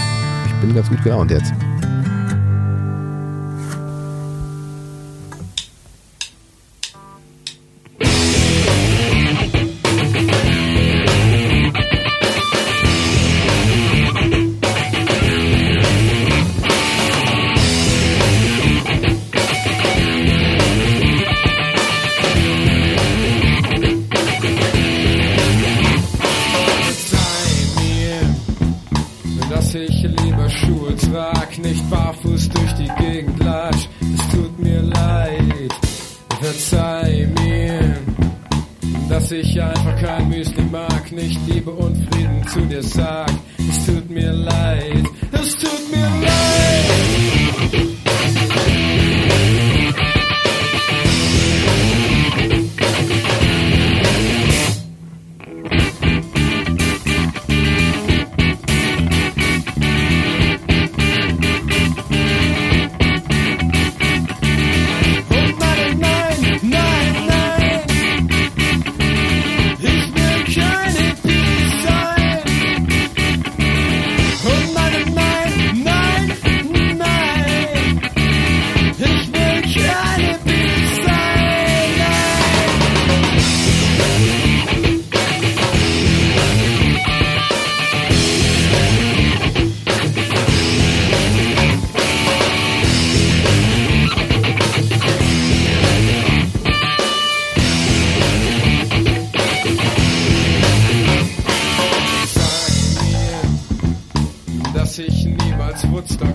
[0.45, 1.53] ich bin ganz gut gelaunt jetzt.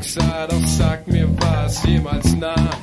[0.09, 2.78] Sah, doch sag mir, war es jemals nah.